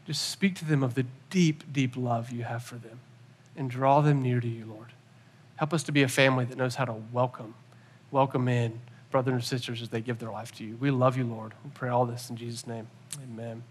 Just 0.06 0.30
speak 0.30 0.54
to 0.56 0.64
them 0.64 0.82
of 0.82 0.94
the 0.94 1.04
deep, 1.28 1.70
deep 1.72 1.96
love 1.96 2.30
you 2.30 2.44
have 2.44 2.62
for 2.62 2.76
them 2.76 3.00
and 3.56 3.70
draw 3.70 4.00
them 4.00 4.22
near 4.22 4.40
to 4.40 4.48
you, 4.48 4.64
Lord. 4.64 4.92
Help 5.56 5.74
us 5.74 5.82
to 5.84 5.92
be 5.92 6.02
a 6.02 6.08
family 6.08 6.44
that 6.46 6.56
knows 6.56 6.74
how 6.74 6.86
to 6.86 6.94
welcome 7.12 7.54
welcome 8.10 8.48
in 8.48 8.80
brothers 9.10 9.32
and 9.32 9.44
sisters 9.44 9.82
as 9.82 9.88
they 9.88 10.00
give 10.00 10.18
their 10.18 10.30
life 10.30 10.52
to 10.52 10.64
you. 10.64 10.76
We 10.76 10.90
love 10.90 11.16
you, 11.16 11.24
Lord. 11.24 11.52
We 11.64 11.70
pray 11.74 11.90
all 11.90 12.06
this 12.06 12.30
in 12.30 12.36
Jesus' 12.36 12.66
name. 12.66 12.86
Amen. 13.22 13.62